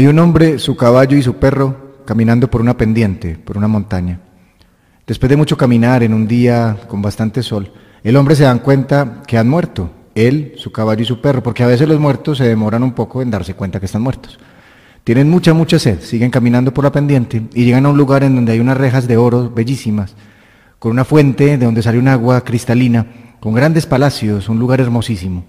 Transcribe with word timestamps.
Hay 0.00 0.06
un 0.06 0.18
hombre, 0.18 0.58
su 0.58 0.76
caballo 0.76 1.14
y 1.14 1.22
su 1.22 1.34
perro 1.34 1.98
caminando 2.06 2.50
por 2.50 2.62
una 2.62 2.74
pendiente, 2.74 3.36
por 3.36 3.58
una 3.58 3.68
montaña. 3.68 4.18
Después 5.06 5.28
de 5.28 5.36
mucho 5.36 5.58
caminar 5.58 6.02
en 6.02 6.14
un 6.14 6.26
día 6.26 6.74
con 6.88 7.02
bastante 7.02 7.42
sol, 7.42 7.70
el 8.02 8.16
hombre 8.16 8.34
se 8.34 8.44
dan 8.44 8.60
cuenta 8.60 9.22
que 9.26 9.36
han 9.36 9.46
muerto, 9.46 9.90
él, 10.14 10.54
su 10.56 10.72
caballo 10.72 11.02
y 11.02 11.04
su 11.04 11.20
perro, 11.20 11.42
porque 11.42 11.64
a 11.64 11.66
veces 11.66 11.86
los 11.86 12.00
muertos 12.00 12.38
se 12.38 12.48
demoran 12.48 12.82
un 12.82 12.92
poco 12.92 13.20
en 13.20 13.30
darse 13.30 13.52
cuenta 13.52 13.78
que 13.78 13.84
están 13.84 14.00
muertos. 14.00 14.38
Tienen 15.04 15.28
mucha, 15.28 15.52
mucha 15.52 15.78
sed, 15.78 16.00
siguen 16.00 16.30
caminando 16.30 16.72
por 16.72 16.84
la 16.84 16.92
pendiente 16.92 17.42
y 17.52 17.66
llegan 17.66 17.84
a 17.84 17.90
un 17.90 17.98
lugar 17.98 18.24
en 18.24 18.36
donde 18.36 18.52
hay 18.52 18.60
unas 18.60 18.78
rejas 18.78 19.06
de 19.06 19.18
oro 19.18 19.50
bellísimas, 19.50 20.16
con 20.78 20.92
una 20.92 21.04
fuente 21.04 21.58
de 21.58 21.66
donde 21.66 21.82
sale 21.82 21.98
un 21.98 22.08
agua 22.08 22.42
cristalina, 22.42 23.34
con 23.38 23.52
grandes 23.52 23.84
palacios, 23.84 24.48
un 24.48 24.58
lugar 24.58 24.80
hermosísimo. 24.80 25.44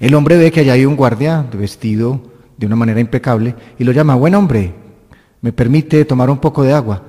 El 0.00 0.14
hombre 0.14 0.38
ve 0.38 0.50
que 0.50 0.60
allá 0.60 0.72
hay 0.72 0.86
un 0.86 0.96
guardia 0.96 1.44
vestido 1.52 2.31
de 2.56 2.66
una 2.66 2.76
manera 2.76 3.00
impecable 3.00 3.54
y 3.78 3.84
lo 3.84 3.92
llama, 3.92 4.14
buen 4.14 4.34
hombre, 4.34 4.74
¿me 5.40 5.52
permite 5.52 6.04
tomar 6.04 6.30
un 6.30 6.38
poco 6.38 6.62
de 6.62 6.72
agua? 6.72 7.02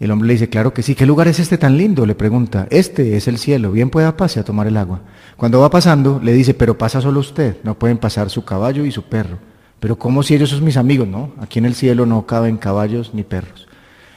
El 0.00 0.10
hombre 0.10 0.28
le 0.28 0.32
dice, 0.32 0.48
claro 0.48 0.72
que 0.72 0.82
sí, 0.82 0.94
¿qué 0.94 1.04
lugar 1.04 1.28
es 1.28 1.40
este 1.40 1.58
tan 1.58 1.76
lindo? 1.76 2.06
Le 2.06 2.14
pregunta, 2.14 2.66
este 2.70 3.16
es 3.16 3.28
el 3.28 3.36
cielo, 3.36 3.70
bien 3.70 3.90
pueda 3.90 4.16
pase 4.16 4.40
a 4.40 4.44
tomar 4.44 4.66
el 4.66 4.78
agua. 4.78 5.02
Cuando 5.36 5.60
va 5.60 5.68
pasando, 5.68 6.20
le 6.22 6.32
dice, 6.32 6.54
pero 6.54 6.78
pasa 6.78 7.02
solo 7.02 7.20
usted, 7.20 7.58
no 7.64 7.78
pueden 7.78 7.98
pasar 7.98 8.30
su 8.30 8.42
caballo 8.44 8.86
y 8.86 8.92
su 8.92 9.02
perro. 9.02 9.38
Pero 9.78 9.98
¿cómo 9.98 10.22
si 10.22 10.34
ellos 10.34 10.50
son 10.50 10.64
mis 10.64 10.78
amigos? 10.78 11.06
No, 11.06 11.32
aquí 11.38 11.58
en 11.58 11.66
el 11.66 11.74
cielo 11.74 12.06
no 12.06 12.26
caben 12.26 12.56
caballos 12.56 13.12
ni 13.12 13.24
perros. 13.24 13.68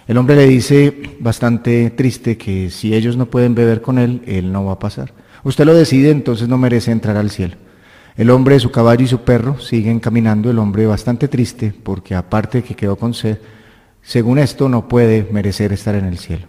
El 0.07 0.17
hombre 0.17 0.35
le 0.35 0.45
dice, 0.45 1.17
bastante 1.19 1.89
triste, 1.89 2.37
que 2.37 2.69
si 2.69 2.93
ellos 2.93 3.15
no 3.17 3.25
pueden 3.25 3.55
beber 3.55 3.81
con 3.81 3.97
él, 3.97 4.21
él 4.25 4.51
no 4.51 4.65
va 4.65 4.73
a 4.73 4.79
pasar. 4.79 5.13
Usted 5.43 5.65
lo 5.65 5.73
decide, 5.73 6.11
entonces 6.11 6.47
no 6.47 6.57
merece 6.57 6.91
entrar 6.91 7.17
al 7.17 7.29
cielo. 7.29 7.55
El 8.15 8.29
hombre, 8.29 8.59
su 8.59 8.69
caballo 8.71 9.03
y 9.03 9.07
su 9.07 9.21
perro 9.21 9.59
siguen 9.59 9.99
caminando, 9.99 10.51
el 10.51 10.59
hombre 10.59 10.85
bastante 10.85 11.27
triste, 11.27 11.73
porque 11.83 12.13
aparte 12.13 12.59
de 12.59 12.63
que 12.63 12.75
quedó 12.75 12.95
con 12.95 13.13
sed, 13.13 13.39
según 14.03 14.37
esto, 14.37 14.69
no 14.69 14.87
puede 14.87 15.27
merecer 15.31 15.73
estar 15.73 15.95
en 15.95 16.05
el 16.05 16.19
cielo. 16.19 16.47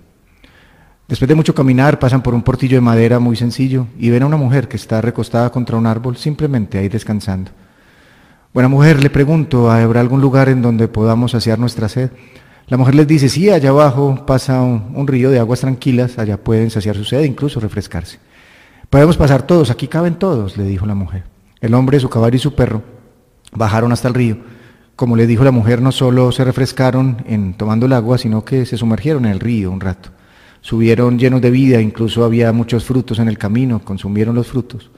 Después 1.09 1.29
de 1.29 1.35
mucho 1.35 1.55
caminar, 1.55 1.99
pasan 1.99 2.23
por 2.23 2.35
un 2.35 2.43
portillo 2.43 2.77
de 2.77 2.81
madera 2.81 3.19
muy 3.19 3.37
sencillo 3.37 3.87
y 3.99 4.11
ven 4.11 4.23
a 4.23 4.27
una 4.27 4.37
mujer 4.37 4.69
que 4.69 4.77
está 4.77 5.01
recostada 5.01 5.51
contra 5.51 5.77
un 5.77 5.87
árbol, 5.87 6.17
simplemente 6.17 6.79
ahí 6.79 6.89
descansando. 6.89 7.51
Buena 8.53 8.69
mujer, 8.69 9.03
le 9.03 9.11
pregunto, 9.11 9.71
¿habrá 9.71 10.01
algún 10.01 10.21
lugar 10.21 10.49
en 10.49 10.63
donde 10.63 10.89
podamos 10.89 11.33
saciar 11.33 11.59
nuestra 11.59 11.89
sed? 11.89 12.11
La 12.69 12.77
mujer 12.79 12.95
les 12.95 13.07
dice, 13.07 13.29
sí, 13.29 13.51
allá 13.51 13.71
abajo 13.71 14.25
pasa 14.27 14.63
un, 14.63 15.07
río 15.07 15.31
de 15.31 15.39
aguas 15.39 15.61
tranquilas, 15.61 16.19
allá 16.19 16.39
pueden 16.39 16.71
saciar 16.71 16.97
su 16.97 17.05
sed, 17.05 17.25
incluso 17.25 17.61
refrescarse. 17.61 18.19
Podemos 18.89 19.17
pasar 19.17 19.43
todos, 19.43 19.71
aquí 19.71 19.89
caben 19.89 20.15
todos, 20.15 20.57
le 20.57 20.65
dijo 20.65 20.87
la 20.87 20.95
mujer. 20.95 21.34
El 21.65 21.75
hombre, 21.75 21.99
su 21.99 22.09
caballo 22.09 22.37
y 22.37 22.41
su 22.41 22.55
perro 22.55 22.83
bajaron 23.53 23.93
hasta 23.93 24.09
el 24.09 24.15
río 24.15 24.37
como 24.97 25.17
le 25.17 25.27
dijo 25.27 25.43
la 25.43 25.51
mujer, 25.51 25.83
no 25.83 25.91
solo 25.91 26.31
se 26.31 26.45
refrescaron 26.45 27.25
en 27.27 27.55
tomando 27.55 27.87
el 27.87 27.93
agua, 27.93 28.17
sino 28.17 28.45
que 28.45 28.65
se 28.65 28.77
sumergieron 28.77 29.25
en 29.25 29.33
el 29.33 29.41
río 29.41 29.73
un 29.73 29.81
rato. 29.81 30.11
Subieron 30.61 31.19
llenos 31.19 31.41
de 31.41 31.51
vida, 31.51 31.81
incluso 31.81 32.25
había 32.25 32.53
muchos 32.53 32.85
frutos 32.85 33.19
en 33.19 33.29
el 33.29 33.37
camino, 33.37 33.81
consumieron 33.81 34.35
los 34.35 34.47
frutos. 34.47 34.91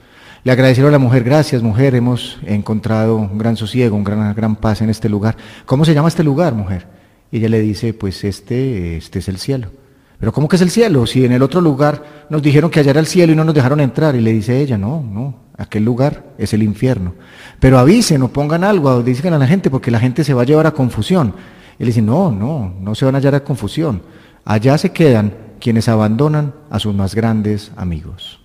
Le 0.43 0.51
agradecieron 0.51 0.89
a 0.89 0.91
la 0.93 0.99
mujer, 0.99 1.23
gracias 1.23 1.63
mujer, 1.63 1.95
hemos 1.95 2.37
encontrado 2.45 3.15
un 3.15 3.37
gran 3.37 3.57
sosiego, 3.57 3.97
un 3.97 4.03
gran, 4.03 4.33
gran 4.35 4.55
paz 4.55 4.81
en 4.81 4.89
este 4.89 5.09
lugar. 5.09 5.35
¿Cómo 5.65 5.83
se 5.83 5.93
llama 5.93 6.07
este 6.09 6.23
lugar, 6.23 6.53
mujer? 6.53 6.85
Y 7.31 7.37
ella 7.37 7.49
le 7.49 7.59
dice, 7.59 7.93
pues 7.93 8.23
este, 8.23 8.97
este 8.97 9.19
es 9.19 9.27
el 9.27 9.39
cielo. 9.39 9.71
Pero 10.19 10.33
¿cómo 10.33 10.47
que 10.47 10.55
es 10.55 10.61
el 10.61 10.71
cielo? 10.71 11.05
Si 11.05 11.23
en 11.25 11.31
el 11.31 11.43
otro 11.43 11.61
lugar 11.61 12.25
nos 12.29 12.41
dijeron 12.41 12.71
que 12.71 12.79
allá 12.79 12.91
era 12.91 12.99
el 12.99 13.05
cielo 13.05 13.33
y 13.33 13.35
no 13.35 13.43
nos 13.43 13.53
dejaron 13.53 13.79
entrar. 13.79 14.15
Y 14.15 14.21
le 14.21 14.33
dice 14.33 14.59
ella, 14.59 14.77
no, 14.77 15.03
no, 15.03 15.35
aquel 15.57 15.85
lugar 15.85 16.33
es 16.37 16.53
el 16.53 16.63
infierno. 16.63 17.13
Pero 17.59 17.77
avisen 17.77 18.23
o 18.23 18.29
pongan 18.29 18.63
algo, 18.63 19.03
dicen 19.03 19.33
a 19.33 19.37
la 19.37 19.47
gente, 19.47 19.69
porque 19.69 19.91
la 19.91 19.99
gente 19.99 20.23
se 20.23 20.33
va 20.33 20.41
a 20.41 20.45
llevar 20.45 20.65
a 20.65 20.71
confusión. 20.71 21.33
Y 21.77 21.83
le 21.83 21.87
dice, 21.87 22.01
no, 22.01 22.31
no, 22.31 22.73
no 22.81 22.95
se 22.95 23.05
van 23.05 23.15
a 23.15 23.19
llevar 23.19 23.35
a 23.35 23.43
confusión. 23.43 24.01
Allá 24.43 24.77
se 24.77 24.91
quedan 24.91 25.33
quienes 25.59 25.87
abandonan 25.87 26.53
a 26.69 26.79
sus 26.79 26.95
más 26.95 27.13
grandes 27.13 27.71
amigos. 27.75 28.39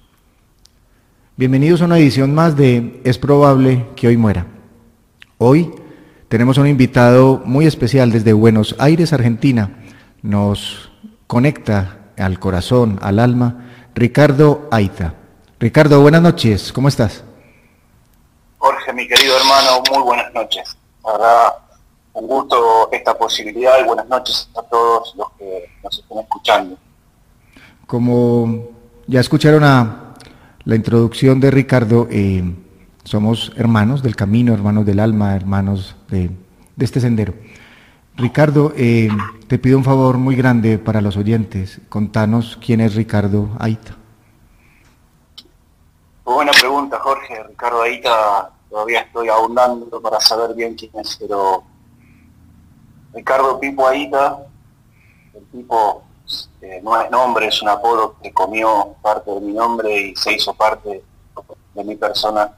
Bienvenidos 1.39 1.81
a 1.81 1.87
una 1.87 1.99
edición 1.99 2.35
más 2.35 2.57
de 2.57 3.01
Es 3.05 3.17
probable 3.17 3.87
que 3.97 4.09
hoy 4.09 4.19
muera. 4.19 4.47
Hoy 5.39 5.71
tenemos 6.29 6.59
un 6.59 6.67
invitado 6.67 7.43
muy 7.47 7.67
especial 7.67 8.13
desde 8.13 8.35
Buenos 8.35 8.77
Aires, 8.79 9.15
Argentina. 9.15 9.79
Nos 10.23 10.92
conecta 11.33 11.97
al 12.19 12.39
corazón, 12.39 12.99
al 13.01 13.19
alma, 13.19 13.65
Ricardo 13.95 14.69
Aita. 14.71 15.15
Ricardo, 15.59 16.03
buenas 16.03 16.21
noches, 16.21 16.71
¿cómo 16.75 16.89
estás? 16.89 17.25
Jorge, 18.59 18.93
mi 18.93 19.09
querido 19.09 19.39
hermano, 19.39 19.83
muy 19.91 20.03
buenas 20.03 20.31
noches. 20.35 20.77
La 21.03 21.55
un 22.13 22.27
gusto 22.27 22.91
esta 22.93 23.17
posibilidad 23.17 23.81
y 23.81 23.85
buenas 23.85 24.07
noches 24.11 24.47
a 24.55 24.63
todos 24.65 25.15
los 25.17 25.31
que 25.39 25.71
nos 25.83 25.99
estén 25.99 26.19
escuchando. 26.19 26.77
Como 27.87 28.69
ya 29.07 29.21
escucharon 29.21 29.65
a 29.65 30.15
la 30.65 30.77
introducción 30.77 31.41
de 31.41 31.51
Ricardo, 31.51 32.09
eh, 32.11 32.45
somos 33.05 33.53
hermanos 33.57 34.03
del 34.03 34.17
camino, 34.17 34.53
hermanos 34.53 34.85
del 34.85 35.01
alma, 35.01 35.35
hermanos 35.35 35.97
de, 36.11 36.31
de 36.77 36.85
este 36.85 37.01
sendero. 37.01 37.33
Ricardo, 38.17 38.73
eh, 38.77 39.09
te 39.49 39.59
pido 39.59 39.79
un 39.79 39.85
favor 39.85 40.19
muy 40.19 40.37
grande 40.37 40.79
para 40.79 41.01
los 41.01 41.17
oyentes. 41.17 41.81
Contanos 41.89 42.59
quién 42.65 42.81
es 42.81 42.95
Ricardo 42.95 43.49
Aita. 43.59 43.97
Buena 46.25 46.53
pregunta, 46.53 46.99
Jorge. 47.01 47.43
Ricardo 47.43 47.83
Aita, 47.83 48.51
todavía 48.71 49.01
estoy 49.01 49.29
ahondando 49.29 50.01
para 50.01 50.21
saber 50.21 50.55
bien 50.55 50.75
quién 50.75 50.93
es, 50.95 51.17
pero 51.19 51.65
Ricardo 53.15 53.59
Pipo 53.59 53.87
Aita, 53.87 54.39
el 55.35 55.45
tipo 55.47 56.05
eh, 56.61 56.81
no 56.83 57.01
es 57.01 57.11
nombre, 57.11 57.49
es 57.49 57.61
un 57.63 57.69
apodo 57.69 58.17
que 58.23 58.33
comió 58.33 58.95
parte 59.03 59.31
de 59.31 59.41
mi 59.41 59.53
nombre 59.53 59.95
y 60.01 60.17
se 60.17 60.35
hizo 60.35 60.55
parte 60.55 61.03
de 61.75 61.85
mi 61.85 61.97
persona. 61.97 62.53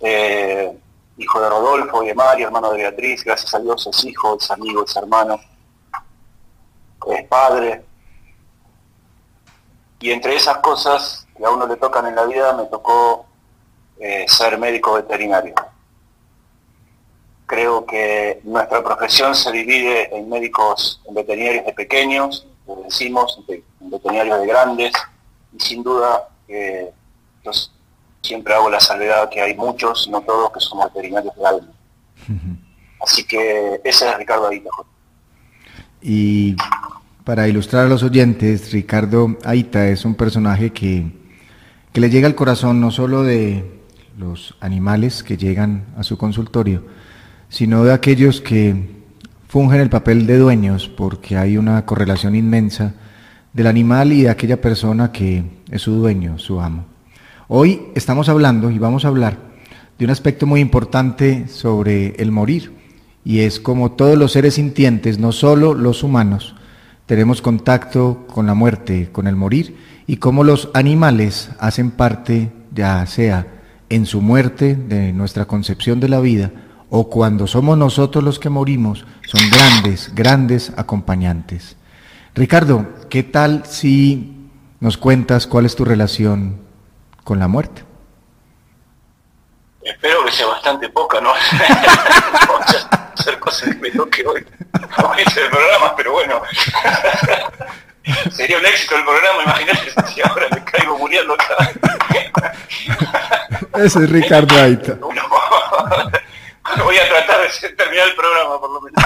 Eh, 0.00 0.78
hijo 1.18 1.40
de 1.40 1.50
Rodolfo 1.50 2.02
y 2.02 2.08
de 2.08 2.14
Mario, 2.14 2.46
hermano 2.46 2.70
de 2.70 2.78
Beatriz, 2.78 3.24
gracias 3.24 3.52
a 3.54 3.58
Dios 3.58 3.86
es 3.86 4.04
hijo, 4.04 4.36
es 4.40 4.50
amigo, 4.50 4.84
es 4.84 4.96
hermano, 4.96 5.40
es 7.06 7.26
padre. 7.26 7.84
Y 10.00 10.12
entre 10.12 10.36
esas 10.36 10.58
cosas 10.58 11.26
que 11.36 11.44
a 11.44 11.50
uno 11.50 11.66
le 11.66 11.76
tocan 11.76 12.06
en 12.06 12.14
la 12.14 12.24
vida, 12.24 12.56
me 12.56 12.64
tocó 12.66 13.26
eh, 13.98 14.24
ser 14.28 14.58
médico 14.58 14.94
veterinario. 14.94 15.54
Creo 17.46 17.84
que 17.84 18.40
nuestra 18.44 18.84
profesión 18.84 19.34
se 19.34 19.50
divide 19.50 20.16
en 20.16 20.28
médicos, 20.28 21.00
en 21.08 21.14
veterinarios 21.14 21.66
de 21.66 21.72
pequeños, 21.72 22.46
lo 22.66 22.76
decimos, 22.76 23.40
en 23.48 23.90
veterinarios 23.90 24.40
de 24.40 24.46
grandes, 24.46 24.92
y 25.52 25.60
sin 25.60 25.82
duda 25.82 26.28
eh, 26.46 26.92
los 27.42 27.72
siempre 28.22 28.54
hago 28.54 28.70
la 28.70 28.80
salvedad 28.80 29.28
que 29.30 29.40
hay 29.40 29.54
muchos, 29.54 30.08
no 30.08 30.20
todos, 30.20 30.52
que 30.52 30.60
somos 30.60 30.92
veterinarios 30.92 31.34
de 31.36 31.46
alma. 31.46 31.68
Así 33.00 33.24
que 33.24 33.80
ese 33.84 34.08
es 34.08 34.16
Ricardo 34.16 34.48
Aita. 34.48 34.70
Y 36.02 36.56
para 37.24 37.48
ilustrar 37.48 37.86
a 37.86 37.88
los 37.88 38.02
oyentes, 38.02 38.72
Ricardo 38.72 39.36
Aita 39.44 39.88
es 39.88 40.04
un 40.04 40.14
personaje 40.14 40.70
que, 40.70 41.10
que 41.92 42.00
le 42.00 42.10
llega 42.10 42.26
al 42.26 42.34
corazón 42.34 42.80
no 42.80 42.90
solo 42.90 43.22
de 43.22 43.64
los 44.16 44.56
animales 44.60 45.22
que 45.22 45.36
llegan 45.36 45.86
a 45.96 46.02
su 46.02 46.18
consultorio, 46.18 46.84
sino 47.48 47.84
de 47.84 47.92
aquellos 47.92 48.40
que 48.40 48.98
fungen 49.46 49.80
el 49.80 49.90
papel 49.90 50.26
de 50.26 50.38
dueños, 50.38 50.88
porque 50.88 51.36
hay 51.36 51.56
una 51.56 51.86
correlación 51.86 52.34
inmensa 52.34 52.94
del 53.52 53.66
animal 53.66 54.12
y 54.12 54.22
de 54.22 54.30
aquella 54.30 54.60
persona 54.60 55.12
que 55.12 55.44
es 55.70 55.82
su 55.82 55.92
dueño, 55.92 56.38
su 56.38 56.60
amo. 56.60 56.97
Hoy 57.50 57.80
estamos 57.94 58.28
hablando 58.28 58.70
y 58.70 58.78
vamos 58.78 59.06
a 59.06 59.08
hablar 59.08 59.38
de 59.98 60.04
un 60.04 60.10
aspecto 60.10 60.44
muy 60.44 60.60
importante 60.60 61.48
sobre 61.48 62.08
el 62.18 62.30
morir 62.30 62.74
y 63.24 63.38
es 63.38 63.58
como 63.58 63.92
todos 63.92 64.18
los 64.18 64.32
seres 64.32 64.56
sintientes, 64.56 65.18
no 65.18 65.32
solo 65.32 65.72
los 65.72 66.02
humanos, 66.02 66.56
tenemos 67.06 67.40
contacto 67.40 68.26
con 68.26 68.44
la 68.44 68.52
muerte, 68.52 69.08
con 69.12 69.26
el 69.26 69.34
morir 69.34 69.78
y 70.06 70.18
cómo 70.18 70.44
los 70.44 70.68
animales 70.74 71.48
hacen 71.58 71.90
parte, 71.90 72.52
ya 72.74 73.06
sea 73.06 73.46
en 73.88 74.04
su 74.04 74.20
muerte, 74.20 74.74
de 74.74 75.14
nuestra 75.14 75.46
concepción 75.46 76.00
de 76.00 76.10
la 76.10 76.20
vida, 76.20 76.52
o 76.90 77.08
cuando 77.08 77.46
somos 77.46 77.78
nosotros 77.78 78.22
los 78.22 78.38
que 78.38 78.50
morimos, 78.50 79.06
son 79.26 79.40
grandes, 79.50 80.12
grandes 80.14 80.70
acompañantes. 80.76 81.76
Ricardo, 82.34 82.86
¿qué 83.08 83.22
tal 83.22 83.62
si 83.64 84.34
nos 84.80 84.98
cuentas 84.98 85.46
cuál 85.46 85.64
es 85.64 85.74
tu 85.74 85.86
relación 85.86 86.67
con 87.28 87.38
la 87.38 87.46
muerte. 87.46 87.84
Espero 89.82 90.24
que 90.24 90.32
sea 90.32 90.46
bastante 90.46 90.88
poca, 90.88 91.20
¿no? 91.20 91.34
hacer 93.18 93.38
cosas 93.38 93.68
que 93.68 93.74
me 93.74 93.90
toque 93.90 94.26
hoy. 94.26 94.46
No 94.96 95.12
es 95.14 95.36
el 95.36 95.50
programa, 95.50 95.94
pero 95.94 96.12
bueno. 96.12 96.40
Sería 98.30 98.56
un 98.56 98.64
éxito 98.64 98.96
el 98.96 99.04
programa, 99.04 99.42
imagínate 99.42 99.92
si 100.10 100.22
ahora 100.22 100.46
me 100.54 100.64
caigo 100.64 100.96
muriendo 100.96 101.34
acá. 101.34 101.54
Ese 103.74 104.04
es 104.04 104.10
Ricardo 104.10 104.58
Aita. 104.58 104.94
voy 106.82 106.96
a 106.96 107.08
tratar 107.10 107.40
terminar 107.76 108.08
el 108.08 108.14
programa, 108.14 108.58
por 108.58 108.70
lo 108.70 108.80
menos. 108.80 109.04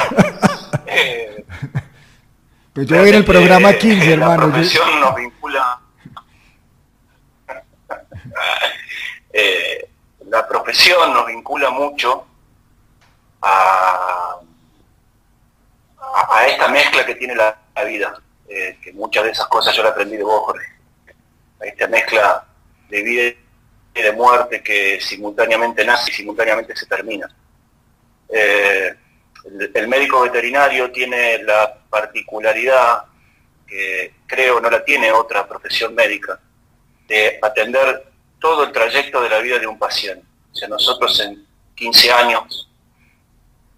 eh, 0.87 1.45
pues 2.73 2.87
yo 2.87 2.99
voy 2.99 3.09
en 3.09 3.17
el 3.17 3.25
programa 3.25 3.73
15, 3.73 4.13
hermano. 4.13 4.47
La 4.47 4.53
profesión 4.53 5.01
nos 5.01 5.17
vincula... 5.17 5.81
Eh, 9.33 9.89
la 10.27 10.47
profesión 10.47 11.12
nos 11.12 11.27
vincula 11.27 11.71
mucho 11.71 12.27
a, 13.41 14.37
a, 16.31 16.47
esta 16.47 16.69
mezcla 16.69 17.05
que 17.05 17.15
tiene 17.15 17.35
la, 17.35 17.59
vida, 17.85 18.15
eh, 18.49 18.79
que 18.83 18.93
muchas 18.93 19.25
de 19.25 19.31
esas 19.31 19.47
cosas 19.47 19.75
yo 19.75 19.83
la 19.83 19.91
aprendí 19.91 20.17
de 20.17 20.23
vos, 20.23 20.43
Jorge. 20.44 20.67
A 21.61 21.67
esta 21.67 21.87
mezcla 21.87 22.44
de 22.89 23.03
vida 23.03 23.23
y 23.94 24.03
de 24.03 24.12
muerte 24.12 24.62
que 24.62 25.00
simultáneamente 25.00 25.85
nace 25.85 26.11
y 26.11 26.15
simultáneamente 26.15 26.77
se 26.77 26.87
termina. 26.87 27.29
Eh, 28.29 28.95
el, 29.75 29.88
médico 29.88 30.23
veterinario 30.23 30.91
tiene 30.91 31.43
la 31.43 31.75
particularidad, 31.91 33.05
que 33.67 34.15
creo 34.27 34.61
no 34.61 34.71
la 34.71 34.85
tiene 34.85 35.12
otra 35.12 35.47
profesión 35.47 35.95
médica, 35.95 36.38
de 37.06 37.38
atender 37.43 38.12
todo 38.43 38.65
el 38.65 38.73
trayecto 38.73 39.23
de 39.23 39.31
la 39.31 39.39
vida 39.39 39.59
de 39.59 39.67
un 39.67 39.79
paciente. 39.79 40.27
O 40.53 40.55
sea, 40.55 40.69
nosotros 40.69 41.19
en 41.21 41.47
15 41.77 42.12
años, 42.12 42.69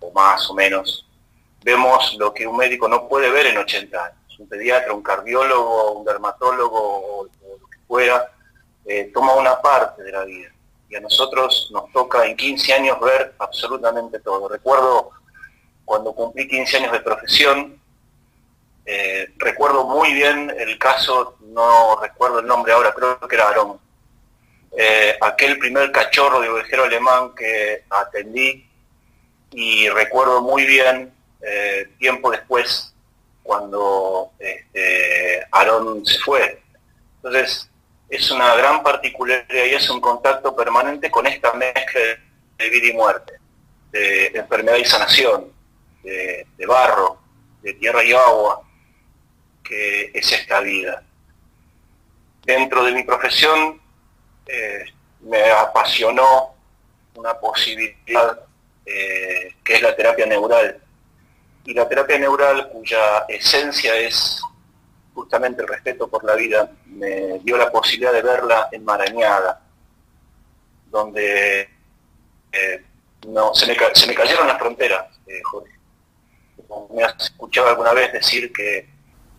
o 0.01 0.11
más 0.13 0.51
o 0.51 0.55
menos, 0.55 1.07
vemos 1.63 2.17
lo 2.19 2.33
que 2.33 2.47
un 2.47 2.57
médico 2.57 2.89
no 2.89 3.07
puede 3.07 3.31
ver 3.31 3.47
en 3.47 3.59
80 3.59 4.05
años. 4.05 4.39
Un 4.39 4.49
pediatra, 4.49 4.93
un 4.93 5.03
cardiólogo, 5.03 5.93
un 5.93 6.05
dermatólogo 6.05 6.79
o, 6.81 7.25
lo 7.25 7.69
que 7.69 7.79
fuera, 7.87 8.33
eh, 8.87 9.11
toma 9.15 9.35
una 9.35 9.61
parte 9.61 10.03
de 10.03 10.11
la 10.11 10.25
vida. 10.25 10.49
Y 10.89 10.97
a 10.97 11.01
nosotros 11.01 11.71
nos 11.73 11.93
toca 11.93 12.25
en 12.25 12.37
15 12.37 12.73
años 12.73 12.99
ver 13.01 13.35
absolutamente 13.39 14.19
todo. 14.21 14.49
Recuerdo 14.49 15.11
cuando 15.85 16.13
cumplí 16.15 16.49
15 16.49 16.79
años 16.79 16.93
de 16.93 17.01
profesión, 17.01 17.81
eh, 18.87 19.33
recuerdo 19.39 19.85
muy 19.85 20.13
bien 20.13 20.53
el 20.59 20.79
caso, 20.79 21.37
no 21.41 21.99
recuerdo 22.01 22.41
el 22.41 22.47
nombre 22.47 22.73
ahora, 22.73 22.93
creo 22.93 23.19
que 23.21 23.35
era 23.35 23.49
Aarón. 23.49 23.84
Eh, 24.77 25.17
aquel 25.21 25.59
primer 25.59 25.93
cachorro 25.93 26.41
de 26.41 26.49
ovejero 26.49 26.85
alemán 26.85 27.33
que 27.37 27.85
atendí 27.89 28.69
y 29.53 29.89
recuerdo 29.89 30.43
muy 30.43 30.65
bien 30.65 31.15
eh, 31.41 31.91
tiempo 31.99 32.31
después 32.31 32.93
cuando 33.45 34.33
este, 34.39 35.47
Aarón 35.53 36.05
se 36.05 36.19
fue. 36.19 36.61
Entonces, 37.17 37.71
es 38.09 38.31
una 38.31 38.55
gran 38.57 38.83
particularidad 38.83 39.65
y 39.65 39.75
es 39.75 39.89
un 39.91 40.01
contacto 40.01 40.57
permanente 40.57 41.11
con 41.11 41.27
esta 41.27 41.53
mezcla 41.53 42.01
de 42.59 42.71
vida 42.71 42.89
y 42.89 42.93
muerte, 42.93 43.35
de 43.93 44.27
enfermedad 44.35 44.77
y 44.77 44.85
sanación, 44.85 45.53
de, 46.03 46.47
barro, 46.67 47.19
de 47.63 47.75
tierra 47.75 48.05
y 48.05 48.13
agua, 48.13 48.63
que 49.63 50.11
es 50.15 50.33
esta 50.33 50.61
vida. 50.61 51.03
Dentro 52.45 52.85
de 52.85 52.93
mi 52.93 53.05
profesión 53.05 53.81
eh, 54.47 54.85
me 55.21 55.51
apasionó 55.51 56.55
una 57.15 57.35
posibilidad 57.35 58.41
eh, 58.85 59.55
que 59.65 59.75
es 59.75 59.83
la 59.83 59.95
terapia 59.95 60.27
neural. 60.27 60.81
Y 61.65 61.73
la 61.73 61.89
terapia 61.89 62.19
neural, 62.19 62.69
cuya 62.71 63.25
esencia 63.29 63.97
es 63.97 64.41
justamente 65.15 65.63
el 65.63 65.69
respeto 65.69 66.09
por 66.09 66.25
la 66.25 66.35
vida, 66.35 66.71
me 66.87 67.39
dio 67.41 67.57
la 67.57 67.71
posibilidad 67.71 68.13
de 68.13 68.23
verla 68.23 68.69
enmarañada, 68.73 69.63
donde 70.91 71.69
eh, 72.53 72.85
no, 73.29 73.55
se, 73.55 73.67
me, 73.67 73.77
se, 73.95 74.07
me, 74.07 74.15
cayeron 74.15 74.47
las 74.47 74.59
fronteras, 74.59 75.07
Jorge 75.45 75.75
me 76.95 77.03
has 77.03 77.15
escuchado 77.23 77.69
alguna 77.69 77.93
vez 77.93 78.13
decir 78.13 78.53
que 78.53 78.89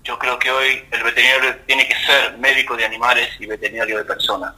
yo 0.03 0.17
creo 0.19 0.37
que 0.37 0.51
hoy 0.51 0.85
el 0.91 1.03
veterinario 1.03 1.57
tiene 1.65 1.87
que 1.87 1.95
ser 1.95 2.37
médico 2.37 2.75
de 2.77 2.85
animales 2.85 3.29
y 3.39 3.45
veterinario 3.45 3.97
de 3.97 4.05
personas. 4.05 4.53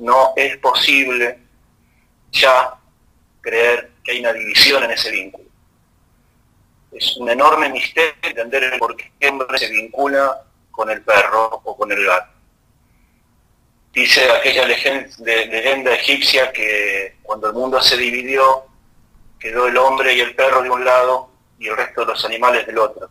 No 0.00 0.32
es 0.36 0.56
posible 0.58 1.38
ya 2.32 2.74
creer 3.40 3.92
que 4.04 4.12
hay 4.12 4.20
una 4.20 4.32
división 4.32 4.84
en 4.84 4.90
ese 4.90 5.10
vínculo. 5.10 5.48
Es 6.92 7.16
un 7.16 7.28
enorme 7.30 7.68
misterio 7.68 8.14
entender 8.22 8.78
por 8.78 8.96
qué 8.96 9.28
hombre 9.28 9.58
se 9.58 9.68
vincula 9.68 10.42
con 10.70 10.90
el 10.90 11.02
perro 11.02 11.60
o 11.64 11.76
con 11.76 11.90
el 11.92 12.04
gato. 12.04 12.32
Dice 13.92 14.30
aquella 14.30 14.66
leyenda 14.66 15.94
egipcia 15.94 16.52
que 16.52 17.16
cuando 17.22 17.48
el 17.48 17.54
mundo 17.54 17.80
se 17.80 17.96
dividió, 17.96 18.66
quedó 19.38 19.68
el 19.68 19.76
hombre 19.78 20.14
y 20.14 20.20
el 20.20 20.34
perro 20.34 20.62
de 20.62 20.70
un 20.70 20.84
lado 20.84 21.30
y 21.58 21.68
el 21.68 21.76
resto 21.76 22.02
de 22.02 22.08
los 22.08 22.24
animales 22.24 22.66
del 22.66 22.78
otro. 22.78 23.08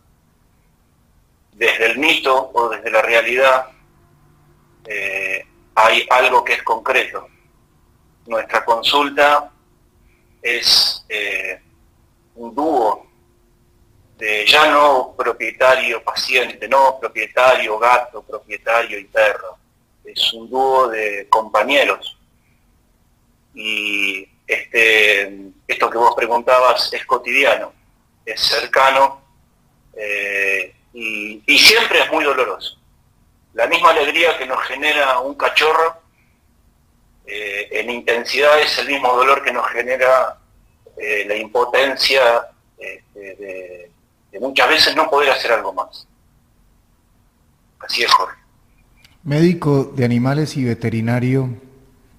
Desde 1.52 1.86
el 1.86 1.98
mito 1.98 2.50
o 2.54 2.68
desde 2.68 2.90
la 2.90 3.02
realidad 3.02 3.66
eh, 4.84 5.45
hay 5.76 6.06
algo 6.10 6.42
que 6.44 6.54
es 6.54 6.62
concreto. 6.64 7.28
Nuestra 8.26 8.64
consulta 8.64 9.52
es 10.42 11.04
eh, 11.08 11.60
un 12.34 12.52
dúo 12.54 13.06
de 14.18 14.44
ya 14.46 14.68
no 14.68 15.14
propietario-paciente, 15.16 16.66
no 16.66 16.98
propietario 16.98 17.78
gato, 17.78 18.22
propietario 18.22 18.98
y 18.98 19.04
perro. 19.04 19.58
Es 20.04 20.32
un 20.32 20.50
dúo 20.50 20.88
de 20.88 21.28
compañeros. 21.28 22.18
Y 23.54 24.28
este, 24.44 25.52
esto 25.68 25.88
que 25.88 25.98
vos 25.98 26.14
preguntabas 26.16 26.92
es 26.92 27.06
cotidiano 27.06 27.76
es 28.26 28.40
cercano 28.40 29.22
eh, 29.94 30.74
y, 30.92 31.58
siempre 31.58 32.00
es 32.00 32.12
muy 32.12 32.24
doloroso. 32.24 32.76
La 33.56 33.66
misma 33.66 33.90
alegría 33.90 34.36
que 34.38 34.44
nos 34.44 34.62
genera 34.64 35.18
un 35.20 35.34
cachorro, 35.34 35.96
eh, 37.26 37.68
en 37.72 37.88
intensidad 37.88 38.60
es 38.60 38.78
el 38.78 38.88
mismo 38.88 39.08
dolor 39.14 39.42
que 39.42 39.50
nos 39.50 39.66
genera 39.68 40.38
eh, 40.98 41.24
la 41.26 41.36
impotencia 41.36 42.20
este, 42.76 43.90
de, 44.30 44.40
muchas 44.40 44.68
veces 44.68 44.94
no 44.94 45.08
poder 45.08 45.30
hacer 45.30 45.52
algo 45.52 45.72
más. 45.72 46.06
Así 47.80 48.02
es, 48.02 48.12
Jorge. 48.12 48.36
Médico 49.24 49.84
de 49.84 50.04
animales 50.04 50.58
y 50.58 50.64
veterinario 50.64 51.48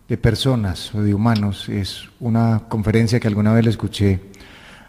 de 0.07 0.18
personas 0.18 0.94
o 0.95 1.01
de 1.04 1.13
humanos 1.13 1.69
es 1.69 2.10
una 2.19 2.63
conferencia 2.68 3.19
que 3.19 3.28
alguna 3.28 3.54
vez 3.54 3.63
le 3.63 3.69
escuché 3.69 4.22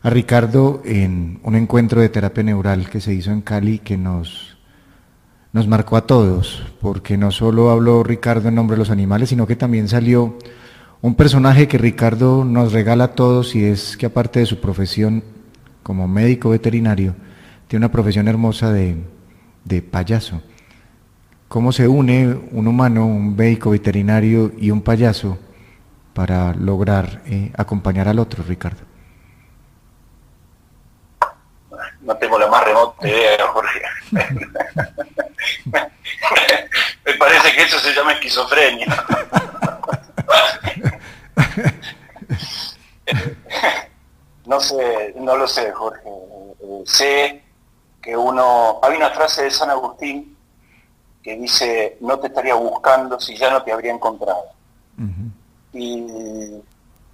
a 0.03 0.09
Ricardo 0.09 0.81
en 0.87 1.41
un 1.43 1.57
encuentro 1.57 2.01
de 2.01 2.09
terapia 2.09 2.43
neural 2.43 2.89
que 2.89 3.03
se 3.03 3.13
hizo 3.13 3.33
en 3.33 3.43
Cali 3.43 3.81
que 3.81 3.99
nos, 3.99 4.58
nos 5.53 5.67
marcó 5.67 5.97
a 5.97 6.07
todos, 6.07 6.63
porque 6.81 7.17
no 7.17 7.31
solo 7.31 7.71
habló 7.71 8.03
Ricardo 8.03 8.49
en 8.49 8.55
nombre 8.55 8.77
de 8.77 8.81
los 8.81 8.91
animales, 8.91 9.31
sino 9.31 9.47
que 9.47 9.57
también 9.57 9.89
salió 9.89 10.37
un 11.01 11.15
personaje 11.15 11.69
que 11.69 11.79
Ricardo 11.79 12.45
nos 12.45 12.73
regala 12.73 13.05
a 13.05 13.15
todos 13.15 13.55
y 13.55 13.65
es 13.65 13.97
que 13.97 14.07
aparte 14.07 14.41
de 14.41 14.47
su 14.47 14.61
profesión 14.61 15.23
como 15.83 16.07
médico 16.07 16.51
veterinario, 16.51 17.15
tiene 17.67 17.87
una 17.87 17.93
profesión 17.93 18.29
hermosa 18.29 18.73
de, 18.73 18.97
de 19.65 19.83
payaso. 19.83 20.43
¿Cómo 21.49 21.73
se 21.73 21.89
une 21.89 22.39
un 22.53 22.67
humano, 22.67 23.07
un 23.07 23.35
médico 23.35 23.71
veterinario 23.71 24.53
y 24.59 24.71
un 24.71 24.83
payaso 24.83 25.39
para 26.13 26.53
lograr 26.55 27.23
eh, 27.27 27.53
acompañar 27.57 28.09
al 28.09 28.19
otro, 28.19 28.45
Ricardo? 28.47 28.89
no 32.01 32.17
tengo 32.17 32.39
la 32.39 32.49
más 32.49 32.65
remota 32.65 33.07
idea, 33.07 33.47
Jorge. 33.53 33.83
Me 37.05 37.15
parece 37.15 37.53
que 37.55 37.63
eso 37.63 37.79
se 37.79 37.95
llama 37.95 38.13
esquizofrenia. 38.13 38.87
no 44.47 44.61
sé, 44.61 45.15
no 45.17 45.37
lo 45.37 45.47
sé, 45.47 45.73
Jorge. 45.73 46.09
sé 46.85 47.43
que 48.03 48.17
uno... 48.17 48.81
Hay 48.83 48.97
una 48.97 49.11
frase 49.11 49.45
de 49.45 49.51
San 49.51 49.71
Agustín 49.71 50.37
que 51.23 51.37
dice, 51.37 51.99
no 52.01 52.19
te 52.19 52.29
estaría 52.29 52.55
buscando 52.55 53.21
si 53.21 53.37
ya 53.37 53.51
no 53.51 53.63
te 53.63 53.73
habría 53.73 53.93
encontrado. 53.93 54.45
Y 55.73 56.07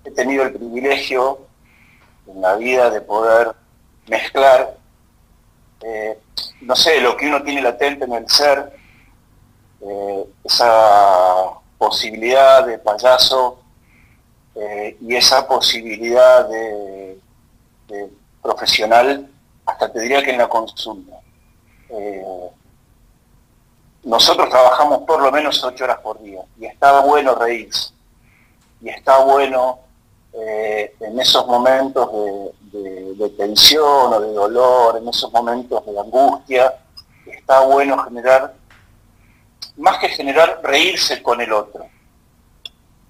he 0.04 0.10
tenido 0.12 0.44
el 0.44 0.52
privilegio 0.52 1.40
en 2.26 2.40
la 2.40 2.56
vida 2.56 2.90
de 2.90 3.00
poder 3.00 3.54
mezclar 4.06 4.76
eh, 5.86 6.18
no 6.62 6.74
sé, 6.74 6.98
lo 7.00 7.14
que 7.14 7.26
uno 7.26 7.42
tiene 7.42 7.60
latente 7.60 8.06
en 8.06 8.14
el 8.14 8.28
ser, 8.28 8.72
eh, 9.82 10.24
esa 10.42 11.60
posibilidad 11.76 12.64
de 12.66 12.78
payaso 12.78 13.58
eh, 14.54 14.96
y 14.98 15.14
esa 15.14 15.46
posibilidad 15.46 16.48
de, 16.48 17.18
profesional, 18.42 19.30
hasta 19.66 19.92
te 19.92 20.00
diría 20.00 20.22
que 20.22 20.30
en 20.30 20.38
la 20.38 20.48
consulta. 20.48 21.16
nosotros 24.02 24.48
trabajamos 24.50 25.02
por 25.06 25.22
lo 25.22 25.30
menos 25.32 25.62
ocho 25.64 25.84
horas 25.84 25.98
por 26.00 26.20
día 26.20 26.42
y 26.58 26.66
está 26.66 27.00
bueno 27.00 27.34
reírse 27.34 27.94
y 28.82 28.88
está 28.90 29.18
bueno 29.18 29.80
en 30.32 31.18
esos 31.20 31.46
momentos 31.46 32.12
de, 32.12 32.52
tensión 33.36 34.12
o 34.12 34.20
de 34.20 34.32
dolor, 34.32 34.98
en 34.98 35.08
esos 35.08 35.32
momentos 35.32 35.84
de 35.86 35.98
angustia, 35.98 36.74
está 37.26 37.60
bueno 37.60 37.98
generar, 38.04 38.54
más 39.76 39.98
que 39.98 40.08
generar, 40.08 40.60
reírse 40.62 41.22
con 41.22 41.40
el 41.40 41.52
otro. 41.52 41.86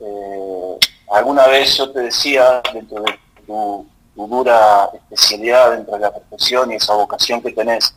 Eh, 0.00 0.78
alguna 1.10 1.46
vez 1.46 1.76
yo 1.76 1.90
te 1.90 2.00
decía, 2.00 2.62
dentro 2.72 3.02
de 3.02 3.18
tu, 3.46 3.86
dura 4.14 4.90
especialidad 4.94 5.72
dentro 5.72 5.94
de 5.94 6.00
la 6.00 6.12
profesión 6.12 6.70
y 6.70 6.76
esa 6.76 6.94
vocación 6.94 7.42
que 7.42 7.52
tenés, 7.52 7.94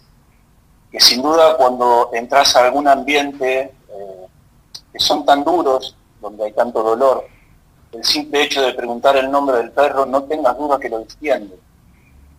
que 0.91 0.99
sin 0.99 1.21
duda 1.21 1.57
cuando 1.57 2.09
entras 2.13 2.55
a 2.55 2.65
algún 2.65 2.87
ambiente 2.87 3.59
eh, 3.89 4.27
que 4.91 4.99
son 4.99 5.25
tan 5.25 5.43
duros, 5.43 5.95
donde 6.21 6.45
hay 6.45 6.53
tanto 6.53 6.81
dolor, 6.81 7.27
el 7.91 8.03
simple 8.03 8.43
hecho 8.43 8.61
de 8.61 8.73
preguntar 8.73 9.15
el 9.17 9.29
nombre 9.31 9.57
del 9.57 9.71
perro, 9.71 10.05
no 10.05 10.23
tengas 10.23 10.57
duda 10.57 10.79
que 10.79 10.89
lo 10.89 10.99
extiende. 10.99 11.57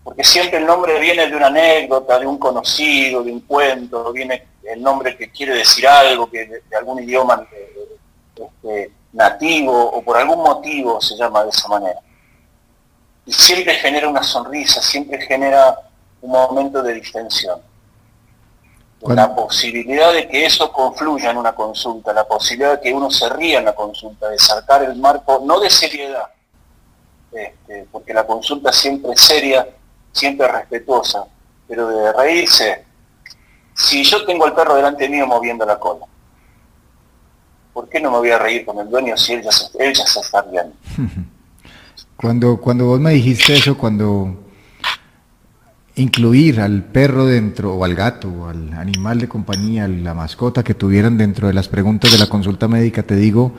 Porque 0.04 0.24
siempre 0.24 0.58
el 0.58 0.66
nombre 0.66 0.98
viene 1.00 1.28
de 1.28 1.36
una 1.36 1.48
anécdota, 1.48 2.18
de 2.18 2.26
un 2.26 2.38
conocido, 2.38 3.22
de 3.22 3.32
un 3.32 3.40
cuento, 3.40 4.12
viene 4.12 4.46
el 4.62 4.82
nombre 4.82 5.16
que 5.16 5.30
quiere 5.30 5.54
decir 5.54 5.86
algo, 5.86 6.30
que 6.30 6.46
de, 6.46 6.76
algún 6.76 7.02
idioma 7.02 7.46
eh, 7.52 7.88
este, 8.36 8.92
nativo 9.12 9.90
o 9.90 10.02
por 10.02 10.16
algún 10.16 10.42
motivo 10.42 11.00
se 11.00 11.16
llama 11.16 11.44
de 11.44 11.50
esa 11.50 11.68
manera. 11.68 12.00
Y 13.26 13.32
siempre 13.32 13.74
genera 13.74 14.08
una 14.08 14.22
sonrisa, 14.22 14.80
siempre 14.80 15.20
genera 15.20 15.78
un 16.22 16.30
momento 16.30 16.82
de 16.82 16.94
distensión 16.94 17.67
la 19.06 19.34
posibilidad 19.34 20.12
de 20.12 20.26
que 20.28 20.44
eso 20.44 20.72
confluya 20.72 21.30
en 21.30 21.36
una 21.36 21.54
consulta, 21.54 22.12
la 22.12 22.26
posibilidad 22.26 22.72
de 22.72 22.80
que 22.80 22.92
uno 22.92 23.10
se 23.10 23.28
ría 23.28 23.58
en 23.58 23.66
la 23.66 23.74
consulta, 23.74 24.28
de 24.28 24.38
saltar 24.38 24.82
el 24.82 24.96
marco, 24.96 25.42
no 25.44 25.60
de 25.60 25.70
seriedad, 25.70 26.26
este, 27.32 27.86
porque 27.92 28.12
la 28.12 28.26
consulta 28.26 28.72
siempre 28.72 29.12
es 29.12 29.20
seria, 29.20 29.68
siempre 30.12 30.46
es 30.46 30.52
respetuosa, 30.52 31.24
pero 31.68 31.88
de 31.88 32.12
reírse. 32.12 32.84
Si 33.74 34.02
yo 34.02 34.24
tengo 34.24 34.44
al 34.44 34.54
perro 34.54 34.74
delante 34.74 35.08
mío 35.08 35.26
moviendo 35.26 35.64
la 35.64 35.78
cola, 35.78 36.06
¿por 37.72 37.88
qué 37.88 38.00
no 38.00 38.10
me 38.10 38.18
voy 38.18 38.30
a 38.30 38.38
reír 38.38 38.66
con 38.66 38.78
el 38.80 38.90
dueño 38.90 39.16
si 39.16 39.34
él 39.34 39.42
ya 39.42 39.52
se, 39.52 39.66
él 39.78 39.94
ya 39.94 40.04
se 40.06 40.20
está 40.20 40.42
riendo? 40.42 40.74
Cuando, 42.16 42.60
cuando 42.60 42.86
vos 42.86 42.98
me 42.98 43.12
dijiste 43.12 43.54
eso, 43.54 43.78
cuando 43.78 44.47
incluir 45.98 46.60
al 46.60 46.84
perro 46.84 47.26
dentro, 47.26 47.74
o 47.74 47.84
al 47.84 47.94
gato, 47.94 48.28
o 48.28 48.48
al 48.48 48.72
animal 48.74 49.18
de 49.18 49.28
compañía, 49.28 49.88
la 49.88 50.14
mascota 50.14 50.62
que 50.62 50.74
tuvieran 50.74 51.18
dentro 51.18 51.48
de 51.48 51.54
las 51.54 51.68
preguntas 51.68 52.12
de 52.12 52.18
la 52.18 52.28
consulta 52.28 52.68
médica, 52.68 53.02
te 53.02 53.16
digo, 53.16 53.52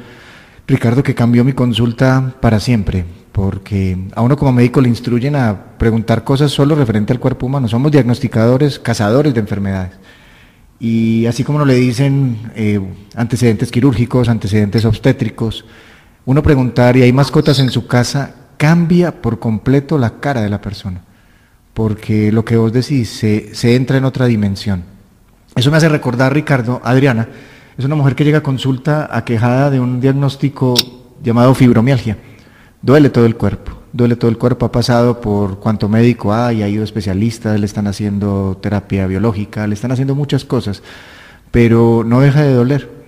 Ricardo, 0.67 1.03
que 1.03 1.15
cambió 1.15 1.43
mi 1.43 1.53
consulta 1.53 2.35
para 2.41 2.59
siempre, 2.59 3.05
porque 3.31 3.97
a 4.15 4.21
uno 4.21 4.37
como 4.37 4.53
médico 4.53 4.81
le 4.81 4.89
instruyen 4.89 5.35
a 5.35 5.77
preguntar 5.77 6.23
cosas 6.23 6.51
solo 6.51 6.75
referente 6.75 7.13
al 7.13 7.19
cuerpo 7.19 7.45
humano. 7.45 7.67
Somos 7.67 7.91
diagnosticadores, 7.91 8.79
cazadores 8.79 9.33
de 9.33 9.39
enfermedades. 9.39 9.91
Y 10.79 11.25
así 11.25 11.43
como 11.43 11.59
nos 11.59 11.67
le 11.67 11.75
dicen 11.75 12.51
eh, 12.55 12.79
antecedentes 13.15 13.71
quirúrgicos, 13.71 14.29
antecedentes 14.29 14.85
obstétricos, 14.85 15.65
uno 16.25 16.41
preguntar 16.41 16.95
y 16.95 17.01
hay 17.01 17.11
mascotas 17.11 17.59
en 17.59 17.69
su 17.69 17.87
casa, 17.87 18.35
cambia 18.57 19.21
por 19.21 19.39
completo 19.39 19.97
la 19.97 20.19
cara 20.19 20.41
de 20.41 20.49
la 20.49 20.61
persona 20.61 21.01
porque 21.73 22.31
lo 22.31 22.43
que 22.45 22.57
vos 22.57 22.73
decís 22.73 23.09
se, 23.09 23.75
entra 23.75 23.97
en 23.97 24.05
otra 24.05 24.25
dimensión. 24.25 24.83
Eso 25.55 25.71
me 25.71 25.77
hace 25.77 25.89
recordar, 25.89 26.33
Ricardo, 26.33 26.81
Adriana, 26.83 27.27
es 27.77 27.85
una 27.85 27.95
mujer 27.95 28.15
que 28.15 28.23
llega 28.23 28.39
a 28.39 28.43
consulta 28.43 29.09
aquejada 29.11 29.69
de 29.69 29.79
un 29.79 30.01
diagnóstico 30.01 30.73
llamado 31.23 31.55
fibromialgia. 31.55 32.17
Duele 32.81 33.09
todo 33.09 33.25
el 33.25 33.35
cuerpo, 33.35 33.71
duele 33.93 34.15
todo 34.15 34.29
el 34.29 34.37
cuerpo, 34.37 34.65
ha 34.65 34.71
pasado 34.71 35.21
por 35.21 35.59
cuanto 35.59 35.89
médico 35.89 36.33
hay, 36.33 36.61
ha 36.61 36.69
ido 36.69 36.83
especialistas, 36.83 37.59
le 37.59 37.65
están 37.65 37.87
haciendo 37.87 38.57
terapia 38.61 39.07
biológica, 39.07 39.67
le 39.67 39.73
están 39.73 39.91
haciendo 39.91 40.15
muchas 40.15 40.45
cosas, 40.45 40.83
pero 41.51 42.03
no 42.05 42.21
deja 42.21 42.41
de 42.41 42.53
doler. 42.53 42.99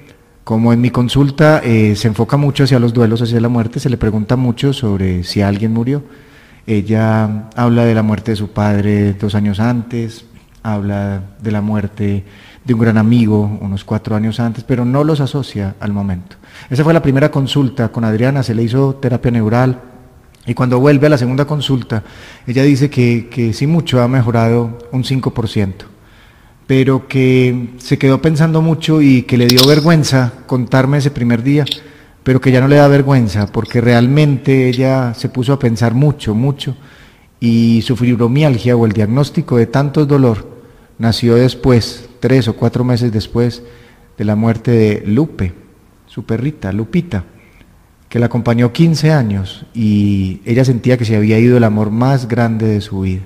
Como 0.43 0.73
en 0.73 0.81
mi 0.81 0.89
consulta 0.89 1.61
eh, 1.63 1.95
se 1.95 2.07
enfoca 2.07 2.35
mucho 2.35 2.63
hacia 2.63 2.79
los 2.79 2.93
duelos, 2.93 3.21
hacia 3.21 3.39
la 3.39 3.47
muerte, 3.47 3.79
se 3.79 3.89
le 3.89 3.97
pregunta 3.97 4.35
mucho 4.35 4.73
sobre 4.73 5.23
si 5.23 5.41
alguien 5.41 5.71
murió 5.71 6.03
ella 6.67 7.49
habla 7.55 7.85
de 7.85 7.95
la 7.95 8.03
muerte 8.03 8.31
de 8.31 8.37
su 8.37 8.49
padre 8.49 9.13
dos 9.13 9.35
años 9.35 9.59
antes, 9.59 10.25
habla 10.63 11.21
de 11.41 11.51
la 11.51 11.61
muerte 11.61 12.23
de 12.63 12.73
un 12.73 12.79
gran 12.79 12.97
amigo 12.97 13.57
unos 13.61 13.83
cuatro 13.83 14.15
años 14.15 14.39
antes, 14.39 14.63
pero 14.63 14.85
no 14.85 15.03
los 15.03 15.19
asocia 15.19 15.75
al 15.79 15.93
momento. 15.93 16.35
Esa 16.69 16.83
fue 16.83 16.93
la 16.93 17.01
primera 17.01 17.31
consulta 17.31 17.89
con 17.89 18.03
Adriana, 18.03 18.43
se 18.43 18.53
le 18.53 18.63
hizo 18.63 18.95
terapia 18.95 19.31
neural 19.31 19.81
y 20.45 20.53
cuando 20.53 20.79
vuelve 20.79 21.07
a 21.07 21.09
la 21.09 21.17
segunda 21.17 21.45
consulta, 21.45 22.03
ella 22.47 22.63
dice 22.63 22.89
que, 22.89 23.27
que 23.29 23.53
sí 23.53 23.67
mucho 23.67 24.01
ha 24.01 24.07
mejorado 24.07 24.79
un 24.91 25.03
5%, 25.03 25.73
pero 26.67 27.07
que 27.07 27.73
se 27.77 27.97
quedó 27.97 28.21
pensando 28.21 28.61
mucho 28.61 29.01
y 29.01 29.23
que 29.23 29.37
le 29.37 29.47
dio 29.47 29.65
vergüenza 29.67 30.33
contarme 30.47 30.97
ese 30.97 31.11
primer 31.11 31.43
día 31.43 31.65
pero 32.23 32.39
que 32.39 32.51
ya 32.51 32.61
no 32.61 32.67
le 32.67 32.75
da 32.75 32.87
vergüenza, 32.87 33.47
porque 33.47 33.81
realmente 33.81 34.67
ella 34.67 35.13
se 35.13 35.29
puso 35.29 35.53
a 35.53 35.59
pensar 35.59 35.93
mucho, 35.93 36.35
mucho, 36.35 36.75
y 37.39 37.81
su 37.81 37.95
fibromialgia 37.95 38.75
o 38.75 38.85
el 38.85 38.91
diagnóstico 38.91 39.57
de 39.57 39.65
tanto 39.65 40.05
dolor 40.05 40.47
nació 40.99 41.35
después, 41.35 42.09
tres 42.19 42.47
o 42.47 42.55
cuatro 42.55 42.83
meses 42.83 43.11
después 43.11 43.63
de 44.17 44.25
la 44.25 44.35
muerte 44.35 44.71
de 44.71 45.03
Lupe, 45.07 45.53
su 46.05 46.25
perrita, 46.25 46.71
Lupita, 46.71 47.23
que 48.07 48.19
la 48.19 48.27
acompañó 48.27 48.71
15 48.71 49.11
años 49.11 49.65
y 49.73 50.41
ella 50.45 50.63
sentía 50.63 50.97
que 50.97 51.05
se 51.05 51.15
había 51.15 51.39
ido 51.39 51.57
el 51.57 51.63
amor 51.63 51.89
más 51.89 52.27
grande 52.27 52.67
de 52.67 52.81
su 52.81 53.01
vida. 53.01 53.21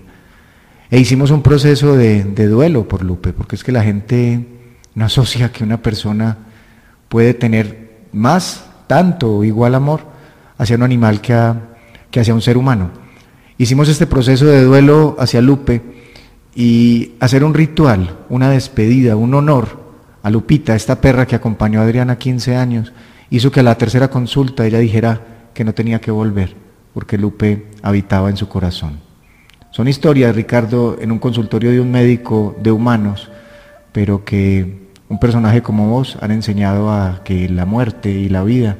E 0.89 0.99
hicimos 0.99 1.31
un 1.31 1.41
proceso 1.41 1.97
de, 1.97 2.23
de 2.23 2.47
duelo 2.47 2.87
por 2.87 3.03
Lupe, 3.03 3.33
porque 3.33 3.57
es 3.57 3.63
que 3.63 3.71
la 3.73 3.83
gente 3.83 4.47
no 4.93 5.03
asocia 5.03 5.51
que 5.51 5.63
una 5.63 5.81
persona 5.81 6.37
puede 7.09 7.33
tener 7.33 8.05
más 8.13 8.63
tanto 8.87 9.37
o 9.37 9.43
igual 9.43 9.75
amor 9.75 10.01
hacia 10.57 10.75
un 10.75 10.83
animal 10.83 11.21
que, 11.21 11.53
que 12.11 12.19
hacia 12.19 12.33
un 12.33 12.41
ser 12.41 12.57
humano. 12.57 12.91
Hicimos 13.57 13.89
este 13.89 14.07
proceso 14.07 14.45
de 14.45 14.63
duelo 14.63 15.15
hacia 15.19 15.41
Lupe 15.41 15.81
y 16.55 17.13
hacer 17.19 17.43
un 17.43 17.53
ritual, 17.53 18.17
una 18.29 18.49
despedida, 18.49 19.15
un 19.15 19.33
honor 19.33 19.85
a 20.23 20.29
Lupita, 20.29 20.75
esta 20.75 20.99
perra 21.01 21.27
que 21.27 21.35
acompañó 21.35 21.79
a 21.79 21.83
Adriana 21.83 22.17
15 22.17 22.55
años, 22.55 22.93
hizo 23.29 23.51
que 23.51 23.59
a 23.59 23.63
la 23.63 23.77
tercera 23.77 24.09
consulta 24.09 24.65
ella 24.65 24.79
dijera 24.79 25.21
que 25.53 25.63
no 25.63 25.73
tenía 25.73 26.01
que 26.01 26.11
volver, 26.11 26.55
porque 26.93 27.17
Lupe 27.17 27.67
habitaba 27.81 28.29
en 28.29 28.37
su 28.37 28.47
corazón. 28.47 28.99
Son 29.71 29.87
historias, 29.87 30.35
Ricardo, 30.35 30.97
en 30.99 31.11
un 31.11 31.19
consultorio 31.19 31.69
de 31.71 31.81
un 31.81 31.91
médico 31.91 32.55
de 32.61 32.71
humanos, 32.71 33.29
pero 33.91 34.23
que 34.25 34.84
un 35.07 35.19
personaje 35.19 35.61
como 35.61 35.89
vos 35.89 36.17
han 36.21 36.31
enseñado 36.31 36.89
a 36.89 37.23
que 37.23 37.47
la 37.49 37.65
muerte 37.65 38.09
y 38.09 38.29
la 38.29 38.43
vida 38.43 38.77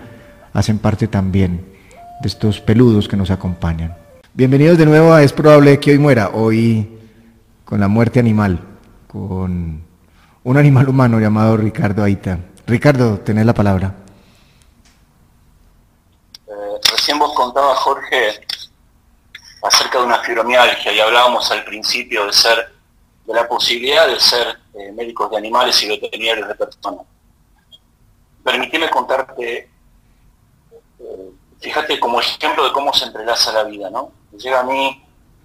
hacen 0.53 0.79
parte 0.79 1.07
también 1.07 1.73
de 2.21 2.27
estos 2.27 2.61
peludos 2.61 3.07
que 3.07 3.17
nos 3.17 3.29
acompañan. 3.29 3.95
Bienvenidos 4.33 4.77
de 4.77 4.85
nuevo 4.85 5.13
a 5.13 5.23
Es 5.23 5.33
probable 5.33 5.79
que 5.79 5.91
hoy 5.91 5.99
muera, 5.99 6.31
hoy 6.33 6.99
con 7.63 7.79
la 7.79 7.87
muerte 7.87 8.19
animal, 8.19 8.59
con 9.07 9.83
un 10.43 10.57
animal 10.57 10.89
humano 10.89 11.19
llamado 11.19 11.57
Ricardo 11.57 12.03
Aita. 12.03 12.39
Ricardo, 12.67 13.19
tenés 13.19 13.45
la 13.45 13.53
palabra. 13.53 13.93
Eh, 16.47 16.51
recién 16.91 17.19
vos 17.19 17.33
contabas, 17.33 17.77
Jorge, 17.79 18.41
acerca 19.61 19.99
de 19.99 20.05
una 20.05 20.19
fibromialgia 20.19 20.91
y 20.91 20.99
hablábamos 20.99 21.49
al 21.51 21.63
principio 21.65 22.25
de 22.25 22.33
ser, 22.33 22.73
de 23.25 23.33
la 23.33 23.47
posibilidad 23.47 24.07
de 24.07 24.19
ser 24.19 24.64
eh, 24.77 24.91
médicos 24.91 25.31
de 25.31 25.37
animales 25.37 25.81
y 25.83 25.87
veterinarios 25.87 26.49
de 26.49 26.55
personas. 26.55 27.05
Permitime 28.43 28.89
contarte, 28.89 29.69
eh, 30.99 31.31
fíjate 31.61 31.97
como 31.97 32.19
ejemplo 32.19 32.65
de 32.65 32.73
cómo 32.73 32.91
se 32.93 33.05
entrelaza 33.05 33.53
la 33.53 33.63
vida, 33.63 33.89
¿no? 33.89 34.11
Llega 34.37 34.59
a 34.59 34.63
mí 34.63 35.01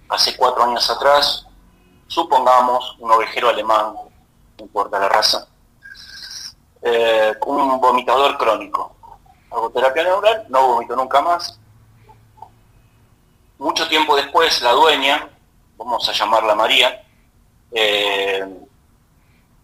hace 0.09 0.35
cuatro 0.35 0.63
años 0.63 0.89
atrás, 0.89 1.47
supongamos 2.07 2.97
un 2.99 3.09
ovejero 3.09 3.47
alemán, 3.47 3.93
no 3.93 4.65
importa 4.65 4.99
la 4.99 5.07
raza, 5.07 5.47
eh, 6.81 7.33
un 7.45 7.79
vomitador 7.79 8.37
crónico. 8.37 8.95
Hago 9.49 9.69
terapia 9.69 10.03
neural, 10.03 10.45
no 10.49 10.67
vomito 10.67 10.95
nunca 10.95 11.21
más. 11.21 11.57
Mucho 13.57 13.87
tiempo 13.87 14.15
después, 14.17 14.61
la 14.61 14.71
dueña, 14.71 15.29
vamos 15.77 16.07
a 16.09 16.11
llamarla 16.11 16.53
María, 16.53 17.01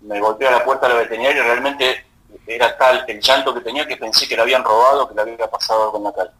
me 0.08 0.20
golpeó 0.20 0.48
a 0.48 0.52
la 0.52 0.66
puerta 0.66 0.88
de 0.88 0.94
la 0.94 1.00
veterinaria 1.02 1.44
y 1.44 1.46
realmente 1.46 2.06
era 2.46 2.78
tal 2.78 3.04
el 3.08 3.20
llanto 3.20 3.54
que 3.54 3.62
tenía 3.62 3.88
que 3.88 3.98
pensé 3.98 4.28
que 4.28 4.36
le 4.36 4.42
habían 4.42 4.64
robado, 4.64 5.08
que 5.08 5.16
le 5.16 5.22
había 5.22 5.50
pasado 5.50 5.92
con 5.92 6.04
la 6.04 6.14
calma. 6.14 6.34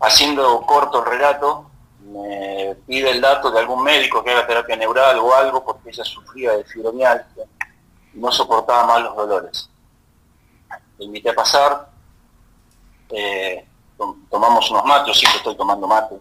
Haciendo 0.00 0.60
corto 0.62 1.00
el 1.00 1.10
relato, 1.10 1.70
me 2.00 2.76
pide 2.86 3.10
el 3.10 3.20
dato 3.20 3.50
de 3.50 3.58
algún 3.58 3.82
médico 3.82 4.22
que 4.22 4.30
haga 4.30 4.46
terapia 4.46 4.76
neural 4.76 5.18
o 5.18 5.34
algo 5.34 5.64
porque 5.64 5.90
ella 5.90 6.04
sufría 6.04 6.52
de 6.52 6.64
fibromialgia 6.64 7.44
no 8.16 8.32
soportaba 8.32 8.86
más 8.86 9.02
los 9.02 9.16
dolores. 9.16 9.70
Le 10.98 11.04
invité 11.04 11.30
a 11.30 11.34
pasar, 11.34 11.88
eh, 13.10 13.66
tomamos 14.30 14.70
unos 14.70 14.84
mates, 14.84 15.08
yo 15.08 15.14
siempre 15.14 15.38
estoy 15.38 15.56
tomando 15.56 15.86
mate, 15.86 16.16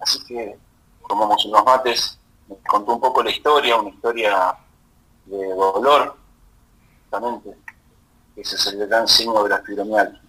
así 0.00 0.22
que 0.24 0.58
tomamos 1.08 1.44
unos 1.46 1.64
mates, 1.64 2.18
me 2.46 2.56
contó 2.68 2.92
un 2.92 3.00
poco 3.00 3.22
la 3.22 3.30
historia, 3.30 3.76
una 3.76 3.88
historia 3.90 4.56
de 5.26 5.48
dolor, 5.48 6.16
justamente, 7.02 7.56
ese 8.36 8.56
es 8.56 8.66
el 8.66 8.86
gran 8.86 9.06
signo 9.08 9.42
de 9.42 9.50
la 9.50 9.62
fibromialgia. 9.62 10.20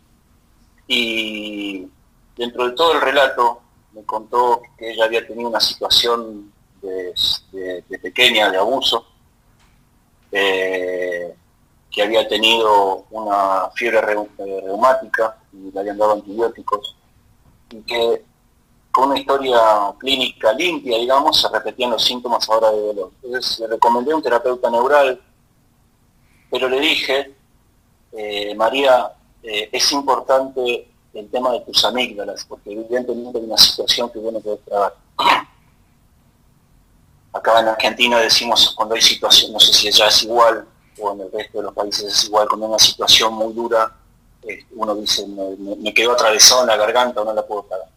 Y 0.87 1.87
dentro 2.35 2.67
de 2.67 2.71
todo 2.73 2.93
el 2.93 3.01
relato 3.01 3.61
me 3.93 4.03
contó 4.03 4.61
que 4.77 4.91
ella 4.91 5.05
había 5.05 5.25
tenido 5.25 5.49
una 5.49 5.59
situación 5.59 6.51
de, 6.81 7.83
pequeña 8.01 8.51
de 8.51 8.57
abuso, 8.57 9.07
eh, 10.31 11.35
que 11.89 12.03
había 12.03 12.27
tenido 12.27 13.05
una 13.09 13.69
fiebre 13.73 13.99
eh, 13.99 14.61
reumática 14.65 15.37
y 15.53 15.71
le 15.71 15.79
habían 15.79 15.97
dado 15.97 16.13
antibióticos, 16.13 16.95
y 17.71 17.81
que 17.81 18.23
con 18.95 19.09
una 19.09 19.19
historia 19.19 19.59
clínica 19.99 20.53
limpia, 20.53 20.97
digamos, 20.97 21.41
se 21.41 21.49
repetían 21.49 21.91
los 21.91 22.03
síntomas 22.03 22.49
ahora 22.49 22.71
de 22.71 22.79
dolor. 22.81 23.11
Entonces 23.21 23.59
le 23.59 23.67
recomendé 23.67 24.13
un 24.13 24.21
terapeuta 24.21 24.69
neural, 24.69 25.21
pero 26.49 26.69
le 26.69 26.79
dije, 26.79 27.35
eh, 28.13 28.55
María, 28.55 29.11
es 29.43 29.91
importante 29.91 30.87
el 31.13 31.29
tema 31.29 31.51
de 31.51 31.59
tus 31.61 31.83
amígdalas, 31.85 32.45
porque 32.45 32.71
evidentemente 32.71 33.37
hay 33.37 33.45
una 33.45 33.57
situación 33.57 34.09
que 34.09 34.19
bueno 34.19 34.39
puede 34.39 34.57
trabajar. 34.57 34.97
Acá 37.33 37.59
en 37.59 37.67
Argentina 37.67 38.19
decimos 38.19 38.73
cuando 38.75 38.95
hay 38.95 39.01
situación, 39.01 39.51
no 39.51 39.59
sé 39.59 39.73
si 39.73 39.91
ya 39.91 40.07
es 40.07 40.23
igual 40.23 40.65
o 40.99 41.11
en 41.11 41.21
el 41.21 41.31
resto 41.31 41.57
de 41.57 41.65
los 41.65 41.73
países 41.73 42.05
es 42.05 42.25
igual, 42.25 42.47
cuando 42.47 42.65
hay 42.65 42.69
una 42.69 42.79
situación 42.79 43.33
muy 43.33 43.53
dura, 43.53 43.93
eh, 44.43 44.65
uno 44.71 44.95
dice, 44.95 45.25
me, 45.27 45.93
quedo 45.93 46.13
atravesado 46.13 46.61
en 46.61 46.67
la 46.67 46.77
garganta 46.77 47.23
no 47.23 47.33
la 47.33 47.45
puedo 47.45 47.63
pagar. 47.63 47.89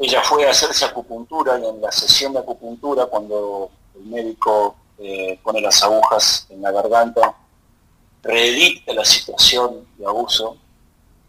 Ella 0.00 0.22
fue 0.22 0.46
a 0.46 0.50
hacerse 0.50 0.84
acupuntura 0.84 1.58
y 1.58 1.66
en 1.66 1.80
la 1.80 1.90
sesión 1.90 2.32
de 2.32 2.38
acupuntura, 2.40 3.06
cuando 3.06 3.70
el 3.96 4.06
médico 4.06 4.76
eh, 4.98 5.38
pone 5.42 5.60
las 5.60 5.82
agujas 5.82 6.46
en 6.50 6.62
la 6.62 6.70
garganta, 6.70 7.34
reedita 8.22 8.92
la 8.92 9.04
situación 9.04 9.86
de 9.96 10.06
abuso 10.06 10.56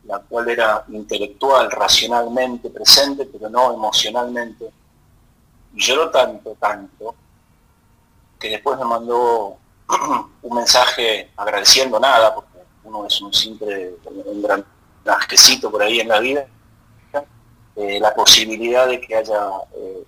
la 0.10 0.18
cual 0.18 0.50
era 0.50 0.84
intelectual, 0.90 1.70
racionalmente 1.70 2.72
presente, 2.72 3.26
pero 3.26 3.48
no 3.48 3.72
emocionalmente. 3.72 4.72
Lloró 5.74 6.10
tanto, 6.10 6.58
tanto, 6.60 7.14
que 8.40 8.50
después 8.50 8.80
me 8.80 8.86
mandó 8.86 9.58
un 10.42 10.56
mensaje 10.56 11.30
agradeciendo 11.38 12.00
nada, 12.00 12.34
porque 12.34 12.58
uno 12.86 13.06
es 13.06 13.22
un 13.22 13.32
simple, 13.32 13.94
un 14.26 14.42
gran 14.42 14.66
asquecito 15.06 15.70
por 15.70 15.84
ahí 15.84 16.00
en 16.00 16.08
la 16.08 16.20
vida, 16.20 16.48
eh, 17.80 17.98
la 17.98 18.14
posibilidad 18.14 18.88
de 18.88 19.00
que 19.00 19.16
haya, 19.16 19.52
eh, 19.74 20.04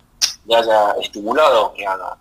haya 0.54 0.92
estimulado 1.02 1.74
que 1.74 1.88
haga 1.88 2.18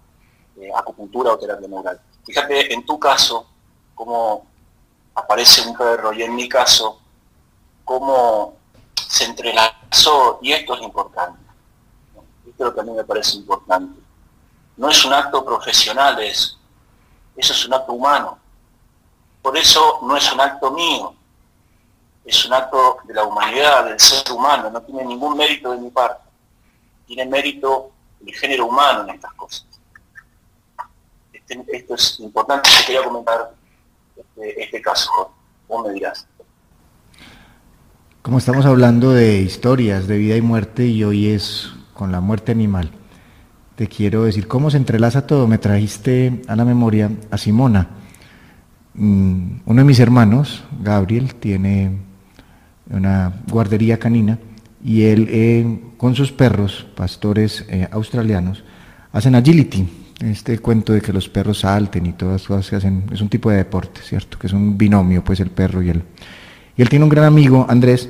eh, 0.56 0.70
acupuntura 0.72 1.32
o 1.32 1.38
terapia 1.38 1.66
neural. 1.66 2.00
Fíjate, 2.24 2.72
en 2.72 2.86
tu 2.86 3.00
caso, 3.00 3.48
cómo 3.96 4.46
aparece 5.12 5.68
un 5.68 5.76
perro 5.76 6.12
y 6.12 6.22
en 6.22 6.36
mi 6.36 6.48
caso, 6.48 7.00
cómo 7.84 8.54
se 8.94 9.24
entrelazó, 9.24 10.38
y 10.40 10.52
esto 10.52 10.76
es 10.76 10.82
importante, 10.82 11.40
esto 12.48 12.72
que 12.72 12.80
a 12.80 12.84
mí 12.84 12.92
me 12.92 13.02
parece 13.02 13.36
importante, 13.38 14.00
no 14.76 14.88
es 14.88 15.04
un 15.04 15.12
acto 15.12 15.44
profesional 15.44 16.22
eso, 16.22 16.58
eso 17.34 17.52
es 17.52 17.66
un 17.66 17.74
acto 17.74 17.92
humano, 17.92 18.38
por 19.42 19.58
eso 19.58 19.98
no 20.02 20.16
es 20.16 20.32
un 20.32 20.40
acto 20.40 20.70
mío, 20.70 21.12
es 22.24 22.46
un 22.46 22.52
acto 22.52 22.98
de 23.04 23.14
la 23.14 23.24
humanidad, 23.24 23.86
del 23.86 23.98
ser 23.98 24.32
humano, 24.32 24.70
no 24.70 24.82
tiene 24.82 25.04
ningún 25.04 25.36
mérito 25.36 25.72
de 25.72 25.78
mi 25.78 25.90
parte, 25.90 26.22
tiene 27.06 27.26
mérito 27.26 27.90
el 28.26 28.34
género 28.34 28.66
humano 28.66 29.04
en 29.04 29.14
estas 29.14 29.32
cosas. 29.34 29.66
Este, 31.32 31.64
esto 31.72 31.94
es 31.94 32.20
importante, 32.20 32.68
te 32.78 32.86
quería 32.86 33.04
comentar 33.04 33.52
este, 34.16 34.62
este 34.62 34.82
caso, 34.82 35.10
Jorge. 35.10 35.34
Vos 35.68 35.86
me 35.86 35.94
dirás. 35.94 36.26
Como 38.22 38.38
estamos 38.38 38.66
hablando 38.66 39.12
de 39.12 39.38
historias 39.38 40.06
de 40.06 40.18
vida 40.18 40.36
y 40.36 40.42
muerte 40.42 40.86
y 40.86 41.04
hoy 41.04 41.28
es 41.28 41.70
con 41.94 42.12
la 42.12 42.20
muerte 42.20 42.52
animal, 42.52 42.90
te 43.76 43.88
quiero 43.88 44.24
decir 44.24 44.46
cómo 44.46 44.70
se 44.70 44.76
entrelaza 44.76 45.26
todo. 45.26 45.46
Me 45.46 45.58
trajiste 45.58 46.42
a 46.48 46.56
la 46.56 46.64
memoria 46.64 47.10
a 47.30 47.38
Simona. 47.38 47.88
Mm, 48.94 49.60
uno 49.64 49.80
de 49.80 49.84
mis 49.84 50.00
hermanos, 50.00 50.64
Gabriel, 50.80 51.34
tiene 51.36 52.09
una 52.90 53.32
guardería 53.50 53.98
canina 53.98 54.38
y 54.84 55.02
él 55.02 55.28
eh, 55.30 55.80
con 55.96 56.14
sus 56.14 56.32
perros, 56.32 56.86
pastores 56.94 57.64
eh, 57.68 57.88
australianos, 57.90 58.64
hacen 59.12 59.34
agility. 59.34 59.86
Este 60.20 60.58
cuento 60.58 60.92
de 60.92 61.00
que 61.00 61.12
los 61.12 61.28
perros 61.28 61.60
salten 61.60 62.04
y 62.06 62.12
todas 62.12 62.46
cosas 62.46 62.66
se 62.66 62.76
hacen, 62.76 63.04
es 63.10 63.22
un 63.22 63.28
tipo 63.28 63.50
de 63.50 63.56
deporte, 63.56 64.02
¿cierto? 64.02 64.38
Que 64.38 64.48
es 64.48 64.52
un 64.52 64.76
binomio, 64.76 65.24
pues 65.24 65.40
el 65.40 65.50
perro 65.50 65.82
y 65.82 65.88
el, 65.88 66.02
y 66.76 66.82
él 66.82 66.88
tiene 66.90 67.04
un 67.04 67.08
gran 67.08 67.24
amigo, 67.24 67.64
Andrés, 67.68 68.08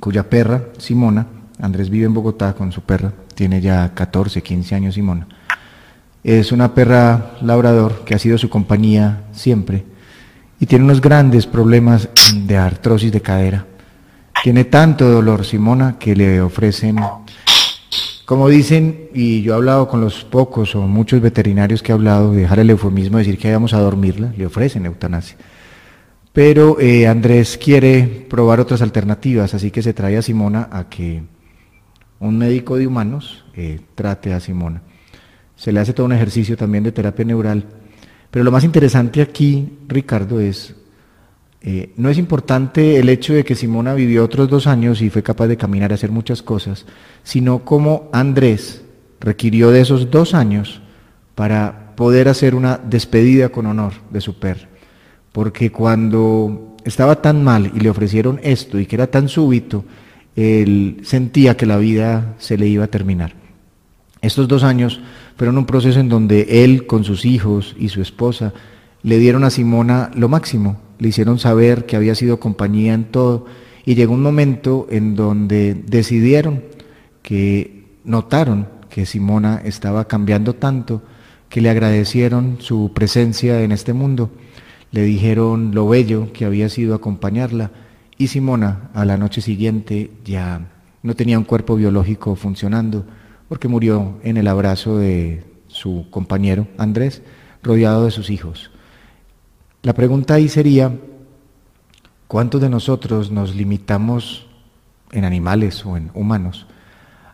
cuya 0.00 0.28
perra, 0.28 0.64
Simona, 0.78 1.26
Andrés 1.60 1.90
vive 1.90 2.06
en 2.06 2.14
Bogotá 2.14 2.54
con 2.54 2.72
su 2.72 2.80
perra, 2.80 3.12
tiene 3.34 3.60
ya 3.60 3.92
14, 3.94 4.42
15 4.42 4.74
años 4.74 4.94
Simona. 4.94 5.26
Es 6.24 6.50
una 6.50 6.74
perra 6.74 7.36
labrador 7.42 8.04
que 8.04 8.14
ha 8.14 8.18
sido 8.18 8.38
su 8.38 8.48
compañía 8.48 9.24
siempre 9.32 9.84
y 10.60 10.66
tiene 10.66 10.84
unos 10.84 11.00
grandes 11.00 11.46
problemas 11.46 12.08
de 12.34 12.56
artrosis 12.56 13.12
de 13.12 13.20
cadera. 13.20 13.66
Tiene 14.42 14.64
tanto 14.64 15.08
dolor 15.08 15.44
Simona 15.44 15.98
que 15.98 16.14
le 16.14 16.40
ofrecen, 16.40 16.96
como 18.24 18.48
dicen, 18.48 19.08
y 19.12 19.42
yo 19.42 19.52
he 19.52 19.56
hablado 19.56 19.88
con 19.88 20.00
los 20.00 20.24
pocos 20.24 20.74
o 20.74 20.82
muchos 20.82 21.20
veterinarios 21.20 21.82
que 21.82 21.92
he 21.92 21.94
hablado, 21.94 22.32
dejar 22.32 22.60
el 22.60 22.70
eufemismo, 22.70 23.18
decir 23.18 23.36
que 23.36 23.48
vayamos 23.48 23.74
a 23.74 23.80
dormirla, 23.80 24.32
le 24.36 24.46
ofrecen 24.46 24.86
eutanasia. 24.86 25.36
Pero 26.32 26.78
eh, 26.78 27.08
Andrés 27.08 27.58
quiere 27.58 28.26
probar 28.28 28.60
otras 28.60 28.80
alternativas, 28.80 29.54
así 29.54 29.70
que 29.70 29.82
se 29.82 29.92
trae 29.92 30.16
a 30.16 30.22
Simona 30.22 30.68
a 30.70 30.88
que 30.88 31.22
un 32.20 32.38
médico 32.38 32.76
de 32.76 32.86
humanos 32.86 33.44
eh, 33.54 33.80
trate 33.94 34.32
a 34.32 34.40
Simona. 34.40 34.82
Se 35.56 35.72
le 35.72 35.80
hace 35.80 35.92
todo 35.92 36.06
un 36.06 36.12
ejercicio 36.12 36.56
también 36.56 36.84
de 36.84 36.92
terapia 36.92 37.24
neural. 37.24 37.64
Pero 38.30 38.44
lo 38.44 38.52
más 38.52 38.62
interesante 38.62 39.20
aquí, 39.20 39.78
Ricardo, 39.88 40.38
es, 40.38 40.76
eh, 41.60 41.92
no 41.96 42.08
es 42.08 42.18
importante 42.18 42.98
el 42.98 43.08
hecho 43.08 43.34
de 43.34 43.44
que 43.44 43.54
Simona 43.54 43.94
vivió 43.94 44.24
otros 44.24 44.48
dos 44.48 44.66
años 44.66 45.02
y 45.02 45.10
fue 45.10 45.22
capaz 45.22 45.48
de 45.48 45.56
caminar 45.56 45.90
y 45.90 45.94
hacer 45.94 46.10
muchas 46.10 46.42
cosas, 46.42 46.86
sino 47.22 47.64
cómo 47.64 48.08
Andrés 48.12 48.82
requirió 49.20 49.70
de 49.70 49.80
esos 49.80 50.10
dos 50.10 50.34
años 50.34 50.80
para 51.34 51.94
poder 51.96 52.28
hacer 52.28 52.54
una 52.54 52.78
despedida 52.78 53.48
con 53.48 53.66
honor 53.66 53.92
de 54.10 54.20
su 54.20 54.38
perro 54.38 54.68
porque 55.38 55.70
cuando 55.70 56.76
estaba 56.84 57.22
tan 57.22 57.44
mal 57.44 57.70
y 57.74 57.78
le 57.78 57.90
ofrecieron 57.90 58.40
esto 58.42 58.78
y 58.78 58.86
que 58.86 58.96
era 58.96 59.08
tan 59.08 59.28
súbito, 59.28 59.84
él 60.34 61.00
sentía 61.04 61.56
que 61.56 61.64
la 61.64 61.76
vida 61.76 62.34
se 62.38 62.56
le 62.56 62.66
iba 62.66 62.84
a 62.84 62.88
terminar. 62.88 63.34
Estos 64.20 64.48
dos 64.48 64.64
años 64.64 65.00
fueron 65.36 65.58
un 65.58 65.64
proceso 65.64 66.00
en 66.00 66.08
donde 66.08 66.64
él 66.64 66.86
con 66.86 67.04
sus 67.04 67.24
hijos 67.24 67.76
y 67.78 67.88
su 67.88 68.02
esposa 68.02 68.52
le 69.02 69.18
dieron 69.18 69.44
a 69.44 69.50
Simona 69.50 70.10
lo 70.14 70.28
máximo, 70.28 70.80
le 70.98 71.08
hicieron 71.08 71.38
saber 71.38 71.86
que 71.86 71.96
había 71.96 72.14
sido 72.14 72.40
compañía 72.40 72.94
en 72.94 73.04
todo 73.04 73.46
y 73.84 73.94
llegó 73.94 74.14
un 74.14 74.22
momento 74.22 74.86
en 74.90 75.14
donde 75.14 75.74
decidieron 75.74 76.64
que 77.22 77.84
notaron 78.04 78.68
que 78.88 79.06
Simona 79.06 79.60
estaba 79.64 80.06
cambiando 80.06 80.54
tanto 80.54 81.02
que 81.48 81.60
le 81.60 81.70
agradecieron 81.70 82.58
su 82.60 82.92
presencia 82.94 83.62
en 83.62 83.72
este 83.72 83.92
mundo 83.92 84.30
le 84.90 85.02
dijeron 85.02 85.74
lo 85.74 85.88
bello 85.88 86.32
que 86.32 86.44
había 86.44 86.68
sido 86.68 86.94
acompañarla 86.94 87.70
y 88.16 88.28
Simona 88.28 88.90
a 88.94 89.04
la 89.04 89.16
noche 89.16 89.40
siguiente 89.40 90.10
ya 90.24 90.68
no 91.02 91.14
tenía 91.14 91.38
un 91.38 91.44
cuerpo 91.44 91.76
biológico 91.76 92.34
funcionando 92.34 93.04
porque 93.48 93.68
murió 93.68 94.18
en 94.22 94.36
el 94.36 94.48
abrazo 94.48 94.98
de 94.98 95.44
su 95.68 96.06
compañero 96.10 96.66
Andrés, 96.76 97.22
rodeado 97.62 98.04
de 98.04 98.10
sus 98.10 98.30
hijos. 98.30 98.70
La 99.82 99.94
pregunta 99.94 100.34
ahí 100.34 100.48
sería, 100.48 100.92
¿cuántos 102.26 102.60
de 102.60 102.68
nosotros 102.68 103.30
nos 103.30 103.54
limitamos 103.54 104.46
en 105.12 105.24
animales 105.24 105.86
o 105.86 105.96
en 105.96 106.10
humanos 106.14 106.66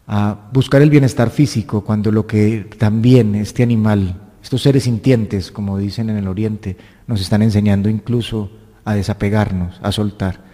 a 0.07 0.51
buscar 0.53 0.83
el 0.83 0.91
bienestar 0.91 1.31
físico 1.31 1.83
cuando 1.83 2.13
lo 2.13 2.27
que 2.27 2.69
también 2.79 3.35
este 3.35 3.63
animal 3.63 4.21
estos 4.43 4.61
seres 4.61 4.85
sintientes, 4.85 5.51
como 5.51 5.79
dicen 5.79 6.11
en 6.11 6.19
el 6.19 6.29
Oriente, 6.29 6.77
nos 7.07 7.23
están 7.23 7.41
enseñando 7.41 7.89
incluso 7.89 8.51
a 8.85 8.95
desapegarnos, 8.95 9.81
a 9.83 9.91
soltar. 9.91 10.45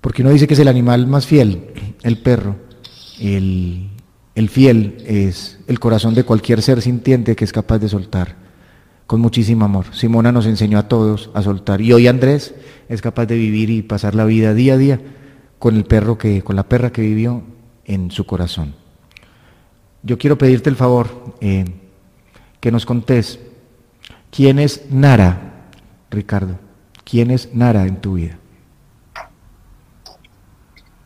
Porque 0.00 0.22
uno 0.22 0.30
dice 0.30 0.46
que 0.46 0.54
es 0.54 0.60
el 0.60 0.68
animal 0.68 1.08
más 1.08 1.26
fiel, 1.26 1.96
el 2.04 2.18
perro. 2.18 2.54
El, 3.18 3.90
el 4.36 4.48
fiel 4.48 5.02
es 5.04 5.58
el 5.66 5.80
corazón 5.80 6.14
de 6.14 6.22
cualquier 6.22 6.62
ser 6.62 6.80
sintiente 6.80 7.34
que 7.34 7.44
es 7.44 7.52
capaz 7.52 7.80
de 7.80 7.88
soltar 7.88 8.49
con 9.10 9.20
muchísimo 9.20 9.64
amor. 9.64 9.92
Simona 9.92 10.30
nos 10.30 10.46
enseñó 10.46 10.78
a 10.78 10.86
todos 10.86 11.30
a 11.34 11.42
soltar. 11.42 11.80
Y 11.80 11.92
hoy 11.92 12.06
Andrés 12.06 12.54
es 12.88 13.02
capaz 13.02 13.26
de 13.26 13.34
vivir 13.34 13.68
y 13.68 13.82
pasar 13.82 14.14
la 14.14 14.24
vida 14.24 14.54
día 14.54 14.74
a 14.74 14.76
día 14.76 15.00
con 15.58 15.74
el 15.74 15.84
perro 15.84 16.16
que, 16.16 16.44
con 16.44 16.54
la 16.54 16.62
perra 16.62 16.92
que 16.92 17.02
vivió 17.02 17.42
en 17.86 18.12
su 18.12 18.24
corazón. 18.24 18.76
Yo 20.04 20.16
quiero 20.16 20.38
pedirte 20.38 20.70
el 20.70 20.76
favor 20.76 21.08
eh, 21.40 21.64
que 22.60 22.70
nos 22.70 22.86
contés 22.86 23.40
quién 24.30 24.60
es 24.60 24.88
Nara, 24.92 25.66
Ricardo. 26.08 26.54
¿Quién 27.02 27.32
es 27.32 27.52
Nara 27.52 27.88
en 27.88 28.00
tu 28.00 28.14
vida? 28.14 28.38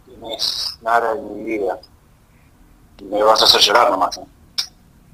¿Quién 0.04 0.30
es 0.30 0.78
Nara 0.82 1.12
en 1.12 1.38
mi 1.38 1.42
vida? 1.42 1.78
Me 3.10 3.22
vas 3.22 3.40
a 3.40 3.46
hacer 3.46 3.62
llorar 3.62 3.90
nomás. 3.90 4.20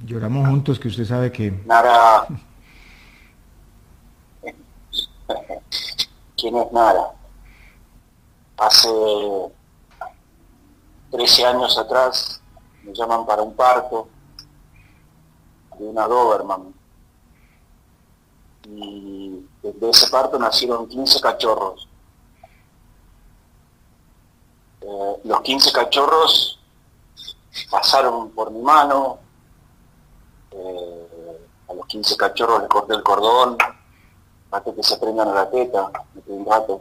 Lloramos 0.04 0.48
juntos, 0.48 0.80
que 0.80 0.88
usted 0.88 1.04
sabe 1.04 1.30
que... 1.30 1.52
Nara... 1.66 2.26
¿Quién 6.40 6.56
es 6.56 6.72
Nara? 6.72 7.12
Hace 8.56 8.88
13 11.10 11.44
años 11.44 11.76
atrás 11.76 12.40
me 12.82 12.94
llaman 12.94 13.26
para 13.26 13.42
un 13.42 13.54
parto 13.54 14.08
de 15.78 15.84
una 15.84 16.06
Doberman. 16.06 16.72
Y 18.64 19.46
desde 19.62 19.90
ese 19.90 20.08
parto 20.08 20.38
nacieron 20.38 20.88
15 20.88 21.20
cachorros. 21.20 21.86
Eh, 24.80 25.20
los 25.24 25.40
15 25.42 25.72
cachorros 25.72 26.58
pasaron 27.70 28.30
por 28.30 28.50
mi 28.50 28.62
mano, 28.62 29.18
eh, 30.52 31.48
a 31.68 31.74
los 31.74 31.86
15 31.86 32.16
cachorros 32.16 32.62
le 32.62 32.68
corté 32.68 32.94
el 32.94 33.02
cordón, 33.02 33.58
hasta 34.50 34.74
que 34.74 34.82
se 34.82 34.96
prendan 34.96 35.28
a 35.28 35.34
la 35.34 35.50
teta, 35.50 35.90
me 36.14 36.22
quedé 36.22 36.34
un 36.34 36.46
rato. 36.46 36.80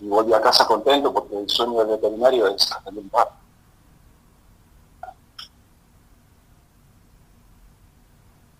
Y 0.00 0.08
volví 0.08 0.32
a 0.32 0.40
casa 0.40 0.66
contento 0.66 1.12
porque 1.12 1.38
el 1.38 1.48
sueño 1.48 1.78
del 1.78 1.88
veterinario 1.88 2.46
es 2.48 2.70
atender 2.70 3.02
un 3.02 3.10
parto. 3.10 3.34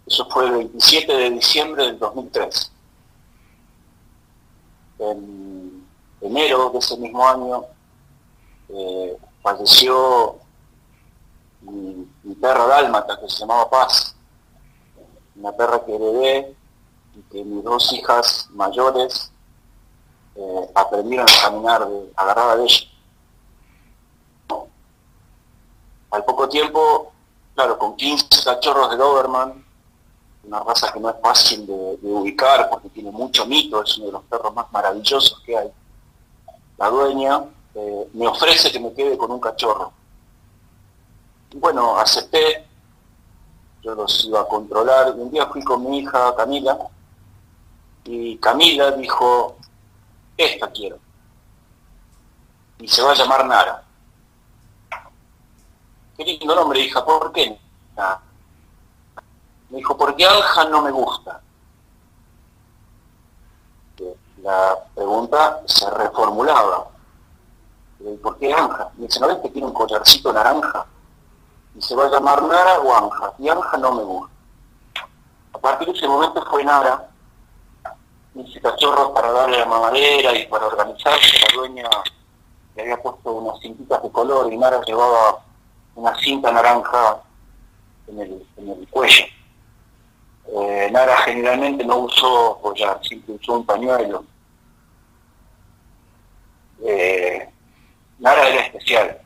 Eso 0.07 0.27
fue 0.31 0.47
el 0.47 0.53
27 0.53 1.12
de 1.12 1.31
diciembre 1.31 1.85
del 1.85 1.99
2003. 1.99 2.73
En 5.01 5.87
enero 6.23 6.71
de 6.71 6.79
ese 6.79 6.97
mismo 6.97 7.29
año 7.29 7.64
eh, 8.71 9.16
falleció 9.42 10.38
mi, 11.61 12.09
perra 12.40 12.66
dálmata 12.66 13.21
que 13.21 13.29
se 13.29 13.40
llamaba 13.40 13.68
Paz, 13.68 14.16
una 15.37 15.53
perra 15.53 15.85
que 15.85 15.94
heredé 15.94 16.57
que 17.31 17.45
mis 17.45 17.63
dos 17.65 17.93
hijas 17.93 18.49
mayores 18.51 19.31
eh, 20.35 20.71
aprendieron 20.75 21.27
a 21.29 21.43
caminar 21.43 21.89
de, 21.89 22.13
agarrada 22.17 22.57
de 22.57 22.65
ella. 22.65 22.87
Al 26.11 26.25
poco 26.25 26.49
tiempo, 26.49 27.13
claro, 27.55 27.79
con 27.79 27.97
15 27.97 28.45
cachorros 28.45 28.91
de 28.91 28.97
Doberman, 28.97 29.65
una 30.45 30.61
raza 30.61 30.93
que 30.93 31.01
no 31.01 31.11
es 31.11 31.17
fácil 31.21 31.67
de, 31.67 31.99
ubicar 32.03 32.71
porque 32.71 32.89
tiene 32.89 33.11
mucho 33.11 33.45
mito, 33.47 33.83
es 33.83 33.99
uno 33.99 34.07
de 34.07 34.13
los 34.13 34.23
perros 34.25 34.55
más 34.55 34.71
maravillosos 34.73 35.43
que 35.45 35.57
hay. 35.57 35.71
La 36.79 36.89
dueña 36.89 37.45
eh, 37.75 38.09
me 38.15 38.27
ofrece 38.27 38.73
que 38.73 38.81
me 38.81 38.93
quede 38.95 39.19
con 39.19 39.31
un 39.31 39.41
cachorro. 39.41 39.93
bueno, 41.57 41.99
acepté, 41.99 42.65
yo 43.83 43.95
los 43.95 44.25
iba 44.25 44.41
a 44.41 44.47
controlar. 44.47 45.15
Un 45.15 45.31
día 45.31 45.47
fui 45.47 45.63
con 45.63 45.85
mi 45.85 45.99
hija 45.99 46.35
Camila 46.37 46.79
y 48.11 48.38
Camila 48.38 48.90
dijo, 48.92 49.57
esta 50.35 50.71
quiero. 50.71 50.99
Y 52.79 52.88
se 52.88 53.03
va 53.03 53.12
a 53.12 53.14
llamar 53.14 53.44
Nara. 53.44 53.85
Qué 56.16 56.25
lindo 56.25 56.55
nombre, 56.55 56.81
hija, 56.81 57.05
¿por 57.05 57.31
qué? 57.33 57.61
Me 59.68 59.77
dijo, 59.77 59.97
porque 59.99 60.25
Anja 60.25 60.64
no 60.64 60.81
me 60.81 60.90
gusta. 60.90 61.42
La 64.42 64.75
pregunta 64.94 65.61
se 65.66 65.90
reformulaba. 65.90 66.88
¿Por 68.23 68.38
qué 68.38 68.55
Anja? 68.55 68.90
Me 68.97 69.07
dice, 69.07 69.21
¿no 69.21 69.27
ves 69.27 69.38
que 69.42 69.51
tiene 69.51 69.66
un 69.66 69.75
collarcito 69.75 70.33
naranja? 70.33 70.87
Y 71.77 71.83
se 71.83 71.94
va 71.94 72.07
a 72.07 72.11
llamar 72.11 72.42
Nara 72.42 72.81
o 72.81 72.94
Anja. 72.94 73.35
Y 73.38 73.51
Anja 73.51 73.77
no 73.77 73.92
me 73.92 74.03
gusta. 74.03 74.35
A 75.53 75.59
partir 75.59 75.88
de 75.88 75.94
ese 75.94 76.09
momento 76.09 76.42
fue 76.49 76.64
Nara. 76.64 77.11
Hice 78.35 78.61
cachorros 78.61 79.11
para 79.12 79.31
darle 79.33 79.59
la 79.59 79.67
mamadera 79.67 80.37
y 80.37 80.47
para 80.47 80.67
organizarse. 80.67 81.38
La 81.41 81.55
dueña 81.55 81.88
le 82.77 82.83
había 82.83 83.03
puesto 83.03 83.33
unas 83.33 83.61
cintitas 83.61 84.03
de 84.03 84.11
color 84.11 84.53
y 84.53 84.57
Nara 84.57 84.81
llevaba 84.87 85.43
una 85.97 86.17
cinta 86.21 86.53
naranja 86.53 87.23
en 88.07 88.21
el, 88.21 88.88
cuello. 88.91 89.25
Eh, 90.47 90.88
Nara 90.93 91.17
generalmente 91.19 91.85
no 91.85 91.99
usó 91.99 92.59
collar, 92.62 93.01
siempre 93.03 93.35
usó 93.35 93.55
un 93.55 93.67
pañuelo. 93.67 94.25
Eh, 96.85 97.49
Nara 98.19 98.49
era 98.49 98.61
especial. 98.62 99.21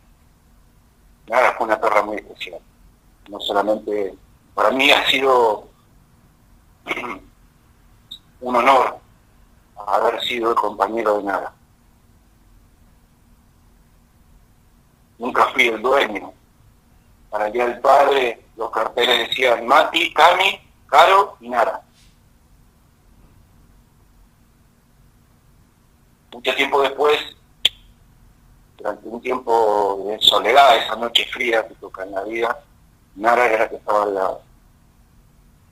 Nara 1.27 1.55
fue 1.57 1.67
una 1.67 1.81
perra 1.81 2.03
muy 2.03 2.17
especial. 2.17 2.61
No 3.29 3.39
solamente, 3.41 4.15
para 4.55 4.71
mí 4.71 4.91
ha 4.91 5.07
sido 5.09 5.69
un 8.43 8.57
honor 8.57 8.99
haber 9.87 10.21
sido 10.23 10.51
el 10.51 10.57
compañero 10.57 11.19
de 11.19 11.25
Nara. 11.25 11.53
Nunca 15.19 15.47
fui 15.49 15.69
el 15.69 15.81
dueño. 15.81 16.33
Para 17.31 17.47
el 17.47 17.53
Día 17.53 17.67
del 17.67 17.81
Padre 17.81 18.45
los 18.57 18.71
carteles 18.71 19.29
decían 19.29 19.67
Mati, 19.67 20.13
Cami, 20.13 20.61
Caro 20.87 21.37
y 21.41 21.49
Nara. 21.49 21.81
Mucho 26.33 26.55
tiempo 26.55 26.83
después, 26.83 27.19
durante 28.77 29.09
un 29.09 29.21
tiempo 29.21 30.05
de 30.07 30.19
soledad, 30.21 30.77
esa 30.79 30.97
noche 30.97 31.27
fría 31.27 31.67
que 31.67 31.75
toca 31.75 32.03
en 32.03 32.13
la 32.13 32.23
vida, 32.25 32.59
Nara 33.15 33.47
era 33.47 33.59
la 33.61 33.69
que 33.69 33.77
estaba 33.77 34.03
al 34.03 34.15
lado. 34.15 34.43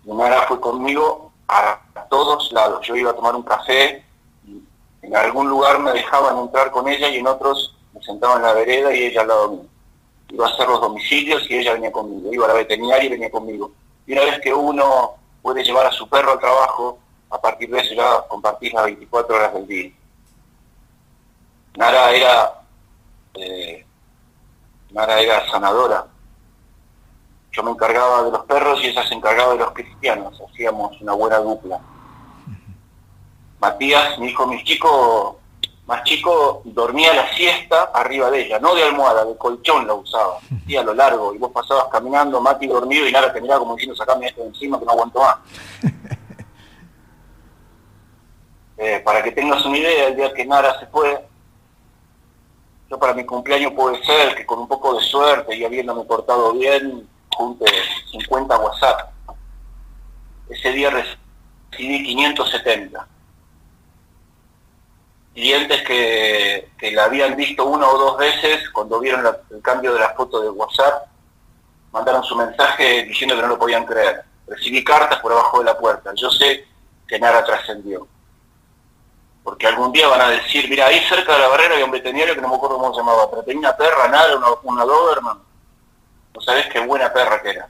Y 0.05 0.13
Nara 0.13 0.43
fue 0.47 0.61
conmigo 0.61 1.30
a, 1.51 2.07
todos 2.09 2.53
lados. 2.53 2.85
Yo 2.87 2.97
iba 2.97 3.11
a 3.11 3.15
tomar 3.15 3.37
un 3.37 3.43
café, 3.43 4.05
en 5.03 5.17
algún 5.17 5.49
lugar 5.49 5.79
me 5.79 5.93
dejaban 5.93 6.39
entrar 6.39 6.71
con 6.71 6.89
ella 6.89 7.09
y 7.09 7.19
en 7.19 7.27
otros 7.27 7.77
me 7.93 8.03
sentaba 8.03 8.37
en 8.37 8.43
la 8.43 8.53
vereda 8.53 8.93
y 8.95 9.05
ella 9.05 9.23
al 9.23 9.29
lado 9.29 9.51
mío. 9.51 9.67
Iba 10.31 10.47
a 10.47 10.51
hacer 10.51 10.69
los 10.69 10.81
domicilios 10.81 11.49
y 11.49 11.59
ella 11.59 11.75
venía 11.75 11.93
conmigo. 11.93 12.33
Iba 12.33 12.47
a 12.47 12.49
la 12.49 12.55
veterinaria 12.55 13.05
y 13.05 13.11
venía 13.11 13.31
conmigo. 13.31 13.73
Y 14.07 14.13
una 14.13 14.23
vez 14.23 14.41
que 14.41 14.53
uno 14.53 15.15
puede 15.43 15.63
llevar 15.65 15.87
a 15.87 15.93
su 15.93 16.09
perro 16.09 16.33
al 16.33 16.41
trabajo, 16.41 16.99
a 17.31 17.41
partir 17.41 17.71
de 17.71 17.81
eso 17.81 17.95
ya 17.95 18.23
compartir 18.29 18.73
las 18.73 18.85
24 18.85 19.35
horas 19.37 19.55
del 19.55 19.67
día. 19.67 19.93
Nara 21.77 22.13
era, 22.13 22.63
eh, 23.35 23.87
Nara 24.91 25.21
era 25.21 25.49
sanadora. 25.51 26.07
Yo 27.53 27.63
me 27.63 27.73
encargaba 27.73 28.23
de 28.23 28.31
los 28.31 28.45
perros 28.45 28.83
y 28.83 28.89
ella 28.89 29.07
se 29.07 29.15
encargaba 29.15 29.53
de 29.53 29.59
los 29.59 29.73
cristianos, 29.73 30.41
hacíamos 30.49 31.01
una 31.01 31.13
buena 31.13 31.39
dupla. 31.39 31.81
Matías, 33.61 34.19
mi 34.19 34.29
hijo, 34.29 34.47
mi 34.47 34.63
chico, 34.65 35.41
más 35.87 36.05
chico 36.05 36.63
dormía 36.65 37.13
la 37.13 37.33
siesta 37.35 37.91
arriba 37.93 38.31
de 38.31 38.47
ella, 38.47 38.59
no 38.61 38.75
de 38.75 38.85
almohada, 38.85 39.25
de 39.25 39.37
colchón 39.37 39.87
la 39.87 39.95
usaba, 39.95 40.39
y 40.67 40.77
a 40.77 40.83
lo 40.83 40.95
largo, 40.95 41.35
y 41.35 41.39
vos 41.39 41.51
pasabas 41.51 41.89
caminando, 41.91 42.41
Mati 42.41 42.69
dormido 42.69 43.07
y 43.09 43.13
nada 43.13 43.33
te 43.33 43.41
miraba 43.41 43.61
como 43.61 43.75
diciendo, 43.75 43.97
sacame 43.97 44.29
esto 44.29 44.43
de 44.43 44.49
encima 44.49 44.79
que 44.79 44.85
no 44.85 44.93
aguanto 44.93 45.21
más. 45.21 45.37
Eh, 48.83 48.99
para 49.05 49.23
que 49.23 49.31
tengas 49.33 49.63
una 49.67 49.77
idea, 49.77 50.09
el 50.09 50.17
día 50.17 50.33
que 50.33 50.47
Nara 50.47 50.81
se 50.81 50.87
fue, 50.87 51.23
yo 52.91 52.99
para 52.99 53.13
mi 53.13 53.27
cumpleaños 53.27 53.75
puede 53.75 54.03
ser 54.03 54.35
que 54.35 54.47
con 54.47 54.59
un 54.59 54.69
poco 54.69 54.95
de 54.95 55.05
suerte 55.05 55.55
y 55.55 55.67
habiéndome 55.67 56.05
portado 56.05 56.55
bien, 56.55 57.07
junte 57.37 57.67
50 58.11 58.59
WhatsApp. 58.59 59.11
Ese 60.49 60.73
día 60.73 60.91
recibí 60.91 62.05
570 62.05 63.07
clientes 65.35 65.83
que, 65.83 66.93
la 66.93 67.05
habían 67.05 67.37
visto 67.37 67.65
una 67.65 67.89
o 67.89 67.99
dos 67.99 68.19
veces, 68.19 68.69
cuando 68.71 69.01
vieron 69.01 69.25
el 69.51 69.63
cambio 69.63 69.95
de 69.95 70.01
la 70.01 70.11
foto 70.11 70.43
de 70.43 70.51
WhatsApp, 70.51 71.07
mandaron 71.93 72.23
su 72.25 72.37
mensaje 72.37 73.05
diciendo 73.05 73.37
que 73.37 73.43
no 73.43 73.49
lo 73.49 73.59
podían 73.59 73.87
creer. 73.87 74.23
Recibí 74.47 74.83
cartas 74.83 75.19
por 75.21 75.33
abajo 75.33 75.61
de 75.61 75.65
la 75.65 75.79
puerta. 75.79 76.13
Yo 76.15 76.31
sé 76.31 76.67
que 77.07 77.19
nada 77.19 77.45
trascendió. 77.45 78.07
Porque 79.43 79.67
algún 79.67 79.93
día 79.93 80.09
van 80.09 80.21
a 80.21 80.29
decir, 80.29 80.69
mira, 80.69 80.87
ahí 80.87 81.01
cerca 81.09 81.33
de 81.35 81.39
la 81.41 81.49
barrera 81.49 81.77
hay 81.77 81.83
un 81.83 81.91
veterinario 81.91 82.35
que 82.35 82.41
no 82.41 82.49
me 82.49 82.57
acuerdo 82.57 82.79
cómo 82.79 82.93
se 82.93 83.01
llamaba, 83.01 83.31
pero 83.31 83.43
tenía 83.43 83.61
una 83.61 83.77
perra, 83.77 84.09
nada, 84.09 84.37
una, 84.37 84.49
una 84.63 84.85
Doberman. 84.85 85.39
No 86.35 86.41
sabés 86.41 86.67
qué 86.73 86.81
buena 86.81 87.13
perra 87.13 87.43
que 87.43 87.51
era. 87.51 87.69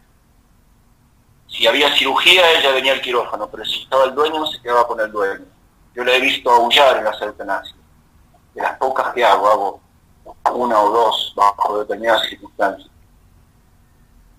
Si 1.49 1.67
había 1.67 1.93
cirugía, 1.97 2.59
ella 2.59 2.73
venía 2.73 2.93
al 2.93 3.01
quirófano, 3.01 3.49
pero 3.51 3.65
si 3.65 3.83
estaba 3.83 4.05
el 4.05 4.15
dueño, 4.15 4.47
se 4.47 4.61
quedaba 4.61 4.87
con 4.87 5.01
el 5.01 5.11
dueño 5.11 5.47
yo 5.95 6.05
le 6.05 6.17
he 6.17 6.21
visto 6.21 6.51
aullar 6.51 6.99
en 6.99 7.05
las 7.05 7.21
eutanasia. 7.21 7.77
De 8.55 8.63
las 8.63 8.77
pocas 8.79 9.13
que 9.13 9.25
hago, 9.25 9.81
hago 10.45 10.57
una 10.57 10.81
o 10.81 10.91
dos 10.91 11.33
bajo 11.37 11.81
determinadas 11.81 12.29
circunstancias. 12.29 12.89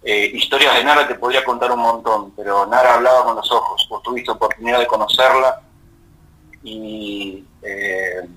Eh, 0.03 0.31
historias 0.33 0.75
de 0.75 0.83
Nara 0.83 1.07
te 1.07 1.15
podría 1.15 1.43
contar 1.43 1.71
un 1.71 1.79
montón, 1.79 2.31
pero 2.35 2.65
Nara 2.65 2.95
hablaba 2.95 3.23
con 3.23 3.35
los 3.35 3.51
ojos, 3.51 3.87
vos 3.89 4.01
tuviste 4.01 4.31
oportunidad 4.31 4.79
de 4.79 4.87
conocerla 4.87 5.61
y 6.63 7.45
eh, 7.61 8.27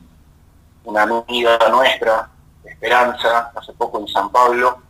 una 0.85 1.03
amiga 1.03 1.59
nuestra, 1.71 2.31
Esperanza, 2.65 3.53
hace 3.55 3.73
poco 3.75 3.99
en 4.01 4.09
San 4.09 4.31
Pablo, 4.31 4.83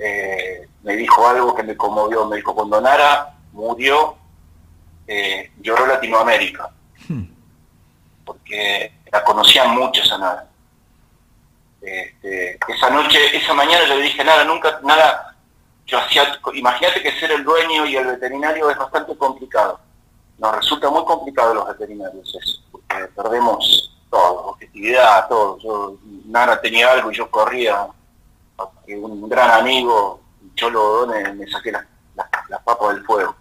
eh, 0.00 0.68
me 0.82 0.96
dijo 0.96 1.26
algo 1.26 1.54
que 1.54 1.62
me 1.62 1.76
conmovió, 1.76 2.26
me 2.26 2.36
dijo, 2.36 2.54
cuando 2.54 2.80
Nara 2.80 3.34
murió, 3.52 4.16
lloró 5.60 5.86
Latinoamérica, 5.86 6.68
hmm. 7.08 7.24
porque 8.24 8.92
la 9.10 9.24
conocían 9.24 9.74
mucho 9.74 10.02
esa 10.02 10.18
Nara. 10.18 10.48
Este, 11.80 12.58
esa 12.68 12.90
noche, 12.90 13.18
esa 13.36 13.54
mañana 13.54 13.86
yo 13.86 13.94
le 13.94 14.02
dije, 14.02 14.24
nada, 14.24 14.44
nunca, 14.44 14.80
nada, 14.82 15.36
yo 15.86 15.98
hacía, 15.98 16.38
imagínate 16.54 17.02
que 17.02 17.12
ser 17.12 17.32
el 17.32 17.44
dueño 17.44 17.86
y 17.86 17.96
el 17.96 18.06
veterinario 18.06 18.70
es 18.70 18.76
bastante 18.76 19.16
complicado. 19.16 19.80
Nos 20.36 20.54
resulta 20.54 20.90
muy 20.90 21.04
complicado 21.04 21.54
los 21.54 21.66
veterinarios 21.66 22.36
eso, 22.40 22.60
porque 22.70 23.06
perdemos 23.16 23.96
todo, 24.10 24.48
objetividad, 24.48 25.28
todo. 25.28 25.58
Yo, 25.58 25.96
Nara 26.26 26.60
tenía 26.60 26.92
algo 26.92 27.10
y 27.10 27.16
yo 27.16 27.30
corría, 27.30 27.88
un 28.88 29.28
gran 29.28 29.50
amigo, 29.50 30.20
Cholo 30.54 30.82
Odone, 30.82 31.32
me 31.34 31.46
saqué 31.48 31.72
las, 31.72 31.84
papas 32.64 32.94
del 32.94 33.04
fuego. 33.04 33.34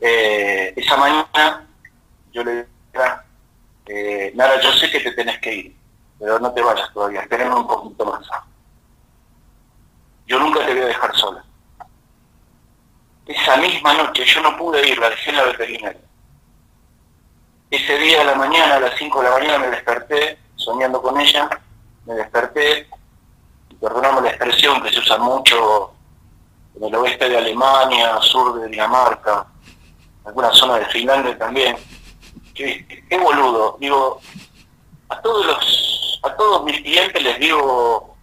Eh, 0.00 0.72
esa 0.76 0.96
mañana 0.96 1.66
yo 2.32 2.44
le 2.44 2.54
dije, 2.54 2.68
eh, 3.86 4.32
Nara, 4.34 4.60
yo 4.60 4.72
sé 4.72 4.90
que 4.90 5.00
te 5.00 5.12
tenés 5.12 5.38
que 5.40 5.54
ir, 5.54 5.76
pero 6.18 6.38
no 6.38 6.52
te 6.52 6.62
vayas 6.62 6.92
todavía, 6.92 7.22
esperemos 7.22 7.60
un 7.60 7.66
poquito 7.66 8.04
más 8.04 8.26
yo 10.26 10.40
nunca 10.40 10.66
te 10.66 10.74
voy 10.74 10.82
a 10.82 10.86
dejar 10.86 11.16
sola. 11.16 11.44
Esa 13.26 13.56
misma 13.56 13.94
noche 13.94 14.24
yo 14.24 14.40
no 14.42 14.56
pude 14.56 14.86
ir, 14.88 14.98
la 14.98 15.10
dejé 15.10 15.30
en 15.30 15.36
la 15.36 15.44
veterinaria. 15.44 16.00
Ese 17.70 17.98
día 17.98 18.22
a 18.22 18.24
la 18.24 18.34
mañana, 18.34 18.76
a 18.76 18.80
las 18.80 18.96
5 18.96 19.22
de 19.22 19.28
la 19.28 19.38
mañana, 19.38 19.58
me 19.58 19.70
desperté 19.70 20.38
soñando 20.56 21.02
con 21.02 21.20
ella, 21.20 21.48
me 22.06 22.14
desperté, 22.14 22.88
perdonamos 23.80 24.22
la 24.22 24.30
expresión 24.30 24.82
que 24.82 24.90
se 24.90 24.98
usa 24.98 25.18
mucho 25.18 25.92
en 26.76 26.84
el 26.84 26.94
oeste 26.94 27.28
de 27.28 27.38
Alemania, 27.38 28.18
sur 28.20 28.60
de 28.60 28.68
Dinamarca, 28.68 29.46
alguna 30.24 30.52
zona 30.52 30.78
de 30.78 30.86
Finlandia 30.86 31.36
también. 31.38 31.76
Qué 32.54 33.18
boludo, 33.22 33.76
digo, 33.80 34.20
a 35.08 35.20
todos 35.20 35.46
los, 35.46 36.20
a 36.22 36.34
todos 36.36 36.64
mis 36.64 36.80
clientes 36.80 37.22
les 37.22 37.38
digo 37.38 38.16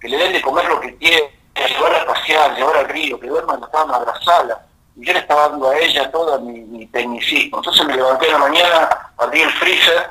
que 0.00 0.08
le 0.08 0.18
den 0.18 0.32
de 0.32 0.42
comer 0.42 0.64
lo 0.66 0.80
que 0.80 0.96
quiere, 0.96 1.36
llevar 1.54 1.94
a 1.94 2.06
pasear, 2.06 2.56
llevar 2.56 2.76
al 2.76 2.88
río, 2.88 3.18
que 3.18 3.28
duerman 3.28 3.56
en 3.56 3.88
la 3.88 3.96
abrazarla. 3.96 4.66
Y 4.96 5.06
yo 5.06 5.12
le 5.12 5.18
estaba 5.20 5.48
dando 5.48 5.70
a 5.70 5.78
ella 5.78 6.10
todo 6.10 6.40
mi, 6.40 6.86
tecnicismo. 6.86 7.58
Entonces 7.58 7.86
me 7.86 7.96
levanté 7.96 8.26
en 8.26 8.32
la 8.32 8.38
mañana, 8.38 9.12
abrí 9.18 9.42
el 9.42 9.50
freezer, 9.52 10.10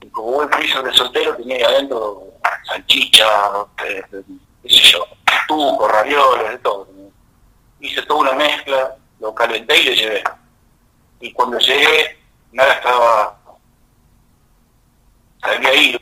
y 0.00 0.08
como 0.08 0.32
buen 0.32 0.50
freezer 0.50 0.82
de 0.82 0.92
soltero 0.92 1.36
tenía 1.36 1.56
ahí 1.56 1.62
adentro 1.62 2.24
salchicha, 2.64 3.26
eh, 3.84 4.02
qué 4.62 4.68
sé 4.68 4.82
yo, 4.92 5.06
tuco, 5.48 5.88
ravioles, 5.88 6.50
de 6.50 6.58
todo. 6.58 6.88
Hice 7.80 8.02
toda 8.02 8.20
una 8.20 8.32
mezcla, 8.32 8.96
lo 9.20 9.34
calenté 9.34 9.78
y 9.80 9.84
le 9.84 9.96
llevé. 9.96 10.24
Y 11.20 11.32
cuando 11.32 11.58
llegué, 11.58 12.18
nada 12.52 12.74
estaba, 12.74 13.38
había 15.42 15.74
ido, 15.74 16.00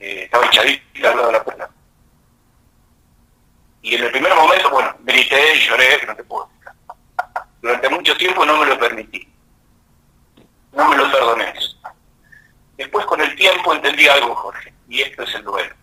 eh, 0.00 0.24
estaba 0.24 0.46
echadita 0.46 1.10
al 1.10 1.16
lado 1.16 1.26
de 1.28 1.32
la 1.32 1.44
puerta. 1.44 1.70
Y 3.82 3.94
en 3.94 4.04
el 4.04 4.10
primer 4.10 4.34
momento, 4.34 4.70
bueno, 4.70 4.96
grité 5.00 5.60
lloré, 5.60 6.00
que 6.00 6.06
no 6.06 6.16
te 6.16 6.24
puedo 6.24 6.44
explicar. 6.44 6.74
Durante 7.60 7.88
mucho 7.90 8.16
tiempo 8.16 8.44
no 8.44 8.56
me 8.58 8.66
lo 8.66 8.78
permití. 8.78 9.28
No 10.72 10.88
me 10.88 10.96
lo 10.96 11.10
perdoné. 11.10 11.54
Después 12.76 13.06
con 13.06 13.20
el 13.20 13.34
tiempo 13.36 13.74
entendí 13.74 14.08
algo, 14.08 14.34
Jorge, 14.34 14.73
y 14.94 15.02
esto 15.02 15.22
es 15.22 15.34
el 15.34 15.44
duelo. 15.44 15.74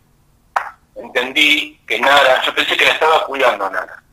Entendí 0.95 1.79
que 1.87 1.99
nada, 1.99 2.41
yo 2.43 2.53
pensé 2.55 2.77
que 2.77 2.85
la 2.85 2.91
estaba 2.91 3.25
cuidando 3.25 3.65
a 3.65 3.69
Nara. 3.69 4.03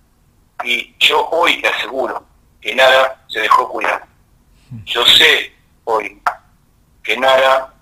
Y 0.65 0.95
yo 0.99 1.29
hoy 1.29 1.61
te 1.61 1.69
aseguro 1.69 2.25
que 2.61 2.75
Nara 2.75 3.25
se 3.29 3.41
dejó 3.41 3.69
cuidar. 3.69 4.05
Yo 4.85 5.05
sé 5.07 5.55
hoy 5.85 6.21
que 7.03 7.17
Nara 7.17 7.73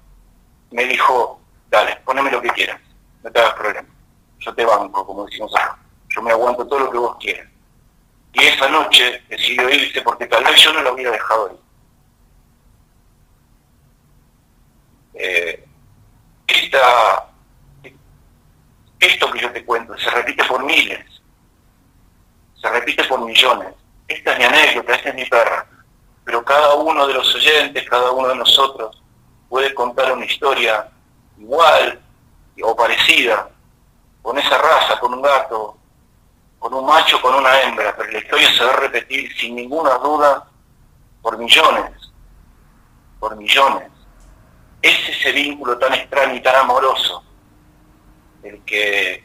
me 0.71 0.85
dijo, 0.85 1.41
dale, 1.69 1.97
poneme 2.05 2.31
lo 2.31 2.43
que 2.43 2.51
quieras, 2.51 2.81
no 3.23 3.31
te 3.31 3.41
hagas 3.41 3.55
problema. 3.55 3.89
Yo 4.39 4.55
te 4.55 4.65
banco, 4.65 5.07
como 5.07 5.25
decimos 5.25 5.55
acá 5.57 5.79
yo 6.17 6.23
me 6.23 6.31
aguanto 6.31 6.67
todo 6.67 6.81
lo 6.81 6.91
que 6.91 6.99
vos 6.99 7.17
quieras. 7.19 7.47
Y 8.33 8.45
esa 8.45 8.69
noche 8.69 9.23
decidió 9.29 9.69
irse 9.69 10.01
porque 10.03 10.27
tal 10.27 10.45
vez 10.45 10.61
yo 10.63 10.73
no 10.73 10.83
lo 10.83 10.95
hubiera 10.95 11.11
dejado 11.11 11.61
ir. 15.15 15.66
Esto 18.99 19.31
que 19.33 19.41
yo 19.41 19.53
te 19.53 19.65
cuento 19.65 19.97
se 19.99 20.11
repite 20.11 20.45
por 20.45 20.65
miles, 20.65 21.05
se 22.61 22.69
repite 22.69 23.05
por 23.05 23.21
millones. 23.25 23.75
Esta 24.09 24.33
es 24.33 24.39
mi 24.39 24.45
anécdota, 24.45 24.95
esta 24.95 25.09
es 25.11 25.15
mi 25.15 25.25
perra. 25.25 25.67
Pero 26.25 26.45
cada 26.45 26.75
uno 26.75 27.07
de 27.07 27.15
los 27.15 27.35
oyentes, 27.35 27.89
cada 27.89 28.11
uno 28.11 28.29
de 28.29 28.37
nosotros 28.37 29.03
puede 29.49 29.75
contar 29.75 30.13
una 30.13 30.25
historia 30.25 30.89
igual 31.39 32.01
o 32.63 32.75
parecida 32.75 33.49
con 34.23 34.39
esa 34.39 34.59
raza, 34.59 34.99
con 34.99 35.15
un 35.15 35.23
gato, 35.23 35.77
con 36.59 36.75
un 36.75 36.87
macho, 36.87 37.21
con 37.21 37.35
una 37.35 37.61
hembra, 37.61 37.95
pero 37.97 38.11
la 38.11 38.19
historia 38.19 38.53
se 38.53 38.65
va 38.65 38.73
a 38.73 38.77
repetir 38.77 39.37
sin 39.37 39.55
ninguna 39.55 39.95
duda 39.99 40.49
por 41.23 41.39
millones, 41.39 41.93
por 43.21 43.37
millones. 43.37 43.91
Es 44.87 45.09
ese 45.09 45.33
vínculo 45.33 45.77
tan 45.79 45.93
extraño 45.95 46.37
y 46.37 46.41
tan 46.41 46.55
amoroso, 46.55 47.21
el 48.45 48.63
que 48.63 49.25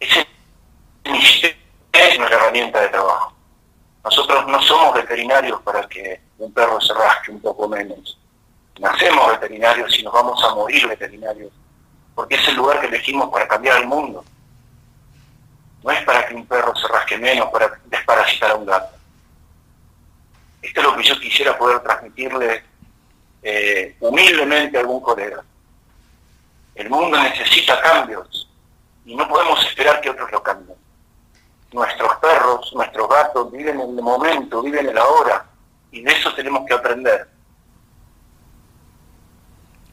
ese 0.00 0.26
es 1.92 2.18
nuestra 2.18 2.36
herramienta 2.36 2.80
de 2.80 2.88
trabajo. 2.88 3.36
Nosotros 4.02 4.48
no 4.48 4.60
somos 4.62 4.94
veterinarios 4.96 5.62
para 5.62 5.88
que 5.88 6.22
un 6.38 6.52
perro 6.52 6.80
se 6.80 6.92
rasque 6.92 7.30
un 7.30 7.40
poco 7.40 7.68
menos. 7.68 8.18
Nacemos 8.80 9.28
veterinarios 9.28 9.96
y 9.96 10.02
nos 10.02 10.12
vamos 10.12 10.42
a 10.42 10.56
morir 10.56 10.88
veterinarios 10.88 11.52
porque 12.16 12.34
es 12.34 12.48
el 12.48 12.56
lugar 12.56 12.80
que 12.80 12.88
elegimos 12.88 13.30
para 13.30 13.46
cambiar 13.46 13.80
el 13.80 13.86
mundo. 13.86 14.24
No 15.84 15.90
es 15.92 16.02
para 16.02 16.26
que 16.26 16.34
un 16.34 16.44
perro 16.46 16.74
se 16.74 16.88
rasque 16.88 17.16
menos, 17.16 17.48
para 17.50 17.78
desparasitar 17.84 18.50
a 18.50 18.54
un 18.56 18.66
gato. 18.66 18.93
Esto 20.64 20.80
es 20.80 20.86
lo 20.86 20.96
que 20.96 21.02
yo 21.02 21.20
quisiera 21.20 21.58
poder 21.58 21.80
transmitirle 21.80 22.62
eh, 23.42 23.96
humildemente 24.00 24.78
a 24.78 24.80
algún 24.80 25.02
colega. 25.02 25.44
El 26.74 26.88
mundo 26.88 27.22
necesita 27.22 27.80
cambios 27.82 28.48
y 29.04 29.14
no 29.14 29.28
podemos 29.28 29.62
esperar 29.66 30.00
que 30.00 30.08
otros 30.08 30.32
lo 30.32 30.42
cambien. 30.42 30.78
Nuestros 31.70 32.12
perros, 32.16 32.72
nuestros 32.74 33.08
gatos 33.10 33.52
viven 33.52 33.78
en 33.78 33.90
el 33.90 34.02
momento, 34.02 34.62
viven 34.62 34.86
en 34.86 34.92
el 34.92 34.98
ahora 34.98 35.44
y 35.92 36.00
de 36.00 36.12
eso 36.12 36.32
tenemos 36.34 36.64
que 36.66 36.72
aprender. 36.72 37.28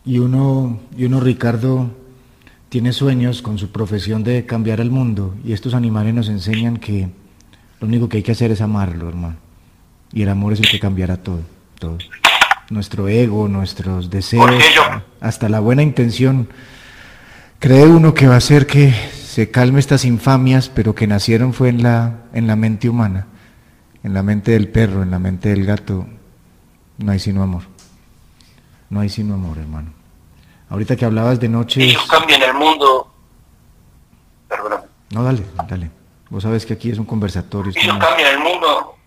Y 0.06 0.20
uno, 0.20 0.80
y 0.96 1.04
uno 1.04 1.20
Ricardo, 1.20 1.90
tiene 2.70 2.94
sueños 2.94 3.42
con 3.42 3.58
su 3.58 3.74
profesión 3.74 4.24
de 4.24 4.46
cambiar 4.46 4.80
el 4.80 4.90
mundo 4.90 5.36
y 5.44 5.52
estos 5.52 5.74
animales 5.74 6.14
nos 6.14 6.30
enseñan 6.30 6.78
que 6.78 7.10
lo 7.82 7.88
único 7.88 8.08
que 8.08 8.18
hay 8.18 8.24
que 8.24 8.32
hacer 8.32 8.52
es 8.52 8.62
amarlo, 8.62 9.10
hermano. 9.10 9.51
Y 10.14 10.24
el 10.24 10.30
amor 10.30 10.54
es 10.54 10.60
el 10.60 10.70
que 10.70 10.80
cambiará 10.80 11.18
todo, 11.18 11.42
todo. 11.80 11.98
Nuestro 12.70 13.08
ego, 13.08 13.48
nuestros 13.48 14.10
deseos, 14.10 14.52
hasta 15.20 15.50
la 15.50 15.60
buena 15.60 15.84
intención. 15.84 16.50
Cree 17.60 17.86
uno 17.86 18.14
que 18.14 18.28
va 18.28 18.36
a 18.36 18.38
hacer 18.38 18.66
que 18.66 18.92
se 18.92 19.52
calme 19.52 19.80
estas 19.80 20.04
infamias, 20.06 20.70
pero 20.70 20.96
que 20.96 21.08
nacieron 21.08 21.54
fue 21.54 21.70
en 21.70 21.84
la, 21.84 22.24
en 22.34 22.48
la 22.48 22.56
mente 22.56 22.90
humana, 22.90 23.28
en 24.04 24.14
la 24.14 24.24
mente 24.24 24.52
del 24.52 24.68
perro, 24.68 25.04
en 25.04 25.12
la 25.12 25.20
mente 25.20 25.50
del 25.50 25.66
gato. 25.66 26.08
No 26.98 27.12
hay 27.12 27.20
sino 27.20 27.44
amor. 27.44 27.64
No 28.90 29.00
hay 29.00 29.10
sino 29.10 29.34
amor, 29.36 29.58
hermano. 29.58 29.92
Ahorita 30.70 30.96
que 30.96 31.06
hablabas 31.06 31.40
de 31.40 31.50
noche... 31.50 31.84
Ellos 31.84 32.06
cambian 32.10 32.42
el 32.42 32.54
mundo... 32.54 33.14
Perdóname. 34.48 34.84
No, 35.12 35.24
dale, 35.24 35.44
dale. 35.68 35.92
Vos 36.30 36.44
sabes 36.44 36.66
que 36.66 36.74
aquí 36.74 36.90
es 36.90 36.98
un 36.98 37.06
conversatorio. 37.06 37.72
Ellos 37.76 37.98
cambian 37.98 38.34
el 38.34 38.40
mundo. 38.40 38.98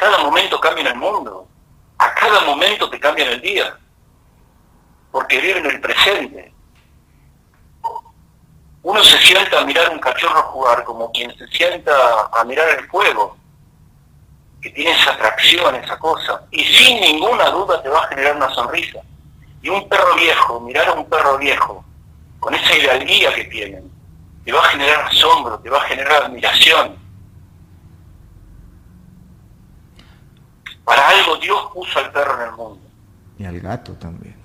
Cada 0.00 0.16
momento 0.16 0.58
cambian 0.58 0.86
el 0.86 0.96
mundo. 0.96 1.46
A 1.98 2.14
cada 2.14 2.40
momento 2.40 2.88
te 2.88 2.98
cambian 2.98 3.28
el 3.28 3.40
día. 3.42 3.76
Porque 5.12 5.38
viven 5.38 5.66
el 5.66 5.78
presente. 5.78 6.54
Uno 8.82 9.04
se 9.04 9.18
sienta 9.18 9.60
a 9.60 9.64
mirar 9.66 9.90
un 9.90 9.98
cachorro 9.98 10.40
jugar 10.44 10.84
como 10.84 11.12
quien 11.12 11.36
se 11.36 11.46
sienta 11.48 11.92
a 12.32 12.42
mirar 12.44 12.66
el 12.70 12.88
fuego, 12.88 13.36
que 14.62 14.70
tiene 14.70 14.92
esa 14.92 15.12
atracción, 15.12 15.74
esa 15.74 15.98
cosa, 15.98 16.46
y 16.50 16.64
sin 16.64 16.98
ninguna 17.02 17.50
duda 17.50 17.82
te 17.82 17.90
va 17.90 17.98
a 17.98 18.08
generar 18.08 18.36
una 18.36 18.48
sonrisa 18.54 19.00
Y 19.60 19.68
un 19.68 19.86
perro 19.86 20.14
viejo, 20.14 20.60
mirar 20.60 20.88
a 20.88 20.92
un 20.94 21.04
perro 21.10 21.36
viejo, 21.36 21.84
con 22.38 22.54
esa 22.54 22.74
hidalguía 22.74 23.34
que 23.34 23.44
tienen, 23.44 23.90
te 24.46 24.52
va 24.52 24.60
a 24.60 24.68
generar 24.68 25.04
asombro, 25.04 25.58
te 25.58 25.68
va 25.68 25.76
a 25.76 25.88
generar 25.88 26.24
admiración. 26.24 26.99
Para 30.84 31.08
algo 31.08 31.36
Dios 31.36 31.70
puso 31.72 31.98
al 31.98 32.10
perro 32.12 32.34
en 32.40 32.48
el 32.48 32.52
mundo. 32.52 32.80
Y 33.38 33.44
al 33.44 33.60
gato 33.60 33.92
también. 33.94 34.36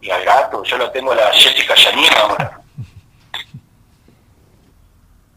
Y 0.00 0.10
al 0.10 0.24
gato, 0.24 0.62
yo 0.64 0.78
lo 0.78 0.90
tengo 0.90 1.12
a 1.12 1.16
la 1.16 1.32
Jessica 1.32 1.74
Yanina 1.74 2.16
ahora. 2.20 2.60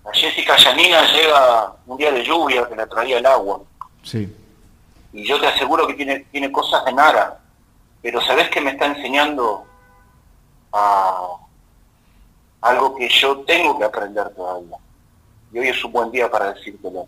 La 0.04 0.12
Jessica 0.14 0.56
Yanina 0.58 1.12
llega 1.12 1.74
un 1.86 1.98
día 1.98 2.12
de 2.12 2.24
lluvia 2.24 2.68
que 2.68 2.76
le 2.76 2.88
traía 2.88 3.20
el 3.20 3.26
agua. 3.26 3.62
Sí. 4.04 4.36
Y 5.14 5.26
yo 5.26 5.40
te 5.40 5.48
aseguro 5.48 5.88
que 5.88 5.94
tiene, 5.94 6.20
tiene 6.32 6.52
cosas 6.52 6.84
de 6.86 6.94
Nara. 6.94 7.40
Pero 8.02 8.22
¿sabés 8.22 8.50
que 8.50 8.62
me 8.62 8.72
está 8.72 8.86
enseñando 8.86 9.66
a 10.72 11.28
algo 12.62 12.96
que 12.96 13.10
yo 13.10 13.40
tengo 13.42 13.78
que 13.78 13.86
aprender 13.86 14.30
todavía? 14.36 14.78
Y 15.52 15.60
hoy 15.60 15.70
es 15.70 15.84
un 15.84 15.92
buen 15.92 16.12
día 16.12 16.30
para 16.30 16.54
decírtelo. 16.54 17.08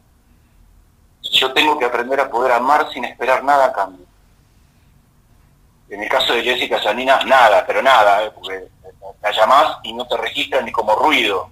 Yo 1.32 1.52
tengo 1.54 1.78
que 1.78 1.86
aprender 1.86 2.20
a 2.20 2.30
poder 2.30 2.52
amar 2.52 2.92
sin 2.92 3.06
esperar 3.06 3.44
nada 3.44 3.66
a 3.66 3.74
cambio. 3.74 4.06
En 5.90 6.04
el 6.04 6.10
caso 6.10 6.34
de 6.34 6.44
Jessica 6.44 6.82
Yanina, 6.82 7.24
nada, 7.24 7.66
pero 7.66 7.82
nada, 7.82 8.26
¿eh? 8.26 8.32
porque 8.34 8.68
la 9.22 9.32
llamás 9.32 9.78
y 9.84 9.94
no 9.94 10.06
te 10.06 10.18
registran 10.18 10.66
ni 10.66 10.72
como 10.72 10.96
ruido. 10.96 11.50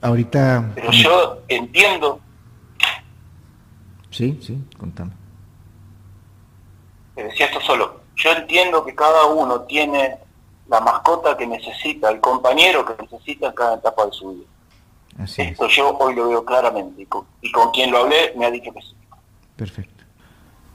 Ahorita... 0.00 0.70
Pero 0.74 0.90
yo 0.92 1.42
entiendo... 1.48 2.20
Sí, 4.10 4.38
sí, 4.42 4.58
contame. 4.78 5.12
Te 7.14 7.24
decía 7.24 7.46
esto 7.46 7.60
solo. 7.60 8.00
Yo 8.16 8.32
entiendo 8.32 8.84
que 8.84 8.94
cada 8.94 9.26
uno 9.26 9.62
tiene 9.62 10.18
la 10.68 10.80
mascota 10.80 11.36
que 11.36 11.46
necesita, 11.46 12.10
el 12.10 12.20
compañero 12.20 12.84
que 12.84 13.02
necesita 13.02 13.48
en 13.48 13.52
cada 13.52 13.76
etapa 13.76 14.06
de 14.06 14.12
su 14.12 14.30
vida. 14.34 14.46
Así 15.18 15.42
Esto 15.42 15.68
yo 15.68 15.96
hoy 15.98 16.14
lo 16.14 16.28
veo 16.28 16.44
claramente 16.44 17.02
y 17.02 17.06
con, 17.06 17.24
y 17.42 17.50
con 17.50 17.70
quien 17.72 17.90
lo 17.90 17.98
hablé 17.98 18.32
me 18.36 18.46
ha 18.46 18.50
dicho 18.50 18.72
que 18.72 18.80
sí. 18.80 18.94
Perfecto. 19.56 20.04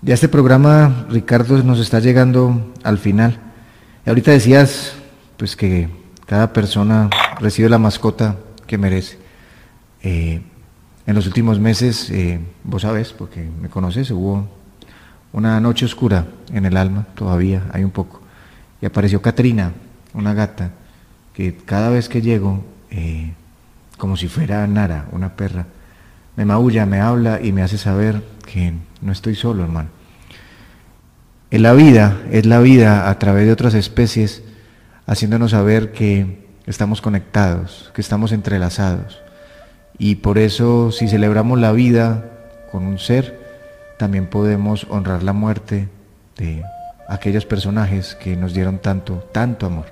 Ya 0.02 0.14
este 0.14 0.28
programa, 0.28 1.06
Ricardo, 1.10 1.64
nos 1.64 1.80
está 1.80 2.00
llegando 2.02 2.74
al 2.84 2.98
final. 2.98 3.40
Y 4.06 4.10
ahorita 4.10 4.32
decías 4.32 4.96
pues 5.38 5.56
que 5.56 5.90
cada 6.26 6.52
persona 6.52 7.10
recibe 7.40 7.70
la 7.70 7.78
mascota 7.78 8.38
que 8.68 8.78
merece. 8.78 9.18
Eh, 10.02 10.42
en 11.06 11.16
los 11.16 11.28
últimos 11.28 11.60
meses, 11.60 12.10
eh, 12.12 12.40
vos 12.64 12.82
sabes, 12.84 13.14
porque 13.14 13.42
me 13.42 13.70
conoces, 13.70 14.12
hubo 14.12 14.48
una 15.34 15.60
noche 15.60 15.86
oscura 15.86 16.26
en 16.54 16.66
el 16.66 16.78
alma, 16.78 17.08
todavía 17.16 17.64
hay 17.74 17.84
un 17.84 17.92
poco. 17.92 18.22
Y 18.82 18.86
apareció 18.86 19.22
Katrina, 19.22 19.74
una 20.14 20.34
gata, 20.34 20.72
que 21.34 21.56
cada 21.56 21.90
vez 21.90 22.08
que 22.08 22.22
llego, 22.22 22.64
eh, 22.90 23.34
como 24.04 24.18
si 24.18 24.28
fuera 24.28 24.68
Nara, 24.68 25.06
una 25.14 25.38
perra, 25.38 25.66
me 26.36 26.44
maulla, 26.44 26.86
me 26.86 27.00
habla 27.00 27.40
y 27.42 27.54
me 27.54 27.62
hace 27.64 27.78
saber 27.78 28.22
que 28.46 28.74
no 29.00 29.14
estoy 29.14 29.34
solo, 29.34 29.64
hermano. 29.64 29.88
En 31.52 31.64
la 31.64 31.72
vida 31.72 32.18
es 32.30 32.46
la 32.46 32.60
vida 32.60 33.10
a 33.10 33.18
través 33.18 33.46
de 33.46 33.54
otras 33.54 33.76
especies, 33.76 34.44
haciéndonos 35.06 35.52
saber 35.52 35.94
que 35.94 36.46
estamos 36.66 37.00
conectados, 37.00 37.94
que 37.96 38.02
estamos 38.02 38.34
entrelazados. 38.34 39.22
Y 39.98 40.16
por 40.16 40.38
eso 40.38 40.92
si 40.92 41.08
celebramos 41.08 41.58
la 41.58 41.72
vida 41.72 42.26
con 42.74 42.84
un 42.84 43.00
ser, 43.00 43.40
también 43.98 44.28
podemos 44.28 44.86
honrar 44.90 45.24
la 45.24 45.32
muerte 45.32 45.88
de 46.36 46.62
aquellos 47.08 47.46
personajes 47.46 48.16
que 48.16 48.36
nos 48.36 48.54
dieron 48.54 48.80
tanto, 48.80 49.26
tanto 49.32 49.66
amor. 49.66 49.86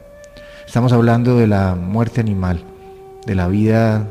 Estamos 0.67 0.91
hablando 0.91 1.37
de 1.37 1.47
la 1.47 1.75
muerte 1.75 2.19
animal, 2.19 2.65
de 3.25 3.35
la 3.35 3.47
vida, 3.47 4.07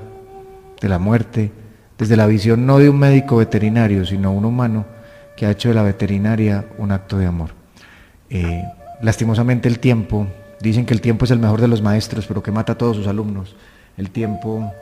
de 0.81 0.88
la 0.88 0.99
muerte, 0.99 1.53
desde 1.99 2.16
la 2.16 2.27
visión 2.27 2.66
no 2.66 2.79
de 2.79 2.88
un 2.88 2.99
médico 2.99 3.37
veterinario, 3.37 4.07
sino 4.07 4.33
un 4.33 4.44
humano 4.44 4.87
que 5.37 5.46
ha 5.46 5.51
hecho 5.51 5.68
de 5.68 5.75
la 5.75 5.83
veterinaria 5.83 6.66
un 6.79 6.92
acto 6.92 7.18
de 7.18 7.27
amor. 7.27 7.51
Eh, 8.31 8.62
lastimosamente 9.03 9.68
el 9.68 9.79
tiempo, 9.79 10.27
dicen 10.61 10.87
que 10.87 10.94
el 10.94 11.01
tiempo 11.01 11.25
es 11.25 11.31
el 11.31 11.38
mejor 11.38 11.61
de 11.61 11.68
los 11.68 11.83
maestros, 11.83 12.27
pero 12.27 12.42
que 12.42 12.53
mata 12.53 12.73
a 12.73 12.79
todos 12.79 12.96
sus 12.96 13.07
alumnos. 13.07 13.57
El 13.96 14.11
tiempo 14.11 14.73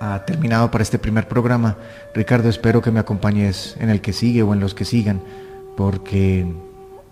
ha 0.00 0.24
terminado 0.24 0.70
para 0.70 0.82
este 0.82 0.98
primer 0.98 1.28
programa. 1.28 1.76
Ricardo, 2.14 2.48
espero 2.48 2.80
que 2.80 2.90
me 2.90 3.00
acompañes 3.00 3.76
en 3.80 3.90
el 3.90 4.00
que 4.00 4.12
sigue 4.12 4.42
o 4.42 4.54
en 4.54 4.60
los 4.60 4.74
que 4.74 4.84
sigan, 4.84 5.20
porque 5.76 6.46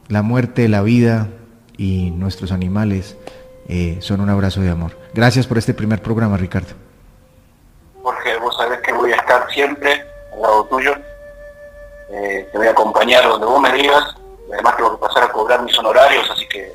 la 0.08 0.22
muerte, 0.22 0.68
la 0.68 0.82
vida 0.82 1.28
y 1.76 2.10
nuestros 2.10 2.50
animales 2.50 3.16
eh, 3.68 3.98
son 4.00 4.20
un 4.20 4.30
abrazo 4.30 4.60
de 4.60 4.70
amor. 4.70 4.92
Gracias 5.12 5.46
por 5.46 5.58
este 5.58 5.74
primer 5.74 6.00
programa, 6.00 6.36
Ricardo. 6.36 6.74
Jorge, 8.02 8.38
vos 8.38 8.56
sabés 8.56 8.80
que 8.80 8.92
voy 8.92 9.12
a 9.12 9.16
estar 9.16 9.50
siempre 9.50 10.04
al 10.32 10.42
lado 10.42 10.64
tuyo. 10.64 10.94
Eh, 12.10 12.48
te 12.50 12.58
voy 12.58 12.66
a 12.66 12.70
acompañar 12.70 13.24
donde 13.24 13.46
vos 13.46 13.60
me 13.60 13.72
digas. 13.72 14.14
Además 14.52 14.76
tengo 14.76 14.92
que 14.92 15.06
pasar 15.06 15.24
a 15.24 15.32
cobrar 15.32 15.62
mis 15.62 15.78
honorarios, 15.78 16.30
así 16.30 16.48
que 16.48 16.72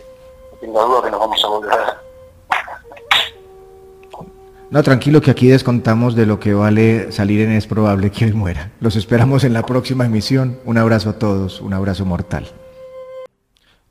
no 0.52 0.58
tengo 0.60 0.86
duda 0.86 1.04
que 1.04 1.12
nos 1.12 1.20
vamos 1.20 1.44
a 1.44 1.48
volver 1.48 1.74
a 1.74 2.04
no, 4.74 4.82
tranquilo 4.82 5.22
que 5.22 5.30
aquí 5.30 5.50
descontamos 5.50 6.16
de 6.16 6.26
lo 6.26 6.40
que 6.40 6.56
vale 6.56 7.12
salir 7.12 7.42
en 7.42 7.52
Es 7.52 7.68
probable 7.68 8.10
que 8.10 8.26
hoy 8.26 8.34
muera. 8.34 8.72
Los 8.80 8.96
esperamos 8.96 9.44
en 9.44 9.54
la 9.54 9.68
próxima 9.68 10.08
emisión. 10.08 10.58
Un 10.66 10.80
abrazo 10.80 11.12
a 11.12 11.20
todos, 11.20 11.62
un 11.62 11.76
abrazo 11.76 12.06
mortal. 12.06 12.48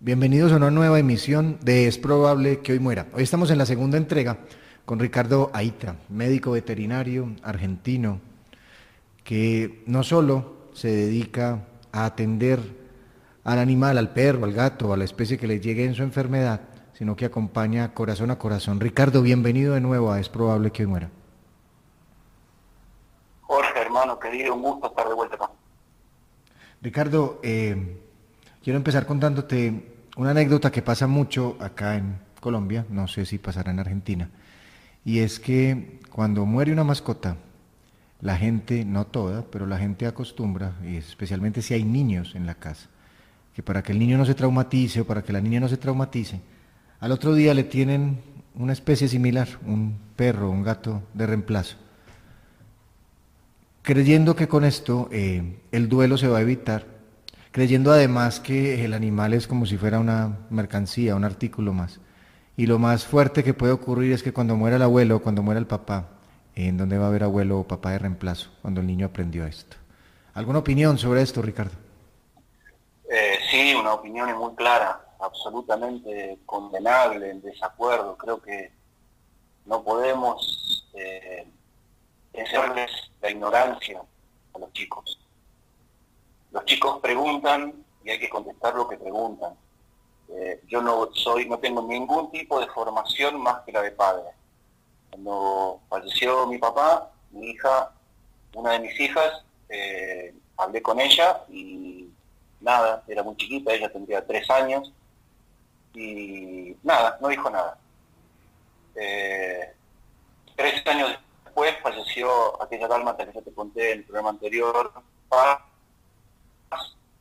Bienvenidos 0.04 0.50
a 0.50 0.56
una 0.56 0.72
nueva 0.72 0.98
emisión 0.98 1.60
de 1.62 1.86
Es 1.86 1.96
probable 1.96 2.58
que 2.58 2.72
hoy 2.72 2.80
muera. 2.80 3.06
Hoy 3.14 3.22
estamos 3.22 3.52
en 3.52 3.58
la 3.58 3.66
segunda 3.66 3.96
entrega 3.96 4.38
con 4.84 4.98
Ricardo 4.98 5.52
Aita, 5.54 5.94
médico 6.08 6.50
veterinario 6.50 7.36
argentino, 7.44 8.18
que 9.22 9.84
no 9.86 10.02
solo 10.02 10.56
se 10.72 10.88
dedica 10.88 11.60
a 11.92 12.04
atender 12.04 12.58
al 13.44 13.60
animal, 13.60 13.96
al 13.96 14.12
perro, 14.12 14.44
al 14.44 14.52
gato, 14.52 14.92
a 14.92 14.96
la 14.96 15.04
especie 15.04 15.38
que 15.38 15.46
le 15.46 15.60
llegue 15.60 15.84
en 15.84 15.94
su 15.94 16.02
enfermedad, 16.02 16.62
sino 16.94 17.14
que 17.14 17.26
acompaña 17.26 17.94
corazón 17.94 18.32
a 18.32 18.40
corazón. 18.40 18.80
Ricardo, 18.80 19.22
bienvenido 19.22 19.74
de 19.74 19.82
nuevo 19.82 20.10
a 20.10 20.18
Es 20.18 20.28
probable 20.28 20.72
que 20.72 20.84
muera. 20.84 21.10
Jorge, 23.42 23.80
hermano 23.80 24.18
querido, 24.18 24.52
un 24.52 24.62
gusto 24.62 24.88
estar 24.88 25.06
de 25.06 25.14
vuelta. 25.14 25.48
Ricardo, 26.80 27.38
eh, 27.44 28.00
quiero 28.64 28.78
empezar 28.78 29.06
contándote 29.06 29.91
una 30.16 30.30
anécdota 30.30 30.70
que 30.70 30.82
pasa 30.82 31.06
mucho 31.06 31.56
acá 31.60 31.96
en 31.96 32.18
Colombia, 32.40 32.84
no 32.90 33.08
sé 33.08 33.24
si 33.24 33.38
pasará 33.38 33.70
en 33.70 33.80
Argentina, 33.80 34.28
y 35.04 35.20
es 35.20 35.40
que 35.40 36.00
cuando 36.10 36.44
muere 36.44 36.72
una 36.72 36.84
mascota, 36.84 37.36
la 38.20 38.36
gente, 38.36 38.84
no 38.84 39.06
toda, 39.06 39.44
pero 39.50 39.66
la 39.66 39.78
gente 39.78 40.06
acostumbra, 40.06 40.76
y 40.84 40.96
especialmente 40.96 41.62
si 41.62 41.74
hay 41.74 41.84
niños 41.84 42.34
en 42.34 42.46
la 42.46 42.54
casa, 42.54 42.88
que 43.54 43.62
para 43.62 43.82
que 43.82 43.92
el 43.92 43.98
niño 43.98 44.16
no 44.16 44.24
se 44.24 44.34
traumatice 44.34 45.00
o 45.00 45.06
para 45.06 45.22
que 45.22 45.32
la 45.32 45.40
niña 45.40 45.60
no 45.60 45.68
se 45.68 45.76
traumatice, 45.76 46.40
al 47.00 47.10
otro 47.10 47.34
día 47.34 47.52
le 47.52 47.64
tienen 47.64 48.20
una 48.54 48.72
especie 48.72 49.08
similar, 49.08 49.48
un 49.66 49.98
perro, 50.14 50.50
un 50.50 50.62
gato 50.62 51.02
de 51.14 51.26
reemplazo, 51.26 51.76
creyendo 53.82 54.36
que 54.36 54.46
con 54.46 54.64
esto 54.64 55.08
eh, 55.10 55.58
el 55.72 55.88
duelo 55.88 56.16
se 56.16 56.28
va 56.28 56.38
a 56.38 56.42
evitar, 56.42 56.91
creyendo 57.52 57.92
además 57.92 58.40
que 58.40 58.84
el 58.84 58.94
animal 58.94 59.34
es 59.34 59.46
como 59.46 59.66
si 59.66 59.76
fuera 59.76 60.00
una 60.00 60.38
mercancía, 60.50 61.14
un 61.14 61.24
artículo 61.24 61.72
más. 61.72 62.00
Y 62.56 62.66
lo 62.66 62.78
más 62.78 63.06
fuerte 63.06 63.44
que 63.44 63.54
puede 63.54 63.72
ocurrir 63.72 64.12
es 64.12 64.22
que 64.22 64.32
cuando 64.32 64.56
muera 64.56 64.76
el 64.76 64.82
abuelo 64.82 65.22
cuando 65.22 65.42
muera 65.42 65.60
el 65.60 65.66
papá, 65.66 66.08
¿en 66.54 66.76
dónde 66.76 66.98
va 66.98 67.04
a 67.04 67.08
haber 67.08 67.22
abuelo 67.22 67.60
o 67.60 67.68
papá 67.68 67.92
de 67.92 67.98
reemplazo 67.98 68.50
cuando 68.62 68.80
el 68.80 68.86
niño 68.86 69.06
aprendió 69.06 69.46
esto? 69.46 69.76
¿Alguna 70.34 70.58
opinión 70.58 70.98
sobre 70.98 71.22
esto, 71.22 71.42
Ricardo? 71.42 71.72
Eh, 73.10 73.38
sí, 73.50 73.74
una 73.74 73.94
opinión 73.94 74.34
muy 74.38 74.54
clara 74.54 75.00
absolutamente 75.20 76.38
condenable, 76.46 77.30
en 77.30 77.42
desacuerdo. 77.42 78.16
Creo 78.16 78.40
que 78.40 78.72
no 79.66 79.82
podemos 79.84 80.88
eh, 80.94 81.46
enseñarles 82.32 82.90
la 83.20 83.30
ignorancia 83.30 84.02
a 84.54 84.58
los 84.58 84.72
chicos. 84.72 85.21
Los 86.52 86.64
chicos 86.66 87.00
preguntan 87.00 87.84
y 88.04 88.10
hay 88.10 88.18
que 88.18 88.28
contestar 88.28 88.74
lo 88.74 88.88
que 88.88 88.96
preguntan. 88.96 89.54
Eh, 90.28 90.62
yo 90.68 90.80
no 90.80 91.08
soy, 91.12 91.48
no 91.48 91.58
tengo 91.58 91.82
ningún 91.82 92.30
tipo 92.30 92.60
de 92.60 92.66
formación 92.68 93.40
más 93.40 93.60
que 93.62 93.72
la 93.72 93.82
de 93.82 93.90
padre. 93.92 94.30
Cuando 95.10 95.80
falleció 95.88 96.46
mi 96.46 96.58
papá, 96.58 97.10
mi 97.30 97.50
hija, 97.50 97.92
una 98.54 98.72
de 98.72 98.80
mis 98.80 98.98
hijas, 99.00 99.44
eh, 99.68 100.34
hablé 100.56 100.82
con 100.82 101.00
ella 101.00 101.44
y 101.48 102.08
nada, 102.60 103.02
era 103.08 103.22
muy 103.22 103.36
chiquita, 103.36 103.72
ella 103.72 103.92
tendría 103.92 104.26
tres 104.26 104.48
años, 104.50 104.92
y 105.94 106.76
nada, 106.82 107.18
no 107.20 107.28
dijo 107.28 107.50
nada. 107.50 107.78
Eh, 108.94 109.74
tres 110.56 110.86
años 110.86 111.18
después 111.44 111.74
falleció 111.82 112.62
aquella 112.62 112.88
dálmata 112.88 113.26
que 113.26 113.32
yo 113.32 113.42
te 113.42 113.52
conté 113.52 113.92
en 113.92 113.98
el 113.98 114.04
programa 114.04 114.30
anterior. 114.30 114.92
A 115.30 115.64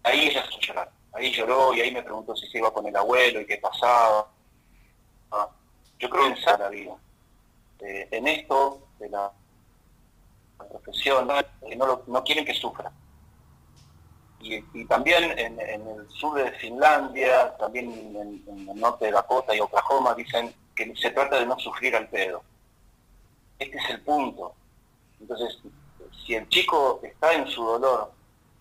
ahí 0.04 0.28
ella 0.28 0.46
se 0.46 0.60
llorar. 0.66 0.92
Ahí 1.14 1.32
lloró 1.32 1.74
y 1.74 1.82
ahí 1.82 1.92
me 1.92 2.04
preguntó 2.04 2.36
si 2.36 2.48
se 2.48 2.60
iba 2.60 2.74
con 2.74 2.86
el 2.88 2.96
abuelo 2.96 3.42
y 3.42 3.46
qué 3.46 3.58
pasaba. 3.58 4.28
Yo 6.00 6.10
creo 6.10 6.26
en 6.28 6.36
la 6.60 6.70
vida. 6.70 6.96
Eh, 7.80 8.08
en 8.12 8.28
esto 8.28 8.88
de 9.00 9.10
la, 9.10 9.32
profesión, 10.70 11.28
no, 11.28 12.04
no 12.08 12.24
quieren 12.24 12.46
que 12.46 12.54
sufra. 12.54 12.92
Y, 14.40 14.86
también 14.86 15.38
en, 15.38 15.60
el 15.60 16.10
sur 16.10 16.42
de 16.42 16.52
Finlandia, 16.54 17.56
también 17.58 17.92
en, 17.92 18.70
el 18.70 18.80
norte 18.80 19.06
de 19.06 19.12
Dakota 19.12 19.56
y 19.56 19.60
Oklahoma, 19.60 20.16
dicen 20.16 20.54
que 20.76 20.96
se 20.96 21.12
trata 21.12 21.40
de 21.40 21.46
no 21.46 21.60
sufrir 21.60 21.96
al 21.96 22.08
pedo. 22.10 22.44
Este 23.60 23.78
es 23.78 23.90
el 23.92 24.02
punto. 24.02 24.56
Entonces, 25.20 25.60
si 26.26 26.34
el 26.34 26.50
chico 26.50 27.00
está 27.04 27.34
en 27.34 27.48
su 27.48 27.64
dolor, 27.64 28.12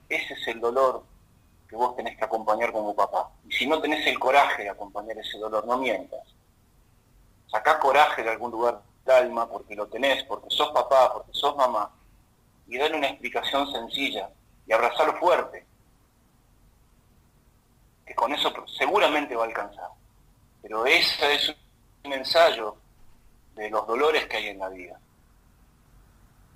ese 0.08 0.34
es 0.34 0.48
el 0.48 0.60
dolor 0.60 1.04
que 1.70 1.76
vos 1.76 1.94
tenés 1.94 2.18
que 2.18 2.24
acompañar 2.24 2.72
como 2.72 2.96
papá. 2.96 3.30
Y 3.48 3.52
si 3.52 3.64
no 3.64 3.80
tenés 3.80 4.04
el 4.08 4.18
coraje 4.18 4.64
de 4.64 4.70
acompañar 4.70 5.16
ese 5.16 5.38
dolor, 5.38 5.64
no 5.64 5.78
mientas. 5.78 6.26
Sacá 7.46 7.78
coraje 7.78 8.24
de 8.24 8.30
algún 8.30 8.50
lugar 8.50 8.82
del 9.06 9.14
alma 9.14 9.48
porque 9.48 9.76
lo 9.76 9.86
tenés, 9.86 10.24
porque 10.24 10.48
sos 10.50 10.72
papá, 10.72 11.12
porque 11.12 11.30
sos 11.32 11.56
mamá, 11.56 11.92
y 12.66 12.76
dale 12.76 12.96
una 12.96 13.06
explicación 13.06 13.70
sencilla 13.70 14.30
y 14.66 14.72
abrazalo 14.72 15.14
fuerte. 15.20 15.64
Que 18.04 18.16
con 18.16 18.32
eso 18.32 18.52
seguramente 18.76 19.36
va 19.36 19.44
a 19.44 19.46
alcanzar. 19.46 19.90
Pero 20.62 20.84
ese 20.86 21.34
es 21.34 21.54
un 22.02 22.12
ensayo 22.12 22.76
de 23.54 23.70
los 23.70 23.86
dolores 23.86 24.26
que 24.26 24.38
hay 24.38 24.48
en 24.48 24.58
la 24.58 24.68
vida. 24.70 24.98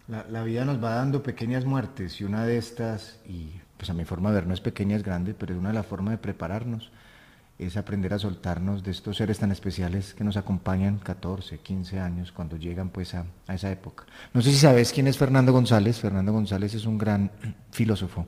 La, 0.08 0.42
vida 0.42 0.64
nos 0.64 0.82
va 0.82 0.96
dando 0.96 1.22
pequeñas 1.22 1.64
muertes 1.64 2.20
y 2.20 2.24
una 2.24 2.44
de 2.44 2.58
estas, 2.58 3.20
y 3.24 3.60
pues 3.76 3.90
a 3.90 3.94
mi 3.94 4.04
forma 4.04 4.30
de 4.30 4.36
ver 4.36 4.46
no 4.46 4.54
es 4.54 4.60
pequeña, 4.60 4.96
es 4.96 5.02
grande, 5.02 5.34
pero 5.34 5.52
es 5.52 5.58
una 5.58 5.70
de 5.70 5.74
las 5.74 5.86
formas 5.86 6.12
de 6.12 6.18
prepararnos, 6.18 6.90
es 7.58 7.76
aprender 7.76 8.12
a 8.12 8.18
soltarnos 8.18 8.82
de 8.82 8.90
estos 8.90 9.16
seres 9.16 9.38
tan 9.38 9.52
especiales 9.52 10.14
que 10.14 10.24
nos 10.24 10.36
acompañan 10.36 10.98
14, 10.98 11.58
15 11.58 12.00
años 12.00 12.32
cuando 12.32 12.56
llegan 12.56 12.88
pues 12.88 13.14
a, 13.14 13.26
a 13.46 13.54
esa 13.54 13.70
época. 13.70 14.04
No 14.32 14.42
sé 14.42 14.50
si 14.50 14.58
sabes 14.58 14.92
quién 14.92 15.06
es 15.06 15.16
Fernando 15.16 15.52
González. 15.52 16.00
Fernando 16.00 16.32
González 16.32 16.74
es 16.74 16.84
un 16.84 16.98
gran 16.98 17.30
filósofo 17.70 18.26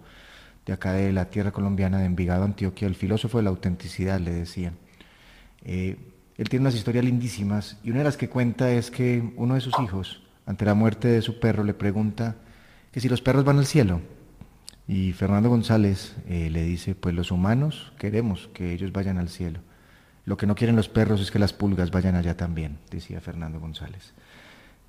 de 0.67 0.73
acá 0.73 0.93
de 0.93 1.13
la 1.13 1.31
tierra 1.31 1.53
colombiana, 1.53 1.99
de 1.99 2.07
Envigado, 2.07 2.45
Antioquia, 2.45 2.89
el 2.89 2.97
filósofo 2.97 3.39
de 3.39 3.45
la 3.45 3.51
autenticidad, 3.51 4.21
le 4.21 4.33
decían. 4.33 4.77
Eh, 5.65 5.97
él 6.37 6.49
tiene 6.49 6.65
unas 6.65 6.75
historias 6.75 7.05
lindísimas 7.05 7.79
y 7.83 7.91
una 7.91 8.01
de 8.01 8.05
las 8.05 8.17
que 8.17 8.29
cuenta 8.29 8.71
es 8.71 8.91
que 8.91 9.33
uno 9.37 9.55
de 9.55 9.61
sus 9.61 9.75
hijos, 9.81 10.23
ante 10.45 10.65
la 10.65 10.75
muerte 10.75 11.09
de 11.09 11.23
su 11.23 11.41
perro, 11.41 11.65
le 11.65 11.73
pregunta 11.73 12.37
que 12.93 13.01
si 13.01 13.09
los 13.09 13.23
perros 13.23 13.45
van 13.45 13.59
al 13.59 13.67
cielo. 13.67 14.01
Y 14.89 15.13
Fernando 15.13 15.49
González 15.49 16.15
eh, 16.29 16.49
le 16.51 16.63
dice, 16.63 16.95
pues 16.95 17.15
los 17.15 17.31
humanos 17.31 17.93
queremos 17.99 18.49
que 18.55 18.73
ellos 18.73 18.93
vayan 18.93 19.19
al 19.19 19.29
cielo. 19.29 19.61
Lo 20.25 20.37
que 20.37 20.47
no 20.47 20.55
quieren 20.55 20.77
los 20.77 20.89
perros 20.89 21.21
es 21.21 21.31
que 21.31 21.39
las 21.39 21.53
pulgas 21.53 21.91
vayan 21.91 22.15
allá 22.15 22.37
también, 22.37 22.79
decía 22.91 23.21
Fernando 23.21 23.59
González. 23.59 24.13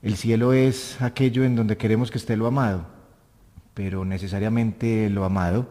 El 0.02 0.16
cielo 0.16 0.54
es 0.54 1.02
aquello 1.02 1.44
en 1.44 1.56
donde 1.56 1.78
queremos 1.78 2.12
que 2.12 2.20
esté 2.20 2.38
lo 2.38 2.48
amado, 2.48 2.88
pero 3.74 4.06
necesariamente 4.06 5.10
lo 5.10 5.26
amado 5.26 5.70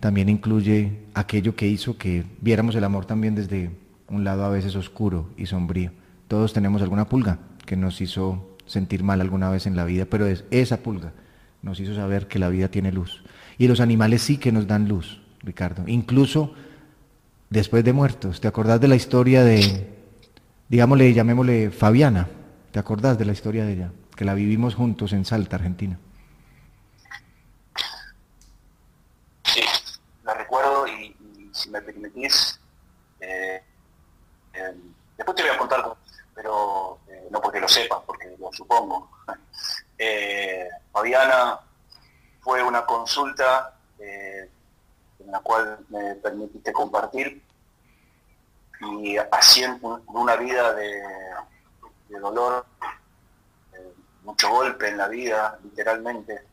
también 0.00 0.28
incluye 0.28 0.98
aquello 1.14 1.54
que 1.54 1.68
hizo 1.68 1.96
que 1.96 2.24
viéramos 2.40 2.74
el 2.74 2.84
amor 2.84 3.06
también 3.06 3.34
desde 3.34 3.70
un 4.08 4.24
lado 4.24 4.44
a 4.44 4.50
veces 4.50 4.76
oscuro 4.76 5.30
y 5.36 5.46
sombrío. 5.46 5.92
Todos 6.28 6.52
tenemos 6.52 6.82
alguna 6.82 7.08
pulga 7.08 7.38
que 7.64 7.76
nos 7.76 8.00
hizo 8.00 8.56
sentir 8.66 9.02
mal 9.02 9.20
alguna 9.20 9.48
vez 9.48 9.66
en 9.66 9.76
la 9.76 9.84
vida, 9.84 10.06
pero 10.06 10.26
es 10.26 10.44
esa 10.50 10.78
pulga 10.78 11.12
nos 11.62 11.78
hizo 11.80 11.94
saber 11.94 12.26
que 12.26 12.38
la 12.38 12.48
vida 12.48 12.68
tiene 12.68 12.92
luz. 12.92 13.22
Y 13.58 13.68
los 13.68 13.80
animales 13.80 14.22
sí 14.22 14.38
que 14.38 14.52
nos 14.52 14.66
dan 14.66 14.88
luz, 14.88 15.20
Ricardo. 15.42 15.84
Incluso 15.86 16.54
después 17.52 17.84
de 17.84 17.92
muertos. 17.92 18.40
¿Te 18.40 18.48
acordás 18.48 18.80
de 18.80 18.88
la 18.88 18.96
historia 18.96 19.44
de, 19.44 19.86
digámosle, 20.68 21.12
llamémosle 21.12 21.70
Fabiana? 21.70 22.28
¿Te 22.72 22.78
acordás 22.78 23.18
de 23.18 23.26
la 23.26 23.32
historia 23.32 23.64
de 23.64 23.74
ella? 23.74 23.92
Que 24.16 24.24
la 24.24 24.34
vivimos 24.34 24.74
juntos 24.74 25.12
en 25.12 25.26
Salta, 25.26 25.56
Argentina. 25.56 25.98
Sí, 29.44 29.60
la 30.24 30.32
recuerdo 30.34 30.86
y, 30.88 31.14
si 31.52 31.68
me 31.68 31.82
permitís, 31.82 32.58
eh, 33.20 33.62
eh, 34.54 34.74
después 35.18 35.36
te 35.36 35.42
voy 35.42 35.52
a 35.52 35.58
contar, 35.58 35.84
pero 36.34 37.00
eh, 37.08 37.28
no 37.30 37.40
porque 37.42 37.60
lo 37.60 37.68
sepas, 37.68 37.98
porque 38.06 38.34
lo 38.40 38.50
supongo. 38.52 39.10
Fabiana 40.92 41.58
fue 42.42 42.62
una 42.62 42.84
consulta 42.84 43.76
en 43.98 45.30
la 45.30 45.40
cual 45.40 45.78
me 45.88 46.16
permitiste 46.16 46.72
compartir 46.72 47.42
y 48.80 49.16
haciendo 49.16 50.02
una 50.08 50.36
vida 50.36 50.74
de, 50.74 51.02
dolor, 52.20 52.66
mucho 54.24 54.50
golpe 54.50 54.88
en 54.88 54.98
la 54.98 55.08
vida, 55.08 55.58
literalmente. 55.62 56.44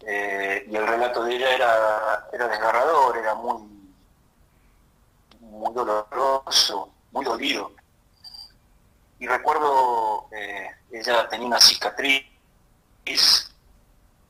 y 0.00 0.76
el 0.76 0.86
relato 0.86 1.24
de 1.24 1.36
ella 1.36 1.54
era, 1.54 2.28
era 2.32 2.48
desgarrador, 2.48 3.16
era 3.16 3.34
muy, 3.34 3.62
muy 5.40 5.72
doloroso, 5.72 6.92
muy 7.12 7.24
dolido. 7.24 7.72
Y 9.18 9.26
recuerdo, 9.26 10.28
eh, 10.32 10.68
ella 10.90 11.28
tenía 11.28 11.46
una 11.46 11.60
cicatriz 11.60 12.24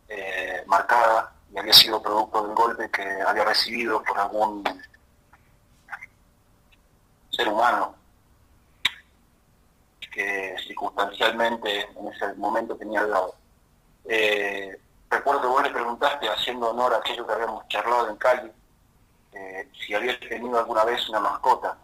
eh, 0.08 0.62
marcada 0.66 1.32
y 1.52 1.58
había 1.58 1.72
sido 1.72 2.02
producto 2.02 2.46
del 2.46 2.54
golpe 2.54 2.90
que 2.90 3.02
había 3.26 3.44
recibido 3.44 4.02
por 4.02 4.18
algún 4.18 4.64
ser 7.30 7.48
humano 7.48 7.94
que 10.14 10.54
circunstancialmente 10.64 11.88
en 11.96 12.08
ese 12.08 12.34
momento 12.34 12.76
tenía 12.76 13.00
al 13.00 13.10
lado. 13.10 13.34
Eh, 14.04 14.78
recuerdo 15.10 15.40
que 15.40 15.46
vos 15.48 15.62
le 15.64 15.70
preguntaste, 15.70 16.28
haciendo 16.28 16.70
honor 16.70 16.94
a 16.94 16.98
aquello 16.98 17.26
que 17.26 17.32
habíamos 17.32 17.66
charlado 17.68 18.08
en 18.08 18.16
Cali, 18.16 18.52
si 19.72 19.92
había 19.92 20.18
tenido 20.20 20.58
alguna 20.58 20.84
vez 20.84 21.08
una 21.08 21.18
mascota. 21.18 21.76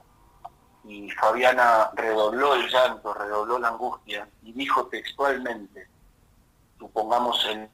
Y 0.85 1.11
Fabiana 1.11 1.91
redobló 1.95 2.55
el 2.55 2.69
llanto, 2.69 3.13
redobló 3.13 3.59
la 3.59 3.69
angustia 3.69 4.29
y 4.43 4.53
dijo 4.53 4.87
textualmente, 4.87 5.89
supongamos 6.79 7.45
el 7.47 7.69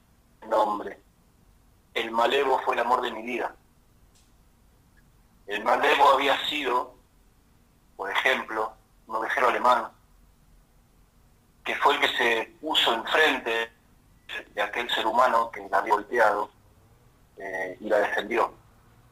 nombre, 0.49 1.01
el 1.95 2.11
malevo 2.11 2.61
fue 2.65 2.75
el 2.75 2.81
amor 2.81 3.03
de 3.03 3.11
mi 3.13 3.23
vida. 3.23 3.55
El 5.47 5.63
malevo 5.65 6.11
había 6.11 6.39
sido, 6.49 6.95
por 7.97 8.11
ejemplo, 8.11 8.73
un 9.07 9.17
ovejero 9.17 9.49
alemán, 9.49 9.89
que 11.65 11.75
fue 11.77 11.95
el 11.95 12.01
que 12.01 12.09
se 12.09 12.55
puso 12.61 12.93
enfrente 12.93 13.73
de 14.55 14.63
aquel 14.63 14.91
ser 14.91 15.07
humano 15.07 15.51
que 15.51 15.69
la 15.69 15.79
había 15.79 15.95
golpeado 15.95 16.51
eh, 17.37 17.77
y 17.81 17.89
la 17.89 17.99
defendió. 17.99 18.53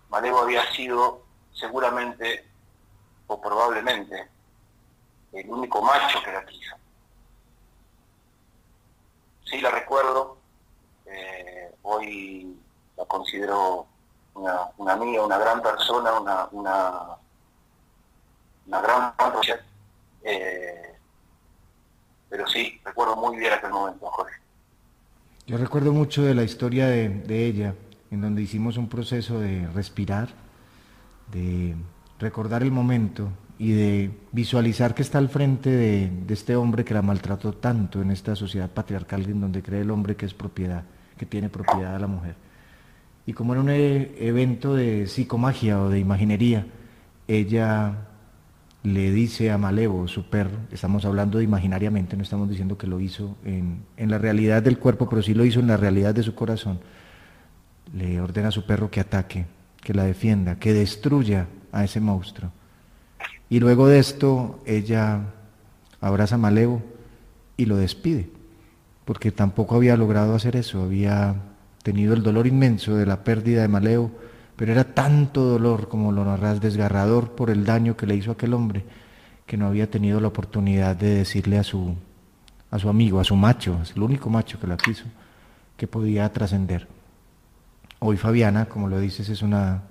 Malevo 0.09 0.41
había 0.41 0.71
sido 0.73 1.23
seguramente 1.53 2.49
o 3.27 3.41
probablemente 3.41 4.29
el 5.33 5.51
único 5.51 5.83
macho 5.83 6.23
que 6.23 6.33
la 6.33 6.45
quiso. 6.45 6.77
Sí 9.45 9.61
la 9.61 9.71
recuerdo, 9.71 10.39
eh, 11.15 11.75
hoy 11.83 12.57
la 12.97 13.05
considero 13.07 13.87
una, 14.35 14.71
una, 14.79 14.93
amiga, 14.95 15.25
una 15.25 15.39
gran 15.39 15.63
persona, 15.63 16.19
una, 16.19 16.49
una, 16.53 17.17
gran 18.81 19.13
eh, 20.23 20.97
pero 22.29 22.47
sí, 22.49 22.81
recuerdo 22.85 23.17
muy 23.17 23.37
bien 23.37 23.53
aquel 23.53 23.71
momento, 23.71 24.07
Jorge. 24.07 24.37
Yo 25.47 25.59
recuerdo 25.59 25.93
mucho 25.93 26.23
de 26.23 26.35
la 26.35 26.43
historia 26.43 26.87
de 26.87 27.47
ella, 27.47 27.75
en 28.11 28.21
donde 28.21 28.43
hicimos 28.43 28.77
un 28.77 28.89
proceso 28.89 29.39
de 29.39 29.69
respirar, 29.75 30.31
de 31.31 31.77
recordar 32.19 32.63
el 32.63 32.71
momento 32.71 33.29
y 33.59 33.73
de 33.73 34.11
visualizar 34.33 34.95
que 34.95 35.03
está 35.03 35.19
al 35.19 35.29
frente 35.29 35.71
de, 35.71 36.11
este 36.29 36.57
hombre 36.57 36.85
que 36.85 36.95
la 36.95 37.03
maltrató 37.03 37.53
tanto 37.53 38.03
en 38.03 38.11
esta 38.11 38.35
sociedad 38.35 38.71
patriarcal 38.71 39.25
en 39.25 39.41
donde 39.41 39.63
cree 39.63 39.83
el 39.83 39.91
hombre 39.91 40.17
que 40.17 40.27
es 40.27 40.35
propiedad, 40.35 40.85
que 41.17 41.27
tiene 41.27 41.49
propiedad 41.49 41.95
a 41.95 41.99
la 41.99 42.07
mujer. 42.07 42.35
Y 43.27 43.33
como 43.33 43.55
en 43.55 43.61
un 43.61 43.71
e, 43.71 44.15
evento 44.19 44.75
de 44.75 45.07
psicomagia 45.07 45.81
o 45.81 45.89
de 45.89 45.99
imaginería, 45.99 46.67
ella 47.27 48.09
le 48.83 49.11
dice 49.11 49.51
a 49.51 49.57
Malevo, 49.57 50.07
su 50.09 50.29
perro, 50.29 50.59
estamos 50.71 51.07
hablando 51.07 51.39
de 51.39 51.45
imaginariamente, 51.45 52.17
no 52.17 52.23
estamos 52.23 52.51
diciendo 52.51 52.77
que 52.77 52.87
lo 52.87 53.01
hizo 53.01 53.37
en, 53.45 53.83
en 53.97 54.11
la 54.11 54.19
realidad 54.19 54.63
del 54.63 54.79
cuerpo, 54.79 55.09
pero 55.09 55.23
sí 55.23 55.33
lo 55.33 55.45
hizo 55.45 55.61
en 55.61 55.69
la 55.69 55.79
realidad 55.79 56.15
de 56.15 56.23
su 56.23 56.35
corazón, 56.35 56.81
le 57.95 58.21
ordena 58.21 58.49
a 58.49 58.53
su 58.53 58.67
perro 58.67 58.91
que 58.91 59.01
ataque, 59.01 59.47
que 59.81 59.95
la 59.95 60.05
defienda, 60.05 60.59
que 60.59 60.75
destruya 60.75 61.47
a 61.73 61.83
ese 61.85 62.01
monstruo. 62.01 62.51
Y 63.49 63.61
luego 63.61 63.89
de 63.89 63.99
esto 63.99 64.61
ella 64.67 65.33
abraza 66.01 66.35
a 66.35 66.39
Malevo 66.39 66.83
y 67.57 67.65
lo 67.65 67.77
despide, 67.77 68.31
porque 69.05 69.33
tampoco 69.33 69.77
había 69.77 69.97
logrado 69.97 70.35
hacer 70.35 70.57
eso, 70.57 70.83
había 70.83 71.35
tenido 71.83 72.15
el 72.15 72.23
dolor 72.23 72.47
inmenso 72.47 72.97
de 72.97 73.07
la 73.07 73.25
pérdida 73.25 73.63
de 73.63 73.69
Malevo, 73.69 74.11
pero 74.57 74.73
era 74.73 74.85
tanto 74.85 75.45
dolor, 75.45 75.89
como 75.89 76.13
lo 76.13 76.25
narras, 76.25 76.61
desgarrador 76.61 77.33
por 77.33 77.51
el 77.51 77.65
daño 77.65 77.97
que 77.97 78.07
le 78.07 78.17
hizo 78.17 78.31
aquel 78.33 78.55
hombre, 78.55 78.85
que 79.47 79.57
no 79.57 79.67
había 79.67 79.91
tenido 79.91 80.21
la 80.21 80.29
oportunidad 80.29 80.97
de 80.97 81.11
decirle 81.17 81.59
a 81.59 81.65
su, 81.65 81.95
a 82.71 82.79
su 82.79 82.89
amigo, 82.89 83.21
a 83.21 83.25
su 83.25 83.37
macho, 83.37 83.79
es 83.83 83.93
el 83.97 84.03
único 84.03 84.31
macho 84.31 84.59
que 84.59 84.67
la 84.67 84.77
quiso, 84.77 85.05
que 85.77 85.87
podía 85.87 86.33
trascender. 86.33 86.89
Hoy 87.99 88.17
Fabiana, 88.17 88.67
como 88.67 88.89
lo 88.89 88.99
dices, 89.01 89.29
es 89.29 89.43
una 89.43 89.83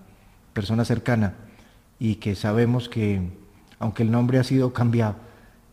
persona 0.53 0.85
cercana 0.85 1.33
y 1.99 2.15
que 2.15 2.35
sabemos 2.35 2.89
que, 2.89 3.21
aunque 3.79 4.03
el 4.03 4.11
nombre 4.11 4.39
ha 4.39 4.43
sido 4.43 4.73
cambiado, 4.73 5.15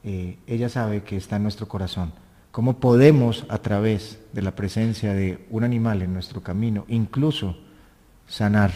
eh, 0.05 0.39
ella 0.47 0.69
sabe 0.69 1.03
que 1.03 1.17
está 1.17 1.37
en 1.37 1.45
nuestro 1.45 1.69
corazón. 1.69 2.13
¿Cómo 2.51 2.81
podemos, 2.81 3.47
a 3.49 3.59
través 3.59 4.19
de 4.33 4.43
la 4.43 4.57
presencia 4.57 5.15
de 5.15 5.47
un 5.51 5.63
animal 5.63 6.03
en 6.03 6.13
nuestro 6.13 6.43
camino, 6.43 6.85
incluso 6.89 7.57
sanar 8.27 8.73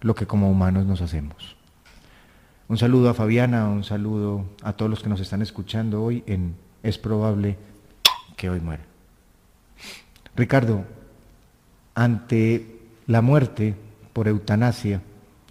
lo 0.00 0.14
que 0.14 0.26
como 0.26 0.50
humanos 0.50 0.86
nos 0.86 1.02
hacemos? 1.02 1.56
Un 2.68 2.78
saludo 2.78 3.10
a 3.10 3.14
Fabiana, 3.14 3.68
un 3.68 3.84
saludo 3.84 4.44
a 4.62 4.72
todos 4.72 4.90
los 4.90 5.02
que 5.02 5.10
nos 5.10 5.20
están 5.20 5.42
escuchando 5.42 6.02
hoy 6.02 6.22
en 6.26 6.54
Es 6.82 6.96
probable 6.96 7.56
que 8.36 8.48
hoy 8.48 8.60
muera. 8.60 8.84
Ricardo, 10.34 10.84
ante 11.94 12.78
la 13.06 13.20
muerte 13.20 13.74
por 14.12 14.28
eutanasia, 14.28 15.02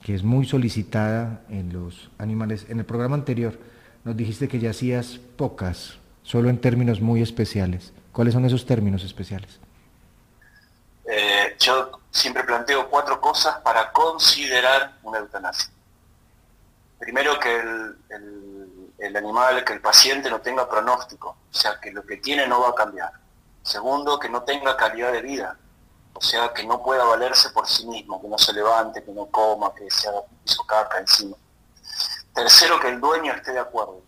que 0.02 0.16
es 0.16 0.24
muy 0.24 0.46
solicitada 0.46 1.44
en 1.50 1.74
los 1.74 2.10
animales, 2.18 2.66
en 2.70 2.80
el 2.80 2.86
programa 2.86 3.16
anterior 3.16 3.60
nos 4.06 4.16
dijiste 4.16 4.48
que 4.48 4.60
ya 4.60 4.70
hacías 4.70 5.20
pocas, 5.36 5.97
solo 6.28 6.50
en 6.50 6.60
términos 6.60 7.00
muy 7.00 7.22
especiales. 7.22 7.94
¿Cuáles 8.12 8.34
son 8.34 8.44
esos 8.44 8.66
términos 8.66 9.02
especiales? 9.04 9.60
Eh, 11.06 11.56
yo 11.58 12.02
siempre 12.12 12.44
planteo 12.44 12.90
cuatro 12.90 13.22
cosas 13.22 13.62
para 13.62 13.94
considerar 13.94 14.98
una 15.04 15.20
eutanasia. 15.20 15.72
Primero, 17.00 17.40
que 17.40 17.56
el, 19.00 19.16
animal, 19.16 19.64
que 19.64 19.72
el 19.72 19.80
paciente 19.80 20.30
no 20.30 20.42
tenga 20.42 20.68
pronóstico, 20.68 21.38
o 21.50 21.54
sea, 21.54 21.80
que 21.80 21.92
lo 21.92 22.04
que 22.04 22.18
tiene 22.18 22.46
no 22.46 22.60
va 22.60 22.70
a 22.70 22.76
cambiar. 22.76 23.12
Segundo, 23.64 24.20
que 24.20 24.28
no 24.28 24.44
tenga 24.44 24.76
calidad 24.76 25.14
de 25.14 25.22
vida, 25.22 25.58
o 26.12 26.22
sea, 26.22 26.52
que 26.54 26.66
no 26.66 26.84
pueda 26.84 27.06
valerse 27.06 27.52
por 27.52 27.68
sí 27.68 27.88
mismo, 27.88 28.22
que 28.22 28.28
no 28.28 28.38
se 28.38 28.52
levante, 28.52 29.02
que 29.02 29.14
no 29.14 29.28
coma, 29.28 29.74
que 29.74 29.90
se 29.90 30.10
haga 30.10 30.24
piso 30.44 30.66
caca 30.66 31.00
encima. 31.00 31.38
Tercero, 32.34 32.82
que 32.82 32.90
el 32.90 33.00
dueño 33.00 33.32
esté 33.32 33.54
de 33.54 33.60
acuerdo. 33.60 34.07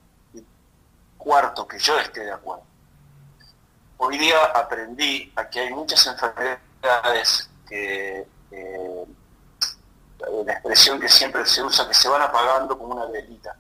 Cuarto, 1.20 1.68
que 1.68 1.78
yo 1.78 2.00
esté 2.00 2.22
de 2.22 2.32
acuerdo. 2.32 2.64
Hoy 3.98 4.18
día 4.18 4.46
aprendí 4.56 5.32
a 5.36 5.50
que 5.50 5.60
hay 5.60 5.74
muchas 5.74 6.08
enfermedades 6.08 7.50
que, 7.68 8.26
eh, 8.52 9.06
la 10.46 10.54
expresión 10.54 11.00
que 11.00 11.10
siempre 11.10 11.46
se 11.46 11.62
usa, 11.62 11.86
que 11.86 11.94
se 11.94 12.08
van 12.08 12.22
apagando 12.22 12.78
como 12.78 12.96
una 12.96 13.06
velita. 13.06 13.56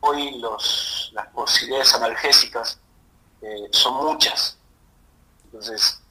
Hoy 0.00 0.38
los, 0.38 1.10
las 1.14 1.26
posibilidades 1.28 1.94
analgésicas 1.94 2.78
eh, 3.42 3.68
son 3.70 4.04
muchas. 4.04 4.58
Entonces, 5.44 6.02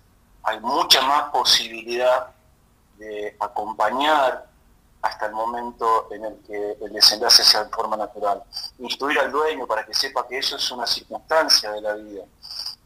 hay 0.43 0.59
mucha 0.59 1.01
más 1.01 1.31
posibilidad 1.31 2.29
de 2.97 3.35
acompañar 3.39 4.52
hasta 5.03 5.25
el 5.25 5.33
momento 5.33 6.07
en 6.11 6.23
el 6.23 6.37
que 6.47 6.77
el 6.81 6.93
desenlace 6.93 7.43
sea 7.43 7.65
de 7.65 7.69
forma 7.69 7.97
natural. 7.97 8.41
Instruir 8.79 9.19
al 9.19 9.31
dueño 9.31 9.67
para 9.67 9.85
que 9.85 9.93
sepa 9.93 10.25
que 10.27 10.37
eso 10.37 10.55
es 10.55 10.71
una 10.71 10.87
circunstancia 10.87 11.71
de 11.71 11.81
la 11.81 11.93
vida, 11.93 12.23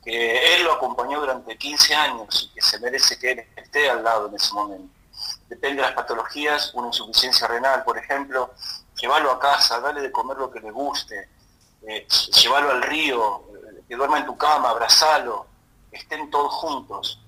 que 0.04 0.56
él 0.56 0.64
lo 0.64 0.74
acompañó 0.74 1.20
durante 1.20 1.56
15 1.56 1.96
años 1.96 2.50
y 2.50 2.56
que 2.56 2.62
se 2.62 2.80
merece 2.80 3.20
que 3.20 3.32
él 3.32 3.48
esté 3.56 3.90
al 3.90 4.04
lado 4.04 4.28
en 4.28 4.36
ese 4.36 4.52
momento. 4.54 4.92
Depende 5.48 5.78
de 5.78 5.88
las 5.88 5.94
patologías, 5.96 6.74
una 6.74 6.88
insuficiencia 6.88 7.48
renal, 7.48 7.84
por 7.84 8.00
ejemplo, 8.00 8.52
llevarlo 9.00 9.32
a 9.32 9.40
casa, 9.40 9.80
darle 9.80 10.02
de 10.02 10.12
comer 10.12 10.38
lo 10.38 10.50
que 10.50 10.60
le 10.60 10.72
guste, 10.72 11.30
eh, 11.84 12.08
llevarlo 12.42 12.72
al 12.72 12.82
río, 12.82 13.44
eh, 13.54 13.84
que 13.88 13.96
duerma 13.96 14.18
en 14.18 14.26
tu 14.26 14.36
cama, 14.36 14.72
abrazalo, 14.72 15.46
estén 15.92 16.32
todos 16.32 16.52
juntos 16.54 17.22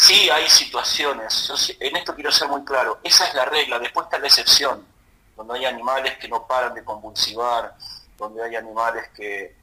Sí, 0.00 0.30
hay 0.30 0.48
situaciones, 0.48 1.76
en 1.78 1.94
esto 1.94 2.14
quiero 2.14 2.32
ser 2.32 2.48
muy 2.48 2.64
claro, 2.64 3.00
esa 3.04 3.26
es 3.26 3.34
la 3.34 3.44
regla, 3.44 3.78
después 3.78 4.06
está 4.06 4.18
la 4.18 4.28
excepción, 4.28 4.82
donde 5.36 5.58
hay 5.58 5.66
animales 5.66 6.16
que 6.16 6.26
no 6.26 6.46
paran 6.46 6.72
de 6.72 6.82
convulsivar, 6.82 7.76
donde 8.16 8.42
hay 8.42 8.56
animales 8.56 9.10
que, 9.14 9.58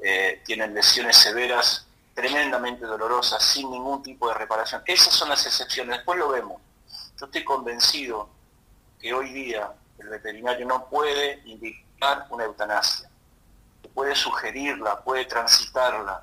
eh, 0.00 0.42
tienen 0.44 0.72
lesiones 0.72 1.16
severas, 1.16 1.88
tremendamente 2.14 2.86
dolorosas, 2.86 3.42
sin 3.42 3.68
ningún 3.68 4.00
tipo 4.00 4.28
de 4.28 4.34
reparación. 4.34 4.80
Esas 4.86 5.12
son 5.12 5.28
las 5.28 5.44
excepciones, 5.44 5.96
después 5.96 6.20
lo 6.20 6.28
vemos. 6.28 6.62
Yo 7.18 7.26
estoy 7.26 7.42
convencido 7.42 8.30
que 9.00 9.12
hoy 9.12 9.32
día 9.32 9.72
el 9.98 10.08
veterinario 10.08 10.66
no 10.66 10.88
puede 10.88 11.42
indicar 11.46 12.28
una 12.30 12.44
eutanasia, 12.44 13.10
puede 13.92 14.14
sugerirla, 14.14 15.00
puede 15.02 15.24
transitarla, 15.24 16.22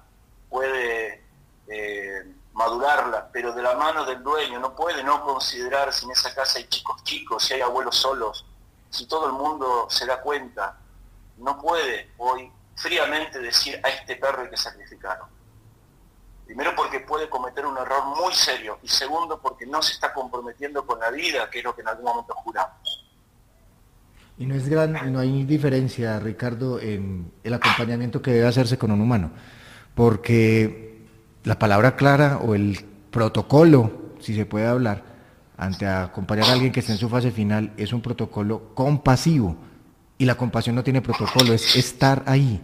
puede... 0.49 1.21
Eh, 1.67 2.35
madurarla, 2.59 3.29
pero 3.31 3.53
de 3.53 3.61
la 3.61 3.73
mano 3.75 4.03
del 4.03 4.21
dueño, 4.21 4.59
no 4.59 4.75
puede 4.75 5.01
no 5.01 5.23
considerar 5.23 5.93
si 5.93 6.03
en 6.03 6.11
esa 6.11 6.35
casa 6.35 6.59
hay 6.59 6.65
chicos 6.67 7.01
chicos, 7.05 7.45
si 7.45 7.53
hay 7.53 7.61
abuelos 7.61 7.95
solos, 7.95 8.45
si 8.89 9.07
todo 9.07 9.27
el 9.27 9.31
mundo 9.31 9.87
se 9.89 10.05
da 10.05 10.19
cuenta, 10.19 10.77
no 11.37 11.57
puede 11.57 12.11
hoy 12.17 12.51
fríamente 12.75 13.39
decir 13.39 13.79
a 13.81 13.87
este 13.87 14.17
perro 14.17 14.49
que 14.49 14.57
sacrificarlo. 14.57 15.29
Primero 16.45 16.75
porque 16.75 16.99
puede 16.99 17.29
cometer 17.29 17.65
un 17.65 17.77
error 17.77 18.03
muy 18.07 18.33
serio 18.33 18.77
y 18.83 18.89
segundo 18.89 19.39
porque 19.39 19.65
no 19.65 19.81
se 19.81 19.93
está 19.93 20.11
comprometiendo 20.13 20.85
con 20.85 20.99
la 20.99 21.11
vida, 21.11 21.49
que 21.49 21.59
es 21.59 21.63
lo 21.63 21.73
que 21.73 21.81
en 21.81 21.87
algún 21.87 22.05
momento 22.05 22.33
juramos. 22.33 23.05
Y 24.37 24.45
no 24.45 24.55
es 24.55 24.67
gran, 24.67 25.13
no 25.13 25.19
hay 25.19 25.45
diferencia, 25.45 26.19
Ricardo, 26.19 26.77
en 26.81 27.31
el 27.41 27.53
acompañamiento 27.53 28.21
que 28.21 28.31
debe 28.31 28.47
hacerse 28.47 28.77
con 28.77 28.91
un 28.91 28.99
humano, 28.99 29.31
porque 29.95 30.88
la 31.43 31.59
palabra 31.59 31.95
clara 31.95 32.37
o 32.37 32.55
el 32.55 32.79
protocolo, 33.11 34.13
si 34.19 34.35
se 34.35 34.45
puede 34.45 34.67
hablar, 34.67 35.03
ante 35.57 35.85
acompañar 35.87 36.49
a 36.49 36.53
alguien 36.53 36.71
que 36.71 36.79
esté 36.79 36.93
en 36.93 36.97
su 36.97 37.09
fase 37.09 37.31
final, 37.31 37.73
es 37.77 37.91
un 37.93 38.01
protocolo 38.01 38.73
compasivo. 38.73 39.57
Y 40.17 40.25
la 40.25 40.35
compasión 40.35 40.75
no 40.75 40.83
tiene 40.83 41.01
protocolo, 41.01 41.53
es 41.53 41.75
estar 41.75 42.23
ahí. 42.25 42.61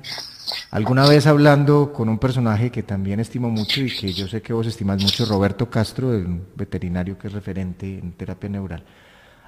Alguna 0.72 1.08
vez 1.08 1.26
hablando 1.28 1.94
con 1.94 2.10
un 2.10 2.20
personaje 2.20 2.70
que 2.70 2.84
también 2.84 3.20
estimo 3.20 3.50
mucho 3.50 3.82
y 3.82 3.96
que 3.96 4.14
yo 4.14 4.28
sé 4.28 4.42
que 4.42 4.54
vos 4.54 4.68
estimas 4.68 5.02
mucho, 5.02 5.26
Roberto 5.26 5.70
Castro, 5.70 6.10
un 6.10 6.48
veterinario 6.56 7.18
que 7.18 7.28
es 7.28 7.34
referente 7.34 7.98
en 7.98 8.12
terapia 8.14 8.50
neural, 8.50 8.84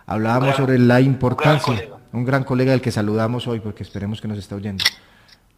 hablábamos 0.05 0.55
sobre 0.55 0.79
la 0.79 1.01
importancia, 1.01 1.89
un 2.13 2.25
gran 2.25 2.43
colega 2.43 2.71
del 2.71 2.81
que 2.81 2.91
saludamos 2.91 3.47
hoy 3.47 3.59
porque 3.59 3.83
esperemos 3.83 4.21
que 4.21 4.27
nos 4.27 4.37
está 4.37 4.55
oyendo, 4.55 4.83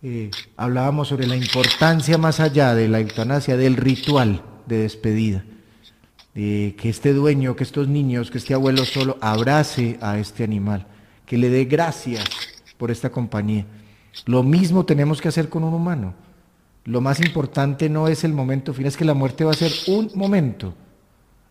eh, 0.01 0.31
hablábamos 0.55 1.09
sobre 1.09 1.27
la 1.27 1.35
importancia 1.35 2.17
más 2.17 2.39
allá 2.39 2.73
de 2.73 2.87
la 2.87 3.01
eutanasia, 3.01 3.57
del 3.57 3.75
ritual 3.75 4.43
de 4.65 4.77
despedida. 4.79 5.43
de 6.33 6.75
que 6.77 6.89
este 6.89 7.11
dueño, 7.11 7.55
que 7.55 7.63
estos 7.63 7.87
niños, 7.87 8.31
que 8.31 8.37
este 8.37 8.53
abuelo 8.53 8.85
solo 8.85 9.17
abrace 9.19 9.97
a 9.99 10.19
este 10.19 10.43
animal, 10.43 10.85
que 11.25 11.37
le 11.37 11.49
dé 11.49 11.65
gracias 11.65 12.23
por 12.77 12.91
esta 12.91 13.09
compañía. 13.09 13.65
Lo 14.25 14.43
mismo 14.43 14.85
tenemos 14.85 15.19
que 15.21 15.27
hacer 15.27 15.49
con 15.49 15.63
un 15.63 15.73
humano. 15.73 16.13
Lo 16.85 17.01
más 17.01 17.19
importante 17.19 17.89
no 17.89 18.07
es 18.07 18.23
el 18.23 18.33
momento 18.33 18.73
final, 18.73 18.87
es 18.87 18.95
que 18.95 19.05
la 19.05 19.15
muerte 19.15 19.43
va 19.43 19.51
a 19.51 19.55
ser 19.55 19.71
un 19.87 20.11
momento. 20.15 20.75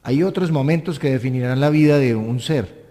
Hay 0.03 0.23
otros 0.23 0.51
momentos 0.51 0.99
que 0.99 1.11
definirán 1.11 1.61
la 1.61 1.71
vida 1.71 1.99
de 1.99 2.15
un 2.15 2.41
ser 2.41 2.88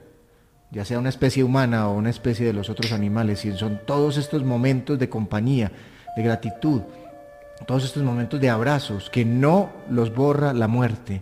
ya 0.71 0.85
sea 0.85 0.99
una 0.99 1.09
especie 1.09 1.43
humana 1.43 1.87
o 1.87 1.95
una 1.95 2.09
especie 2.09 2.45
de 2.45 2.53
los 2.53 2.69
otros 2.69 2.91
animales, 2.91 3.45
y 3.45 3.51
son 3.57 3.79
todos 3.85 4.17
estos 4.17 4.43
momentos 4.43 4.99
de 4.99 5.09
compañía, 5.09 5.71
de 6.15 6.23
gratitud, 6.23 6.81
todos 7.65 7.85
estos 7.85 8.03
momentos 8.03 8.39
de 8.39 8.49
abrazos 8.49 9.09
que 9.09 9.25
no 9.25 9.71
los 9.89 10.13
borra 10.13 10.53
la 10.53 10.67
muerte, 10.67 11.21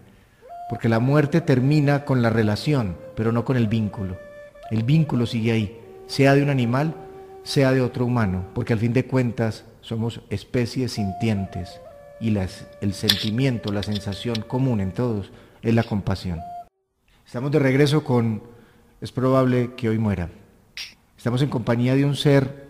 porque 0.70 0.90
la 0.90 1.00
muerte 1.00 1.42
termina 1.42 2.06
con 2.06 2.22
la 2.22 2.30
relación, 2.30 2.98
pero 3.16 3.32
no 3.32 3.46
con 3.46 3.58
el 3.58 3.68
vínculo. 3.68 4.18
El 4.72 4.84
vínculo 4.84 5.26
sigue 5.26 5.52
ahí, 5.52 5.80
sea 6.08 6.34
de 6.34 6.44
un 6.44 6.50
animal, 6.50 6.96
sea 7.44 7.72
de 7.72 7.82
otro 7.82 8.06
humano, 8.06 8.46
porque 8.56 8.74
al 8.74 8.80
fin 8.80 8.94
de 8.94 9.06
cuentas 9.06 9.66
somos 9.82 10.22
especies 10.32 10.94
sintientes 10.94 11.80
y 12.20 12.36
el 12.82 12.94
sentimiento, 12.94 13.72
la 13.72 13.84
sensación 13.84 14.42
común 14.48 14.80
en 14.80 14.92
todos 14.92 15.32
es 15.62 15.76
la 15.76 15.84
compasión. 15.84 16.40
Estamos 17.26 17.52
de 17.52 17.60
regreso 17.60 18.04
con 18.04 18.55
es 19.06 19.12
probable 19.12 19.76
que 19.76 19.88
hoy 19.88 20.00
muera. 20.00 20.32
Estamos 21.16 21.40
en 21.44 21.50
compañía 21.50 21.94
de 21.94 22.06
un 22.06 22.16
ser 22.16 22.66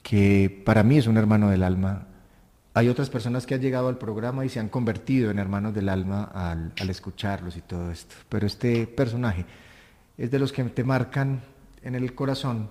que 0.00 0.62
para 0.64 0.84
mí 0.84 0.98
es 0.98 1.08
un 1.08 1.16
hermano 1.16 1.50
del 1.50 1.64
alma. 1.64 2.06
Hay 2.74 2.88
otras 2.88 3.10
personas 3.10 3.44
que 3.44 3.56
han 3.56 3.60
llegado 3.60 3.88
al 3.88 3.98
programa 3.98 4.44
y 4.44 4.48
se 4.48 4.60
han 4.60 4.68
convertido 4.68 5.32
en 5.32 5.40
hermanos 5.40 5.74
del 5.74 5.88
alma 5.88 6.30
al, 6.32 6.72
escucharlos 6.88 7.56
y 7.56 7.60
todo 7.60 7.90
esto. 7.90 8.14
Pero 8.28 8.46
este 8.46 8.86
personaje 8.86 9.44
es 10.16 10.30
de 10.30 10.38
los 10.38 10.52
que 10.52 10.62
te 10.62 10.84
marcan 10.84 11.42
en 11.82 11.96
el 11.96 12.14
corazón 12.14 12.70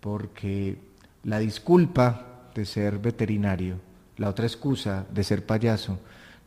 porque 0.00 0.78
la 1.22 1.38
disculpa 1.38 2.48
de 2.54 2.64
ser 2.64 2.98
veterinario, 2.98 3.76
la 4.16 4.30
otra 4.30 4.46
excusa 4.46 5.04
de 5.12 5.22
ser 5.22 5.44
payaso, 5.44 5.98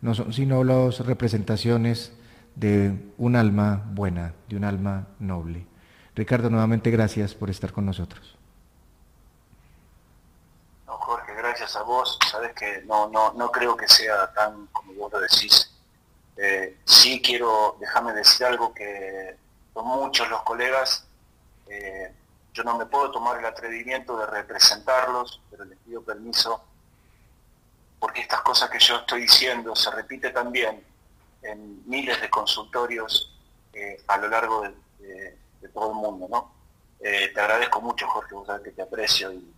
no 0.01 0.15
son 0.15 0.33
sino 0.33 0.63
las 0.63 1.05
representaciones 1.05 2.11
de 2.55 3.13
un 3.17 3.35
alma 3.35 3.83
buena, 3.91 4.33
de 4.47 4.55
un 4.55 4.63
alma 4.63 5.07
noble. 5.19 5.65
Ricardo, 6.15 6.49
nuevamente 6.49 6.91
gracias 6.91 7.33
por 7.33 7.49
estar 7.49 7.71
con 7.71 7.85
nosotros. 7.85 8.37
No, 10.85 10.93
Jorge, 10.97 11.33
gracias 11.33 11.75
a 11.75 11.83
vos. 11.83 12.19
Sabes 12.29 12.53
que 12.53 12.81
no, 12.85 13.09
no, 13.09 13.33
no 13.33 13.51
creo 13.51 13.77
que 13.77 13.87
sea 13.87 14.31
tan 14.33 14.67
como 14.67 14.93
vos 14.93 15.13
lo 15.13 15.19
decís. 15.19 15.73
Eh, 16.35 16.77
sí 16.85 17.21
quiero, 17.21 17.77
déjame 17.79 18.13
decir 18.13 18.45
algo 18.45 18.73
que 18.73 19.37
son 19.73 19.85
muchos 19.85 20.29
los 20.29 20.41
colegas, 20.43 21.05
eh, 21.67 22.13
yo 22.53 22.63
no 22.63 22.77
me 22.77 22.85
puedo 22.85 23.11
tomar 23.11 23.37
el 23.39 23.45
atrevimiento 23.45 24.17
de 24.17 24.25
representarlos, 24.25 25.41
pero 25.51 25.65
les 25.65 25.77
pido 25.79 26.01
permiso 26.01 26.63
porque 27.99 28.21
estas 28.21 28.41
cosas 28.41 28.69
que 28.69 28.79
yo 28.79 28.97
estoy 28.97 29.21
diciendo 29.21 29.75
se 29.75 29.91
repite 29.91 30.31
también 30.31 30.83
en 31.41 31.87
miles 31.87 32.19
de 32.21 32.29
consultorios 32.29 33.35
eh, 33.73 34.01
a 34.07 34.17
lo 34.17 34.27
largo 34.27 34.61
de, 34.61 35.37
todo 35.73 35.91
el 35.91 35.95
mundo, 35.97 36.27
¿no? 36.29 36.53
Eh, 36.99 37.31
te 37.33 37.39
agradezco 37.39 37.81
mucho, 37.81 38.07
Jorge, 38.07 38.33
vos 38.33 38.47
sabés 38.47 38.63
que 38.63 38.71
te 38.71 38.81
aprecio 38.81 39.31
y, 39.31 39.53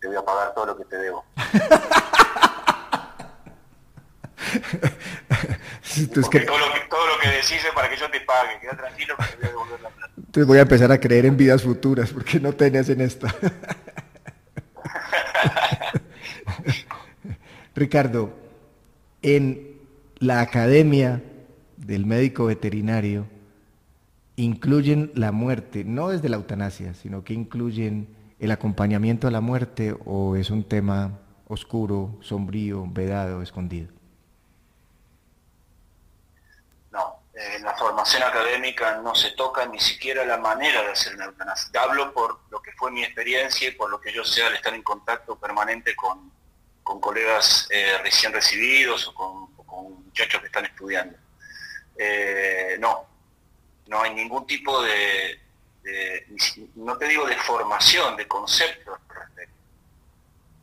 te 0.00 0.06
voy 0.08 0.16
a 0.16 0.24
pagar 0.24 0.54
todo 0.54 0.66
lo 0.66 0.76
que 0.78 0.84
te 0.86 0.96
debo. 0.96 1.24
todo, 6.14 6.22
lo 6.22 6.30
que, 6.30 6.40
todo, 6.40 7.06
lo 7.06 7.18
que, 7.20 7.28
decís 7.28 7.62
es 7.62 7.72
para 7.74 7.90
que 7.90 7.98
yo 7.98 8.10
te 8.10 8.20
pague, 8.22 8.58
queda 8.60 8.78
tranquilo 8.78 9.14
que 9.18 9.24
te 9.24 9.36
voy 9.36 9.44
a 9.44 9.48
devolver 9.48 9.80
la 9.82 9.90
plata. 9.90 10.12
Entonces 10.16 10.46
voy 10.46 10.56
a 10.58 10.62
empezar 10.62 10.90
a 10.90 10.98
creer 10.98 11.26
en 11.26 11.36
vidas 11.36 11.62
futuras, 11.62 12.10
porque 12.10 12.40
no 12.40 12.54
tenés 12.54 12.88
en 12.88 13.02
esta. 13.02 13.28
Ricardo, 17.74 18.32
en 19.20 19.79
la 20.20 20.42
academia 20.42 21.22
del 21.78 22.04
médico 22.04 22.44
veterinario 22.44 23.26
incluyen 24.36 25.10
la 25.14 25.32
muerte, 25.32 25.82
no 25.82 26.10
desde 26.10 26.28
la 26.28 26.36
eutanasia, 26.36 26.92
sino 26.92 27.24
que 27.24 27.32
incluyen 27.32 28.14
el 28.38 28.50
acompañamiento 28.50 29.28
a 29.28 29.30
la 29.30 29.40
muerte 29.40 29.96
o 30.04 30.36
es 30.36 30.50
un 30.50 30.64
tema 30.68 31.18
oscuro, 31.48 32.18
sombrío, 32.20 32.84
vedado, 32.86 33.40
escondido. 33.40 33.88
No, 36.90 37.22
en 37.34 37.62
la 37.62 37.74
formación 37.76 38.22
académica 38.22 39.00
no 39.02 39.14
se 39.14 39.30
toca 39.32 39.64
ni 39.66 39.80
siquiera 39.80 40.24
la 40.26 40.36
manera 40.36 40.82
de 40.82 40.92
hacer 40.92 41.14
una 41.14 41.24
eutanasia. 41.26 41.80
Hablo 41.80 42.12
por 42.12 42.40
lo 42.50 42.60
que 42.60 42.72
fue 42.72 42.90
mi 42.90 43.02
experiencia 43.02 43.68
y 43.68 43.72
por 43.72 43.90
lo 43.90 43.98
que 43.98 44.12
yo 44.12 44.22
sé 44.22 44.42
al 44.44 44.54
estar 44.54 44.74
en 44.74 44.82
contacto 44.82 45.36
permanente 45.38 45.96
con, 45.96 46.30
con 46.82 47.00
colegas 47.00 47.68
eh, 47.70 47.98
recién 48.02 48.32
recibidos 48.32 49.08
o 49.08 49.14
con, 49.14 49.49
muchachos 50.10 50.40
que 50.40 50.46
están 50.46 50.64
estudiando. 50.64 51.16
Eh, 51.96 52.76
no, 52.80 53.06
no 53.86 54.02
hay 54.02 54.14
ningún 54.14 54.46
tipo 54.46 54.82
de, 54.82 55.40
no 56.76 56.96
te 56.98 57.06
digo 57.06 57.26
de 57.26 57.36
formación, 57.36 58.16
de 58.16 58.26
concepto. 58.26 58.98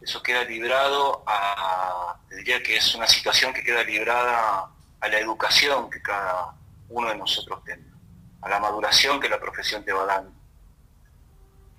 Eso 0.01 0.21
queda 0.21 0.43
librado 0.43 1.23
a, 1.25 2.15
te 2.29 2.37
diría 2.37 2.61
que 2.63 2.77
es 2.77 2.95
una 2.95 3.07
situación 3.07 3.53
que 3.53 3.63
queda 3.63 3.83
librada 3.83 4.69
a 4.99 5.07
la 5.07 5.19
educación 5.19 5.89
que 5.89 6.01
cada 6.01 6.53
uno 6.89 7.09
de 7.09 7.17
nosotros 7.17 7.63
tenga, 7.65 7.93
a 8.41 8.49
la 8.49 8.59
maduración 8.59 9.19
que 9.19 9.27
la 9.27 9.39
profesión 9.39 9.83
te 9.83 9.91
va 9.91 10.05
dando. 10.05 10.31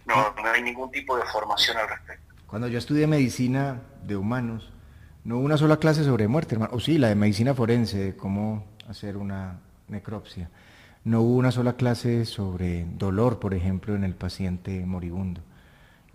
No, 0.05 0.35
no 0.35 0.51
hay 0.51 0.63
ningún 0.63 0.91
tipo 0.91 1.17
de 1.17 1.25
formación 1.25 1.77
al 1.79 1.89
respecto. 1.89 2.35
Cuando 2.47 2.69
yo 2.69 2.79
estudié 2.79 3.07
medicina 3.07 3.81
de 4.03 4.17
humanos, 4.17 4.73
no 5.29 5.37
hubo 5.37 5.45
una 5.45 5.59
sola 5.59 5.77
clase 5.77 6.05
sobre 6.05 6.27
muerte, 6.27 6.55
hermano. 6.55 6.73
O 6.75 6.81
sí, 6.81 6.97
la 6.97 7.09
de 7.09 7.15
medicina 7.15 7.53
forense, 7.53 7.99
de 7.99 8.17
cómo 8.17 8.65
hacer 8.89 9.19
una 9.19 9.59
necropsia. 9.89 10.49
No 11.05 11.21
hubo 11.21 11.37
una 11.37 11.51
sola 11.51 11.75
clase 11.75 12.25
sobre 12.25 12.87
dolor, 12.97 13.39
por 13.39 13.53
ejemplo, 13.53 13.95
en 13.95 14.05
el 14.05 14.15
paciente 14.15 14.87
moribundo. 14.87 15.43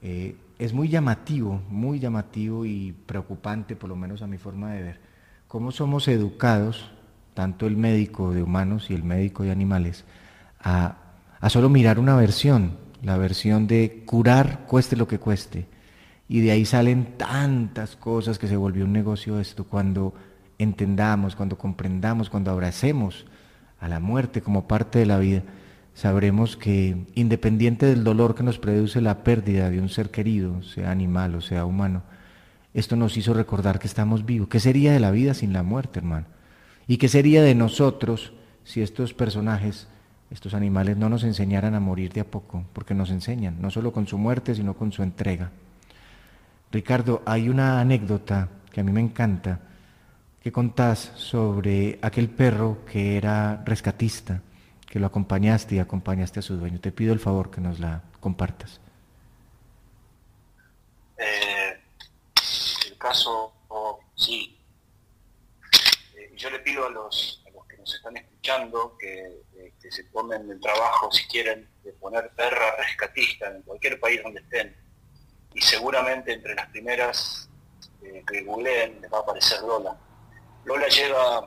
Eh, 0.02 0.36
es 0.58 0.74
muy 0.74 0.90
llamativo, 0.90 1.62
muy 1.70 2.00
llamativo 2.00 2.66
y 2.66 2.96
preocupante, 3.06 3.76
por 3.76 3.88
lo 3.88 3.96
menos 3.96 4.24
a 4.24 4.28
mi 4.28 4.40
forma 4.40 4.72
de 4.72 4.82
ver, 4.82 5.00
cómo 5.48 5.72
somos 5.72 6.08
educados, 6.08 6.90
tanto 7.36 7.68
el 7.68 7.78
médico 7.78 8.34
de 8.34 8.42
humanos 8.42 8.90
y 8.90 8.96
el 8.96 9.04
médico 9.04 9.44
de 9.44 9.52
animales, 9.52 10.06
a, 10.60 10.96
a 11.40 11.50
solo 11.52 11.70
mirar 11.70 12.00
una 12.00 12.16
versión, 12.16 12.78
la 13.04 13.18
versión 13.18 13.68
de 13.68 14.06
curar 14.08 14.66
cueste 14.66 14.96
lo 14.96 15.08
que 15.08 15.20
cueste 15.20 15.68
y 16.34 16.42
de 16.42 16.50
ahí 16.50 16.66
salen 16.66 17.16
tantas 17.16 17.96
cosas 17.96 18.40
que 18.40 18.48
se 18.48 18.58
volvió 18.58 18.86
un 18.86 18.92
negocio 18.92 19.40
esto 19.40 19.66
cuando 19.66 20.16
entendamos, 20.58 21.36
cuando 21.36 21.60
comprendamos, 21.60 22.32
cuando 22.32 22.50
abracemos 22.50 23.28
a 23.80 23.88
la 23.88 24.00
muerte 24.00 24.42
como 24.42 24.68
parte 24.68 24.98
de 24.98 25.06
la 25.06 25.20
vida, 25.20 25.44
sabremos 25.94 26.58
que 26.58 27.06
independiente 27.14 27.86
del 27.86 28.04
dolor 28.04 28.34
que 28.34 28.42
nos 28.42 28.58
produce 28.58 29.00
la 29.00 29.24
pérdida 29.24 29.70
de 29.70 29.80
un 29.80 29.90
ser 29.90 30.10
querido, 30.10 30.64
sea 30.64 30.90
animal 30.90 31.36
o 31.36 31.42
sea 31.42 31.66
humano, 31.66 32.02
esto 32.74 32.96
nos 32.96 33.16
hizo 33.16 33.36
recordar 33.36 33.78
que 33.78 33.86
estamos 33.86 34.26
vivos. 34.26 34.48
¿Qué 34.48 34.60
sería 34.60 34.92
de 34.92 35.00
la 35.00 35.12
vida 35.12 35.36
sin 35.36 35.54
la 35.54 35.62
muerte, 35.62 36.00
hermano? 36.00 36.26
¿Y 36.88 36.98
qué 36.98 37.10
sería 37.10 37.44
de 37.44 37.54
nosotros 37.54 38.34
si 38.64 38.82
estos 38.82 39.14
personajes, 39.14 39.88
estos 40.32 40.56
animales 40.56 40.98
no 40.98 41.10
nos 41.10 41.26
enseñaran 41.26 41.76
a 41.76 41.80
morir 41.80 42.12
de 42.12 42.22
a 42.22 42.26
poco? 42.26 42.66
Porque 42.74 42.96
nos 42.96 43.12
enseñan, 43.12 43.62
no 43.62 43.70
solo 43.70 43.94
con 43.94 44.08
su 44.08 44.18
muerte, 44.18 44.56
sino 44.56 44.74
con 44.74 44.92
su 44.92 45.04
entrega. 45.04 45.52
Ricardo, 46.74 47.22
hay 47.28 47.50
una 47.50 47.80
anécdota 47.80 48.50
que 48.72 48.82
a 48.82 48.84
mí 48.84 48.92
me 48.92 49.00
encanta, 49.00 49.60
que 50.42 50.52
contás 50.52 51.12
sobre 51.16 52.00
aquel 52.02 52.32
perro 52.32 52.84
que 52.92 53.16
era 53.16 53.64
rescatista, 53.64 54.42
que 54.88 54.98
lo 54.98 55.06
acompañaste 55.06 55.76
y 55.76 55.80
acompañaste 55.80 56.40
a 56.40 56.42
su 56.42 56.58
dueño. 56.58 56.80
Te 56.80 56.92
pido 56.92 57.14
el 57.14 57.20
favor 57.20 57.52
que 57.52 57.62
nos 57.62 57.80
la 57.80 58.02
compartas. 58.20 58.82
Eh, 61.16 61.80
el 62.88 62.98
caso, 62.98 63.54
sí. 64.16 64.58
Eh, 66.18 66.34
yo 66.36 66.50
le 66.50 66.58
pido 66.58 66.88
a 66.88 66.90
los, 66.90 67.44
que 67.70 67.78
nos 67.78 67.94
están 67.94 68.18
escuchando 68.18 68.98
que, 68.98 69.44
eh, 69.58 69.74
que 69.80 69.92
se 69.92 70.06
tomen 70.06 70.50
el 70.50 70.60
trabajo, 70.60 71.12
si 71.12 71.24
quieren, 71.28 71.70
de 71.84 71.94
poner 71.94 72.32
perra 72.32 72.78
rescatista 72.78 73.56
en 73.56 73.62
cualquier 73.62 74.00
país 74.00 74.24
donde 74.24 74.42
estén 74.42 74.83
y 75.54 75.62
seguramente 75.62 76.34
entre 76.34 76.56
las 76.56 76.68
primeras 76.70 77.50
eh, 78.02 78.24
que 78.28 78.44
googleen 78.44 79.02
les 79.02 79.12
va 79.12 79.20
a 79.20 79.22
aparecer 79.22 79.62
Lola. 79.62 79.96
Lola 80.66 80.88
llega 80.88 81.38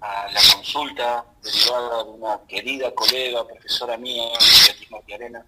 a 0.00 0.32
la 0.32 0.40
consulta 0.54 1.24
derivada 1.42 2.04
de 2.04 2.10
una 2.10 2.40
querida 2.48 2.94
colega, 2.94 3.46
profesora 3.46 3.96
mía, 3.96 4.24
Beatriz 4.32 5.14
Arena, 5.14 5.46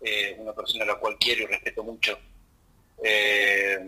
eh, 0.00 0.36
una 0.38 0.52
persona 0.52 0.84
a 0.84 0.88
la 0.88 0.94
cual 0.96 1.16
quiero 1.18 1.44
y 1.44 1.46
respeto 1.46 1.82
mucho. 1.82 2.18
Eh, 3.02 3.78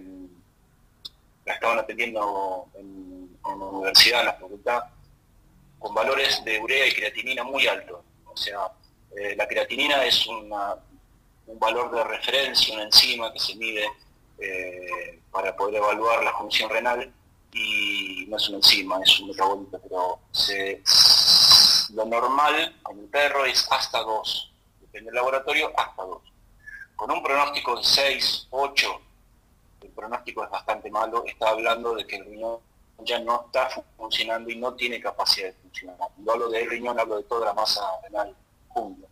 la 1.44 1.54
estaban 1.54 1.78
atendiendo 1.78 2.68
en, 2.74 3.36
en, 3.44 3.58
la 3.58 3.64
universidad, 3.66 4.20
en 4.20 4.26
la 4.26 4.34
facultad, 4.34 4.82
con 5.78 5.94
valores 5.94 6.42
de 6.44 6.60
urea 6.60 6.86
y 6.86 6.92
creatinina 6.92 7.42
muy 7.42 7.66
altos. 7.66 8.00
O 8.24 8.36
sea, 8.36 8.60
la 9.36 9.46
creatinina 9.46 10.04
es 10.04 10.26
una 10.26 10.76
un 11.52 11.58
valor 11.58 11.90
de 11.90 12.02
referencia, 12.04 12.74
una 12.74 12.84
enzima 12.84 13.32
que 13.32 13.38
se 13.38 13.54
mide 13.56 13.86
eh, 14.38 15.20
para 15.30 15.54
poder 15.54 15.76
evaluar 15.76 16.24
la 16.24 16.32
función 16.32 16.70
renal 16.70 17.12
y 17.52 18.24
no 18.28 18.38
es 18.38 18.48
una 18.48 18.58
enzima, 18.58 19.00
es 19.02 19.20
un 19.20 19.28
metabolito, 19.28 19.78
pero 19.82 20.18
lo 21.94 22.06
normal 22.06 22.74
en 22.90 22.98
el 22.98 23.06
perro 23.06 23.44
es 23.44 23.66
hasta 23.70 24.00
2, 24.00 24.52
depende 24.80 25.10
del 25.10 25.16
laboratorio, 25.16 25.70
hasta 25.76 26.02
2. 26.02 26.22
Con 26.96 27.10
un 27.10 27.22
pronóstico 27.22 27.76
de 27.76 27.84
6, 27.84 28.46
8, 28.50 29.00
el 29.82 29.90
pronóstico 29.90 30.44
es 30.44 30.50
bastante 30.50 30.90
malo, 30.90 31.24
está 31.26 31.50
hablando 31.50 31.94
de 31.94 32.06
que 32.06 32.16
el 32.16 32.24
riñón 32.24 32.60
ya 33.00 33.18
no 33.18 33.44
está 33.46 33.68
funcionando 33.96 34.50
y 34.50 34.56
no 34.56 34.72
tiene 34.74 35.00
capacidad 35.00 35.48
de 35.48 35.54
funcionar. 35.54 35.96
No 36.16 36.32
hablo 36.32 36.48
del 36.48 36.70
riñón, 36.70 36.98
hablo 36.98 37.16
de 37.16 37.24
toda 37.24 37.46
la 37.46 37.54
masa 37.54 37.82
renal 38.04 38.34
junta. 38.68 39.08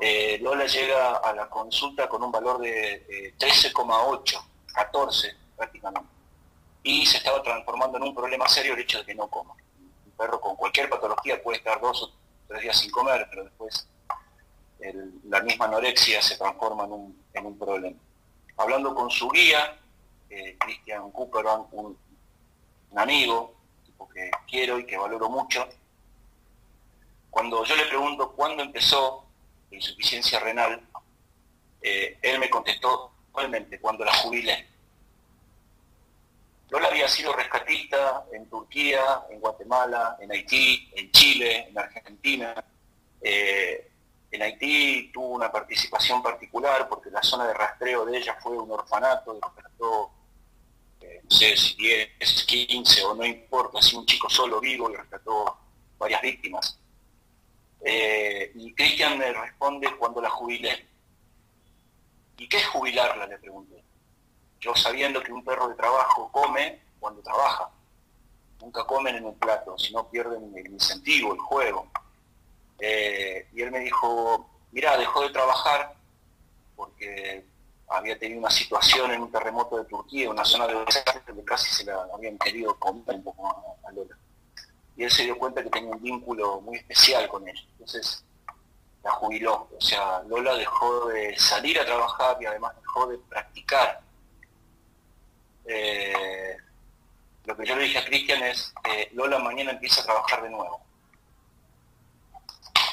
Eh, 0.00 0.38
Lola 0.42 0.66
llega 0.66 1.16
a 1.16 1.32
la 1.32 1.48
consulta 1.48 2.08
con 2.08 2.22
un 2.22 2.30
valor 2.30 2.58
de 2.60 3.34
13,8, 3.38 4.44
14 4.74 5.36
prácticamente. 5.56 6.10
Y 6.82 7.06
se 7.06 7.18
estaba 7.18 7.42
transformando 7.42 7.96
en 7.98 8.04
un 8.04 8.14
problema 8.14 8.46
serio 8.48 8.74
el 8.74 8.80
hecho 8.80 8.98
de 8.98 9.06
que 9.06 9.14
no 9.14 9.28
coma. 9.28 9.54
Un 9.54 10.12
perro 10.12 10.40
con 10.40 10.56
cualquier 10.56 10.88
patología 10.88 11.42
puede 11.42 11.58
estar 11.58 11.80
dos 11.80 12.02
o 12.02 12.12
tres 12.46 12.62
días 12.62 12.78
sin 12.78 12.90
comer, 12.90 13.26
pero 13.30 13.44
después 13.44 13.88
la 15.24 15.40
misma 15.40 15.64
anorexia 15.64 16.22
se 16.22 16.36
transforma 16.36 16.84
en 16.84 17.46
un, 17.46 17.58
problema. 17.58 17.98
Hablando 18.56 18.94
con 18.94 19.10
su 19.10 19.28
guía, 19.30 19.78
eh, 20.30 20.56
Christian 20.58 21.10
Cooper, 21.10 21.44
un, 21.72 21.98
un 22.90 22.98
amigo, 22.98 23.54
tipo 23.84 24.08
que 24.08 24.30
quiero 24.46 24.78
y 24.78 24.86
que 24.86 24.96
valoro 24.96 25.28
mucho, 25.28 25.66
cuando 27.30 27.64
yo 27.64 27.76
le 27.76 27.86
pregunto 27.86 28.32
cuándo 28.32 28.62
empezó 28.62 29.25
insuficiencia 29.76 30.40
renal, 30.40 30.80
eh, 31.80 32.18
él 32.22 32.38
me 32.38 32.50
contestó 32.50 33.12
actualmente 33.28 33.78
cuando 33.80 34.04
la 34.04 34.14
jubilé. 34.14 34.66
Lola 36.70 36.88
había 36.88 37.06
sido 37.06 37.32
rescatista 37.32 38.26
en 38.32 38.48
Turquía, 38.48 39.24
en 39.30 39.40
Guatemala, 39.40 40.16
en 40.20 40.32
Haití, 40.32 40.90
en 40.96 41.12
Chile, 41.12 41.68
en 41.68 41.78
Argentina. 41.78 42.64
Eh, 43.20 43.90
en 44.32 44.42
Haití 44.42 45.10
tuvo 45.12 45.28
una 45.28 45.52
participación 45.52 46.22
particular 46.22 46.88
porque 46.88 47.10
la 47.10 47.22
zona 47.22 47.46
de 47.46 47.54
rastreo 47.54 48.04
de 48.04 48.18
ella 48.18 48.36
fue 48.42 48.58
un 48.58 48.70
orfanato, 48.70 49.38
rescató, 49.54 50.10
eh, 51.00 51.20
no 51.22 51.30
sé 51.30 51.56
si 51.56 51.76
10, 51.76 52.44
15 52.44 53.04
o 53.04 53.14
no 53.14 53.24
importa, 53.24 53.80
si 53.80 53.94
un 53.94 54.04
chico 54.04 54.28
solo 54.28 54.60
vivo 54.60 54.90
y 54.90 54.96
rescató 54.96 55.56
varias 55.98 56.20
víctimas. 56.20 56.78
Eh, 57.82 58.52
y 58.54 58.74
Cristian 58.74 59.18
me 59.18 59.32
responde 59.32 59.94
cuando 59.96 60.20
la 60.20 60.30
jubilé. 60.30 60.86
¿Y 62.38 62.48
qué 62.48 62.58
es 62.58 62.66
jubilarla? 62.66 63.26
Le 63.26 63.38
pregunté. 63.38 63.82
Yo 64.60 64.74
sabiendo 64.74 65.22
que 65.22 65.32
un 65.32 65.44
perro 65.44 65.68
de 65.68 65.74
trabajo 65.74 66.30
come 66.32 66.80
cuando 66.98 67.22
trabaja. 67.22 67.70
Nunca 68.60 68.84
comen 68.84 69.16
en 69.16 69.26
un 69.26 69.38
plato, 69.38 69.78
sino 69.78 70.08
pierden 70.08 70.52
el 70.56 70.66
incentivo, 70.72 71.32
el 71.32 71.38
juego. 71.40 71.86
Eh, 72.78 73.48
y 73.52 73.62
él 73.62 73.70
me 73.70 73.80
dijo, 73.80 74.48
mira, 74.72 74.96
dejó 74.96 75.22
de 75.22 75.30
trabajar 75.30 75.94
porque 76.74 77.44
había 77.88 78.18
tenido 78.18 78.40
una 78.40 78.50
situación 78.50 79.12
en 79.12 79.22
un 79.22 79.30
terremoto 79.30 79.78
de 79.78 79.84
Turquía, 79.84 80.30
una 80.30 80.44
zona 80.44 80.66
de 80.66 80.84
desastre 80.84 81.22
donde 81.26 81.44
casi 81.44 81.72
se 81.72 81.84
la 81.84 82.06
habían 82.12 82.36
querido 82.38 82.74
comer 82.78 83.16
un 83.16 83.24
poco 83.24 83.78
a, 83.86 83.92
Lola. 83.92 84.15
Y 84.96 85.04
él 85.04 85.10
se 85.10 85.24
dio 85.24 85.38
cuenta 85.38 85.62
que 85.62 85.70
tenía 85.70 85.90
un 85.90 86.02
vínculo 86.02 86.60
muy 86.60 86.78
especial 86.78 87.28
con 87.28 87.46
ella. 87.48 87.62
Entonces 87.72 88.24
la 89.02 89.10
jubiló. 89.12 89.68
O 89.76 89.80
sea, 89.80 90.22
Lola 90.26 90.54
dejó 90.54 91.06
de 91.08 91.38
salir 91.38 91.78
a 91.78 91.84
trabajar 91.84 92.36
y 92.40 92.46
además 92.46 92.74
dejó 92.80 93.06
de 93.06 93.18
practicar. 93.18 94.00
Eh, 95.66 96.56
lo 97.44 97.56
que 97.56 97.66
yo 97.66 97.76
le 97.76 97.84
dije 97.84 97.98
a 97.98 98.04
Cristian 98.04 98.42
es, 98.42 98.72
que 98.82 99.10
Lola 99.12 99.38
mañana 99.38 99.72
empieza 99.72 100.00
a 100.00 100.04
trabajar 100.04 100.42
de 100.42 100.50
nuevo 100.50 100.86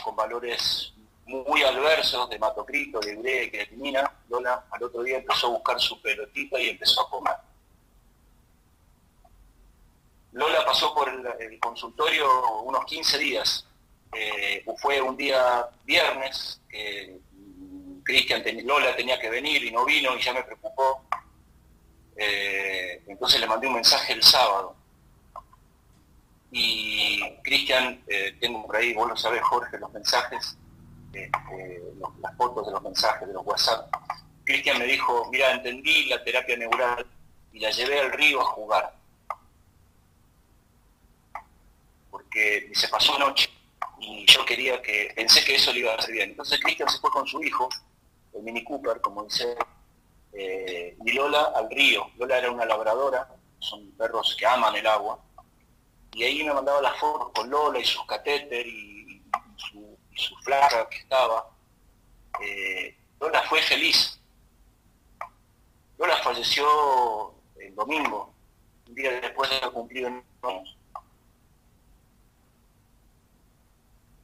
con 0.04 0.16
valores 0.16 0.94
muy 1.26 1.64
adversos 1.64 2.30
de 2.30 2.38
matocrito, 2.38 3.00
de 3.00 3.18
urea 3.18 3.44
y 3.44 3.50
creatinina, 3.50 4.12
Lola 4.30 4.66
al 4.70 4.84
otro 4.84 5.04
día 5.04 5.18
empezó 5.18 5.48
a 5.48 5.52
buscar 5.52 5.80
su 5.80 6.02
pelotita 6.02 6.60
y 6.60 6.70
empezó 6.70 7.02
a 7.02 7.10
comer. 7.10 7.36
Lola 10.34 10.66
pasó 10.66 10.94
por 10.94 11.10
el, 11.10 11.60
consultorio 11.60 12.62
unos 12.62 12.86
15 12.86 13.18
días. 13.18 13.68
Eh, 14.16 14.66
fue 14.78 15.02
un 15.02 15.18
día 15.18 15.68
viernes 15.86 16.62
que 16.70 17.18
Cristian, 18.04 18.44
Lola 18.66 18.96
tenía 18.96 19.20
que 19.20 19.30
venir 19.30 19.64
y 19.64 19.72
no 19.72 19.86
vino 19.86 20.16
y 20.16 20.22
ya 20.22 20.34
me 20.34 20.44
preocupó. 20.44 21.06
Eh, 22.16 23.02
entonces 23.08 23.40
le 23.40 23.48
mandé 23.48 23.68
un 23.68 23.76
mensaje 23.76 24.14
el 24.14 24.22
sábado 24.22 24.76
y 26.56 27.20
Cristian, 27.42 28.04
eh, 28.08 28.38
tengo 28.40 28.68
por 28.68 28.76
ahí, 28.76 28.94
vos 28.94 29.10
lo 29.10 29.18
sabés 29.18 29.42
Jorge, 29.42 29.80
los 29.80 29.92
mensajes, 29.92 30.56
este, 31.12 31.82
las 32.22 32.38
fotos 32.38 32.68
de 32.68 32.74
los 32.74 32.82
mensajes 32.84 33.28
de 33.28 33.34
los 33.34 33.44
WhatsApp. 33.44 33.92
Cristian 34.46 34.78
me 34.78 34.86
dijo, 34.86 35.28
mira, 35.32 35.52
entendí 35.52 36.06
la 36.06 36.24
terapia 36.24 36.56
neural 36.56 37.08
y 37.52 37.60
la 37.60 37.72
llevé 37.72 38.00
al 38.02 38.12
río 38.12 38.40
a 38.40 38.46
jugar. 38.46 38.96
Porque 42.34 42.72
se 42.74 42.88
pasó 42.88 43.18
noche 43.20 43.48
y 44.00 44.26
yo 44.26 44.44
quería 44.44 44.82
que, 44.82 45.12
pensé 45.16 45.44
que 45.44 45.56
eso 45.56 45.72
le 45.72 45.82
iba 45.82 45.92
a 45.92 45.98
hacer 45.98 46.12
bien. 46.12 46.32
Entonces 46.32 46.60
Cristian 46.60 46.90
se 46.90 46.98
fue 46.98 47.12
con 47.12 47.28
su 47.28 47.44
hijo, 47.44 47.70
el 48.34 48.42
Mini 48.42 48.64
Cooper, 48.64 49.00
como 49.02 49.24
dice, 49.26 49.56
eh, 50.34 50.98
y 51.06 51.12
Lola 51.12 51.54
al 51.56 51.70
río. 51.70 52.10
Lola 52.18 52.40
era 52.40 52.50
una 52.52 52.66
labradora, 52.66 53.30
son 53.60 53.92
perros 53.92 54.36
que 54.40 54.48
aman 54.48 54.76
el 54.76 54.88
agua 54.88 55.20
y 56.16 56.24
ahí 56.24 56.44
me 56.44 56.54
mandaba 56.54 56.82
las 56.82 56.98
fotos 57.00 57.30
con 57.36 57.50
Lola 57.52 57.80
y 57.80 57.86
sus 57.86 58.04
catéter 58.08 58.66
y, 58.66 59.22
su, 60.16 60.36
flaca 60.44 60.90
que 60.90 60.98
estaba. 60.98 61.50
Eh, 62.42 62.98
Lola 63.20 63.44
fue 63.44 63.62
feliz. 63.62 64.20
Lola 66.00 66.18
falleció 66.24 66.66
el 67.60 67.76
domingo, 67.76 68.34
un 68.88 68.96
día 68.96 69.12
después 69.22 69.52
de 69.52 69.70
cumplido 69.70 70.08
años. 70.08 70.78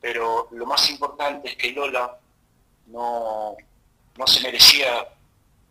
Pero 0.01 0.47
lo 0.51 0.65
más 0.65 0.89
importante 0.89 1.49
es 1.49 1.55
que 1.55 1.71
Lola 1.71 2.17
no, 2.87 3.55
no 4.17 4.27
se 4.27 4.41
merecía 4.41 5.07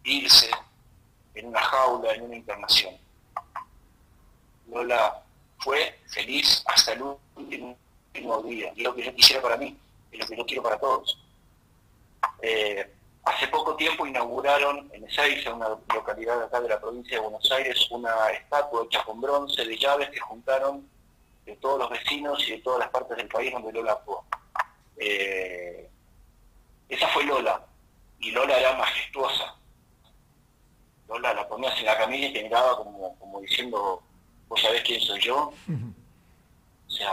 irse 0.05 0.51
en 1.35 1.47
una 1.47 1.61
jaula, 1.61 2.15
en 2.15 2.23
una 2.23 2.37
internación. 2.37 2.95
Lola 4.71 5.23
fue 5.59 5.99
feliz 6.09 6.63
hasta 6.67 6.93
el 6.93 7.03
último, 7.35 7.77
día. 8.45 8.73
Y 8.75 8.83
lo 8.83 8.95
que 8.95 9.05
yo 9.05 9.15
quisiera 9.15 9.41
para 9.41 9.57
mí, 9.57 9.77
y 10.11 10.17
lo 10.17 10.27
que 10.27 10.37
yo 10.37 10.45
quiero 10.45 10.63
para 10.63 10.79
todos. 10.79 11.19
Eh, 12.43 12.91
hace 13.25 13.49
poco 13.49 13.77
tiempo 13.77 14.07
inauguraron 14.07 14.91
en 14.93 15.05
Ezeiza, 15.05 15.55
una 15.55 15.69
localidad 15.95 16.43
acá 16.43 16.61
de 16.61 16.69
la 16.69 16.81
provincia 16.81 17.17
de 17.17 17.23
Buenos 17.23 17.51
Aires, 17.53 17.89
una 17.91 18.31
estatua 18.31 18.85
hecha 18.85 19.05
con 19.05 19.21
bronce 19.21 19.65
de 19.65 19.79
llaves 19.79 20.11
que 20.11 20.21
juntaron 20.21 20.89
de 21.49 21.57
todos 21.57 21.79
los 21.79 21.89
vecinos 21.89 22.47
y 22.47 22.53
de 22.53 22.59
todas 22.59 22.81
las 22.81 22.91
partes 22.91 23.17
del 23.17 23.29
país 23.29 23.51
donde 23.53 23.73
Lola 23.73 23.93
actuó. 23.93 24.25
Eh, 24.99 25.89
esa 26.89 27.09
fue 27.09 27.25
Lola, 27.25 27.65
y 28.21 28.31
Lola 28.33 28.59
era 28.59 28.77
majestuosa. 28.77 29.55
Lola 31.09 31.33
la 31.33 31.49
ponías 31.49 31.79
en 31.79 31.87
la 31.87 31.97
camilla 31.97 32.29
y 32.29 32.33
te 32.35 32.43
miraba 32.43 32.77
como, 32.77 33.19
como 33.19 33.41
diciendo, 33.41 34.03
vos 34.47 34.61
sabés 34.61 34.83
quién 34.83 35.01
soy 35.01 35.21
yo. 35.21 35.53
O 36.87 36.91
sea, 36.91 37.13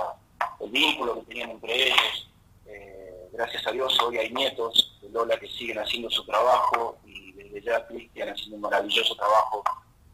el 0.60 0.70
vínculo 0.70 1.16
que 1.20 1.28
tenían 1.28 1.52
entre 1.52 1.88
ellos. 1.88 2.30
Eh, 2.66 3.30
gracias 3.32 3.66
a 3.68 3.72
Dios 3.72 3.98
hoy 4.02 4.18
hay 4.18 4.32
nietos 4.32 4.98
de 5.02 5.10
Lola 5.10 5.40
que 5.40 5.48
siguen 5.48 5.80
haciendo 5.80 6.10
su 6.10 6.26
trabajo 6.26 6.98
y 7.06 7.32
desde 7.34 7.62
ya 7.62 7.88
Cristian 7.88 8.30
haciendo 8.30 8.58
un 8.58 8.62
maravilloso 8.64 9.16
trabajo 9.16 9.64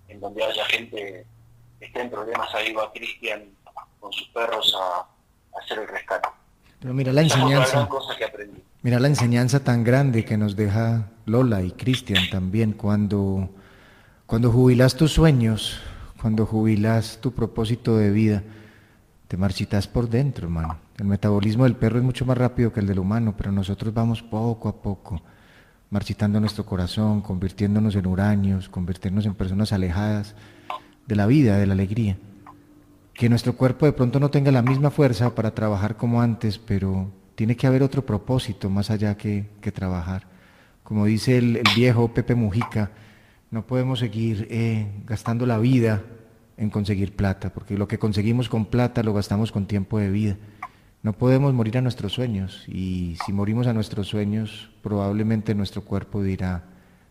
en 0.10 0.20
donde 0.20 0.44
haya 0.44 0.66
gente 0.66 1.26
que 1.80 1.86
esté 1.86 2.02
en 2.02 2.12
problemas, 2.12 2.54
ahí 2.54 2.74
va 2.74 2.92
Cristian 2.92 3.56
con 4.02 4.12
sus 4.12 4.28
perros 4.30 4.76
a, 4.78 5.08
hacer 5.58 5.80
el 5.80 5.88
rescate. 5.88 6.28
Pero 6.80 6.94
mira 6.94 7.14
la 7.14 7.22
enseñanza. 7.22 7.88
Mira 8.82 9.00
la 9.00 9.08
enseñanza 9.08 9.64
tan 9.64 9.84
grande 9.84 10.26
que 10.26 10.38
nos 10.38 10.56
deja 10.56 11.08
Lola 11.26 11.62
y 11.62 11.72
Cristian 11.72 12.30
también 12.32 12.74
cuando, 12.74 13.50
cuando 14.26 14.52
jubilas 14.52 14.96
tus 14.96 15.14
sueños, 15.14 15.80
cuando 16.20 16.48
jubilas 16.48 17.20
tu 17.22 17.32
propósito 17.32 17.96
de 17.96 18.10
vida, 18.10 18.44
te 19.28 19.38
marchitas 19.38 19.88
por 19.88 20.10
dentro, 20.10 20.48
hermano. 20.48 20.80
El 20.98 21.06
metabolismo 21.06 21.66
del 21.66 21.76
perro 21.76 22.00
es 22.00 22.04
mucho 22.04 22.26
más 22.26 22.38
rápido 22.38 22.74
que 22.74 22.80
el 22.80 22.88
del 22.88 23.00
humano, 23.00 23.36
pero 23.38 23.52
nosotros 23.52 23.94
vamos 23.94 24.24
poco 24.24 24.68
a 24.68 24.82
poco 24.82 25.22
marchitando 25.92 26.40
nuestro 26.40 26.66
corazón, 26.66 27.22
convirtiéndonos 27.22 27.96
en 27.96 28.08
huraños, 28.08 28.70
convirtiéndonos 28.70 29.26
en 29.26 29.36
personas 29.36 29.74
alejadas 29.74 30.34
de 31.06 31.16
la 31.16 31.28
vida, 31.28 31.58
de 31.58 31.68
la 31.68 31.74
alegría. 31.74 32.18
Que 33.22 33.30
nuestro 33.30 33.54
cuerpo 33.54 33.86
de 33.86 33.94
pronto 33.94 34.20
no 34.20 34.32
tenga 34.32 34.50
la 34.52 34.64
misma 34.64 34.90
fuerza 34.90 35.36
para 35.36 35.54
trabajar 35.54 35.96
como 35.96 36.24
antes, 36.24 36.58
pero 36.58 37.12
tiene 37.36 37.56
que 37.56 37.68
haber 37.68 37.84
otro 37.84 38.04
propósito 38.04 38.68
más 38.68 38.90
allá 38.90 39.16
que, 39.16 39.46
trabajar. 39.72 40.24
Como 40.82 41.06
dice 41.06 41.38
el 41.38 41.62
viejo 41.76 42.12
Pepe 42.16 42.34
Mujica, 42.34 42.90
no 43.52 43.68
podemos 43.68 44.00
seguir 44.00 44.48
eh, 44.50 44.88
gastando 45.06 45.46
la 45.46 45.60
vida 45.60 46.02
en 46.58 46.72
conseguir 46.72 47.16
plata, 47.16 47.54
porque 47.54 47.78
lo 47.78 47.88
que 47.88 48.00
conseguimos 48.00 48.50
con 48.50 48.66
plata 48.66 49.04
lo 49.04 49.14
gastamos 49.14 49.52
con 49.52 49.68
tiempo 49.68 50.00
de 50.00 50.10
vida. 50.10 50.38
No 51.04 51.14
podemos 51.14 51.54
morir 51.54 51.78
a 51.78 51.82
nuestros 51.82 52.14
sueños 52.14 52.64
y 52.68 53.18
si 53.24 53.34
morimos 53.34 53.68
a 53.68 53.74
nuestros 53.74 54.08
sueños, 54.08 54.72
probablemente 54.82 55.54
nuestro 55.54 55.84
cuerpo 55.84 56.24
dirá, 56.24 56.64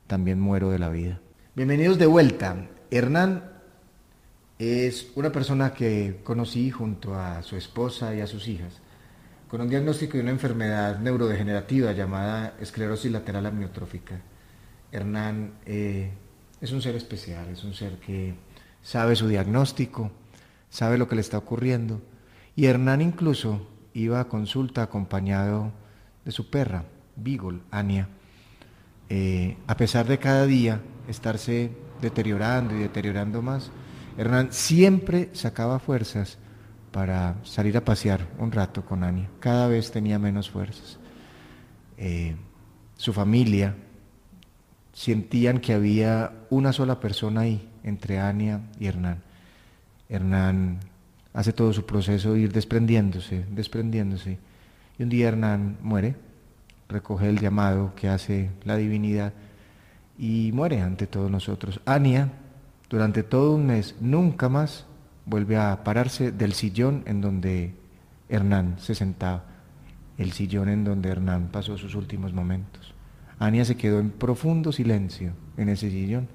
también 0.09 0.41
muero 0.41 0.71
de 0.71 0.81
la 0.81 0.89
vida. 0.89 1.21
Bienvenidos 1.55 2.01
de 2.01 2.07
vuelta. 2.07 2.67
Hernán 2.91 3.50
es 4.61 5.11
una 5.15 5.33
persona 5.33 5.73
que 5.73 6.21
conocí 6.23 6.71
junto 6.71 7.15
a 7.15 7.43
su 7.43 7.57
esposa 7.57 8.15
y 8.15 8.21
a 8.21 8.27
sus 8.27 8.47
hijas, 8.47 8.75
con 9.49 9.63
un 9.63 9.71
diagnóstico 9.71 10.19
de 10.19 10.23
una 10.23 10.33
enfermedad 10.33 10.99
neurodegenerativa 10.99 11.93
llamada 11.93 12.55
esclerosis 12.61 13.11
lateral 13.11 13.47
amiotrófica. 13.47 14.21
Hernán 14.93 15.55
eh, 15.65 16.11
es 16.61 16.73
un 16.73 16.83
ser 16.83 16.95
especial, 16.95 17.49
es 17.49 17.65
un 17.65 17.73
ser 17.73 17.95
que 18.01 18.35
sabe 18.83 19.17
su 19.17 19.29
diagnóstico, 19.29 20.11
sabe 20.69 20.99
lo 20.99 21.09
que 21.09 21.15
le 21.15 21.23
está 21.23 21.39
ocurriendo. 21.39 22.03
Y 22.55 22.67
Hernán 22.67 23.01
incluso 23.01 23.67
iba 23.95 24.21
a 24.21 24.29
consulta 24.29 24.83
acompañado 24.83 25.73
de 26.27 26.33
su 26.33 26.51
perra, 26.51 26.85
Beagle, 27.17 27.61
Ania. 27.71 28.09
Eh, 29.09 29.57
a 29.67 29.77
pesar 29.79 30.07
de 30.07 30.19
cada 30.19 30.45
día 30.45 30.83
estarse 31.09 31.71
deteriorando 32.03 32.77
y 32.77 32.81
deteriorando 32.81 33.41
más, 33.41 33.71
Hernán 34.21 34.53
siempre 34.53 35.31
sacaba 35.33 35.79
fuerzas 35.79 36.37
para 36.93 37.37
salir 37.43 37.75
a 37.79 37.87
pasear 37.87 38.27
un 38.39 38.53
rato 38.53 38.85
con 38.85 39.03
Ania. 39.03 39.31
Cada 39.41 39.67
vez 39.67 39.91
tenía 39.91 40.19
menos 40.19 40.51
fuerzas. 40.51 40.99
Eh, 41.97 42.37
su 42.99 43.15
familia, 43.15 43.75
sentían 44.93 45.59
que 45.59 45.73
había 45.73 46.35
una 46.51 46.75
sola 46.75 47.01
persona 47.01 47.41
ahí, 47.41 47.67
entre 47.83 48.21
Ania 48.21 48.61
y 48.79 48.89
Hernán. 48.89 49.23
Hernán 50.11 50.81
hace 51.33 51.55
todo 51.55 51.73
su 51.73 51.87
proceso 51.87 52.35
de 52.35 52.41
ir 52.41 52.53
desprendiéndose, 52.53 53.47
desprendiéndose. 53.51 54.37
Y 54.99 55.03
un 55.03 55.09
día 55.09 55.29
Hernán 55.29 55.79
muere, 55.81 56.15
recoge 56.91 57.27
el 57.31 57.41
llamado 57.41 57.95
que 57.95 58.11
hace 58.11 58.51
la 58.65 58.77
divinidad 58.77 59.33
y 60.19 60.51
muere 60.53 60.83
ante 60.83 61.07
todos 61.07 61.31
nosotros. 61.31 61.81
Ania, 61.87 62.31
durante 62.91 63.23
todo 63.23 63.55
un 63.55 63.67
mes, 63.67 63.95
nunca 64.01 64.49
más 64.49 64.85
vuelve 65.25 65.57
a 65.57 65.85
pararse 65.85 66.33
del 66.33 66.55
sillón 66.55 67.05
en 67.07 67.21
donde 67.21 67.73
Hernán 68.29 68.75
se 68.79 68.97
sentaba, 68.97 69.45
el 70.19 70.33
sillón 70.33 70.69
en 70.69 70.83
donde 70.83 71.09
Hernán 71.09 71.51
pasó 71.53 71.79
sus 71.79 71.95
últimos 71.95 72.33
momentos. 72.33 72.93
Ania 73.39 73.65
se 73.65 73.77
quedó 73.77 74.01
en 74.01 74.11
profundo 74.11 74.73
silencio 74.73 75.33
en 75.57 75.69
ese 75.69 75.89
sillón 75.89 76.29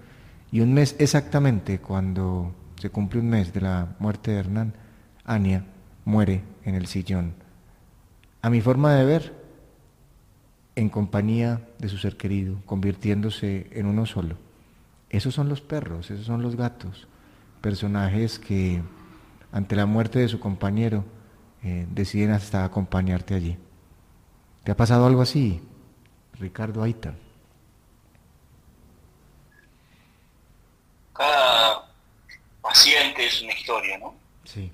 y 0.49 0.61
un 0.61 0.73
mes 0.73 0.95
exactamente 0.97 1.79
cuando 1.79 2.55
se 2.77 2.89
cumple 2.89 3.19
un 3.19 3.29
mes 3.29 3.53
de 3.53 3.61
la 3.61 3.95
muerte 3.99 4.31
de 4.31 4.39
Hernán, 4.39 4.73
Ania 5.25 5.65
muere 6.05 6.41
en 6.63 6.75
el 6.75 6.87
sillón. 6.87 7.33
A 8.41 8.49
mi 8.49 8.61
forma 8.61 8.95
de 8.95 9.03
ver, 9.03 9.33
en 10.75 10.87
compañía 10.87 11.67
de 11.79 11.89
su 11.89 11.97
ser 11.97 12.15
querido, 12.15 12.61
convirtiéndose 12.65 13.67
en 13.71 13.87
uno 13.87 14.05
solo. 14.05 14.44
Esos 15.09 15.33
son 15.33 15.49
los 15.49 15.61
perros, 15.61 16.11
esos 16.11 16.25
son 16.25 16.41
los 16.41 16.55
gatos, 16.55 17.07
personajes 17.61 18.39
que 18.39 18.81
ante 19.51 19.75
la 19.75 19.85
muerte 19.85 20.19
de 20.19 20.27
su 20.27 20.39
compañero 20.39 21.05
eh, 21.63 21.85
deciden 21.89 22.31
hasta 22.31 22.63
acompañarte 22.65 23.33
allí. 23.35 23.57
¿Te 24.63 24.71
ha 24.71 24.75
pasado 24.75 25.05
algo 25.05 25.21
así, 25.21 25.61
Ricardo 26.33 26.83
Aita? 26.83 27.13
Cada 31.13 31.87
paciente 32.61 33.25
es 33.25 33.41
una 33.41 33.53
historia, 33.53 33.97
¿no? 33.97 34.15
Sí. 34.43 34.71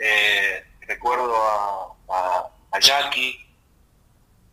Eh, 0.00 0.64
recuerdo 0.86 1.34
a, 1.36 2.50
Jackie, 2.80 3.38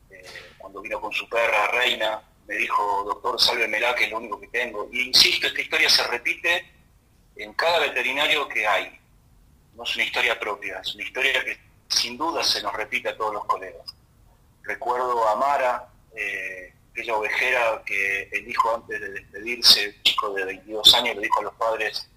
eh, 0.09 0.23
cuando 0.57 0.81
vino 0.81 1.01
con 1.01 1.11
su 1.11 1.27
perra 1.27 1.67
Reina, 1.71 2.21
me 2.47 2.55
dijo, 2.55 3.03
doctor, 3.05 3.39
sálvemela, 3.39 3.95
que 3.95 4.05
es 4.05 4.11
lo 4.11 4.17
único 4.17 4.39
que 4.39 4.47
tengo. 4.47 4.89
Y 4.91 5.07
insisto, 5.07 5.47
esta 5.47 5.61
historia 5.61 5.89
se 5.89 6.05
repite 6.07 6.65
en 7.35 7.53
cada 7.53 7.79
veterinario 7.79 8.47
que 8.47 8.67
hay. 8.67 8.99
No 9.75 9.83
es 9.83 9.95
una 9.95 10.03
historia 10.03 10.39
propia, 10.39 10.79
es 10.79 10.95
una 10.95 11.03
historia 11.03 11.43
que 11.43 11.57
sin 11.87 12.17
duda 12.17 12.43
se 12.43 12.61
nos 12.61 12.73
repite 12.73 13.09
a 13.09 13.17
todos 13.17 13.33
los 13.33 13.45
colegas. 13.45 13.95
Recuerdo 14.63 15.27
a 15.27 15.35
Mara, 15.35 15.89
eh, 16.15 16.73
aquella 16.91 17.15
ovejera 17.15 17.83
que 17.85 18.23
el 18.31 18.49
hijo 18.49 18.75
antes 18.75 18.99
de 18.99 19.09
despedirse, 19.11 19.95
chico 20.03 20.33
de 20.33 20.45
22 20.45 20.93
años, 20.95 21.15
le 21.15 21.21
dijo 21.23 21.39
a 21.39 21.43
los 21.43 21.53
padres, 21.55 22.09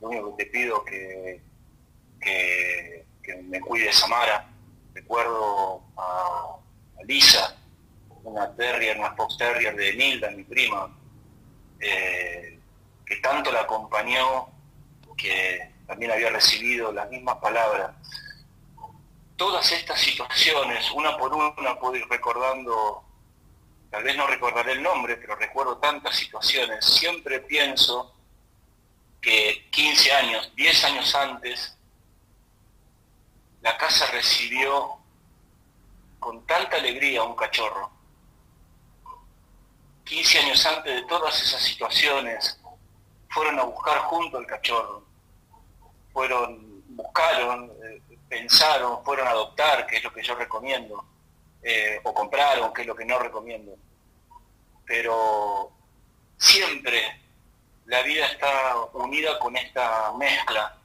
lo 0.00 0.08
único 0.08 0.36
que 0.36 0.44
te 0.44 0.50
pido 0.50 0.84
que, 0.84 1.40
que, 2.20 3.04
me 3.44 3.60
cuides 3.60 4.02
a 4.02 4.06
Mara. 4.08 4.48
Recuerdo 4.94 5.82
a, 5.96 6.56
Lisa, 7.04 7.56
una 8.26 8.54
terrier, 8.54 8.98
una 8.98 9.14
fox 9.14 9.38
terrier 9.38 9.74
de 9.76 9.94
Nilda, 9.94 10.30
mi 10.30 10.42
prima, 10.42 10.92
eh, 11.78 12.58
que 13.04 13.16
tanto 13.16 13.52
la 13.52 13.60
acompañó, 13.60 14.48
que 15.16 15.72
también 15.86 16.10
había 16.10 16.30
recibido 16.30 16.92
las 16.92 17.08
mismas 17.08 17.36
palabras. 17.36 17.92
Todas 19.36 19.70
estas 19.70 20.00
situaciones, 20.00 20.90
una 20.90 21.16
por 21.16 21.32
una, 21.32 21.78
puedo 21.78 21.96
ir 21.96 22.06
recordando, 22.08 23.04
tal 23.90 24.02
vez 24.02 24.16
no 24.16 24.26
recordaré 24.26 24.72
el 24.72 24.82
nombre, 24.82 25.16
pero 25.16 25.36
recuerdo 25.36 25.78
tantas 25.78 26.16
situaciones. 26.16 26.84
Siempre 26.84 27.40
pienso 27.40 28.12
que 29.20 29.68
15 29.70 30.12
años, 30.12 30.52
10 30.56 30.84
años 30.84 31.14
antes, 31.14 31.78
la 33.60 33.76
casa 33.76 34.06
recibió 34.10 34.98
con 36.18 36.44
tanta 36.44 36.76
alegría 36.76 37.22
un 37.22 37.36
cachorro. 37.36 37.95
15 40.06 40.38
años 40.38 40.64
antes 40.66 40.94
de 40.94 41.02
todas 41.02 41.42
esas 41.42 41.60
situaciones, 41.60 42.58
fueron 43.28 43.58
a 43.58 43.64
buscar 43.64 43.98
junto 43.98 44.38
al 44.38 44.46
cachorro. 44.46 45.04
Fueron, 46.12 46.82
buscaron, 46.96 47.70
eh, 47.84 48.00
pensaron, 48.28 49.04
fueron 49.04 49.26
a 49.26 49.32
adoptar, 49.32 49.86
que 49.86 49.96
es 49.96 50.04
lo 50.04 50.12
que 50.12 50.22
yo 50.22 50.34
recomiendo, 50.34 51.04
eh, 51.62 52.00
o 52.04 52.14
compraron, 52.14 52.72
que 52.72 52.82
es 52.82 52.86
lo 52.86 52.94
que 52.94 53.04
no 53.04 53.18
recomiendo. 53.18 53.76
Pero 54.86 55.72
siempre 56.38 57.20
la 57.86 58.02
vida 58.02 58.26
está 58.26 58.76
unida 58.94 59.38
con 59.38 59.56
esta 59.56 60.12
mezcla 60.16 60.76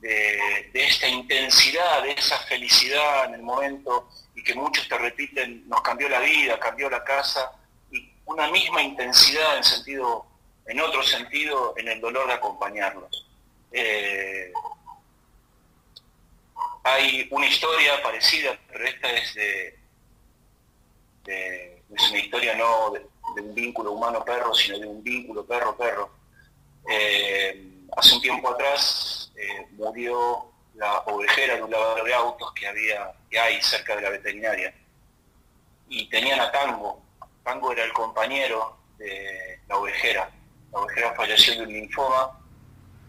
de, 0.00 0.70
esta 0.72 1.08
intensidad, 1.08 2.02
de 2.02 2.12
esa 2.12 2.38
felicidad 2.40 3.26
en 3.26 3.34
el 3.34 3.42
momento 3.42 4.08
y 4.34 4.42
que 4.42 4.54
muchos 4.54 4.88
te 4.88 4.98
repiten, 4.98 5.68
nos 5.68 5.80
cambió 5.82 6.08
la 6.08 6.20
vida, 6.20 6.58
cambió 6.58 6.90
la 6.90 7.04
casa, 7.04 7.52
una 8.26 8.50
misma 8.50 8.82
intensidad 8.82 9.56
en 9.56 9.64
sentido, 9.64 10.26
en 10.66 10.80
otro 10.80 11.02
sentido, 11.02 11.74
en 11.76 11.88
el 11.88 12.00
dolor 12.00 12.26
de 12.26 12.34
acompañarlos. 12.34 13.26
Eh, 13.72 14.52
hay 16.84 17.28
una 17.30 17.46
historia 17.46 18.02
parecida, 18.02 18.58
pero 18.68 18.84
esta 18.84 19.10
es 19.10 19.34
de, 19.34 19.78
es 21.94 22.10
una 22.10 22.18
historia 22.18 22.54
no 22.56 22.90
de, 22.90 23.06
un 23.40 23.54
vínculo 23.54 23.92
humano-perro, 23.92 24.54
sino 24.54 24.78
de 24.78 24.86
un 24.86 25.02
vínculo 25.02 25.46
perro-perro. 25.46 26.10
Eh, 26.90 27.86
hace 27.96 28.14
un 28.16 28.20
tiempo 28.20 28.50
atrás 28.50 29.32
eh, 29.36 29.66
murió 29.72 30.52
la 30.74 30.98
ovejera 31.00 31.56
de 31.56 31.62
un 31.62 31.70
lavador 31.70 32.04
de 32.04 32.14
autos 32.14 32.52
que 32.52 32.66
había, 32.66 33.12
que 33.30 33.38
hay 33.38 33.62
cerca 33.62 33.96
de 33.96 34.02
la 34.02 34.10
veterinaria. 34.10 34.74
Y 35.88 36.08
tenían 36.08 36.40
a 36.40 36.50
Tango. 36.50 37.01
Tango 37.42 37.72
era 37.72 37.84
el 37.84 37.92
compañero 37.92 38.78
de 38.98 39.60
la 39.68 39.76
ovejera. 39.76 40.30
La 40.72 40.78
ovejera 40.80 41.14
falleció 41.14 41.54
de 41.54 41.62
un 41.62 41.72
linfoma 41.72 42.38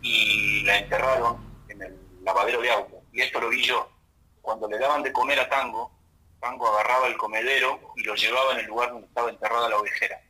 y 0.02 0.64
la 0.64 0.80
enterraron 0.80 1.64
en 1.70 1.82
el 1.82 2.00
lavadero 2.24 2.62
de 2.62 2.72
autos. 2.72 3.00
Y 3.12 3.22
esto 3.22 3.40
lo 3.40 3.50
vi 3.50 3.64
yo. 3.64 3.90
Cuando 4.42 4.68
le 4.68 4.78
daban 4.78 5.04
de 5.04 5.14
comer 5.14 5.40
a 5.40 5.50
Tango, 5.50 5.92
Tango 6.40 6.68
agarraba 6.68 7.08
el 7.08 7.16
comedero 7.18 7.94
y 7.96 8.04
lo 8.04 8.16
llevaba 8.16 8.54
en 8.54 8.60
el 8.60 8.66
lugar 8.66 8.90
donde 8.90 9.08
estaba 9.08 9.30
enterrada 9.30 9.70
la 9.70 9.78
ovejera. 9.78 10.22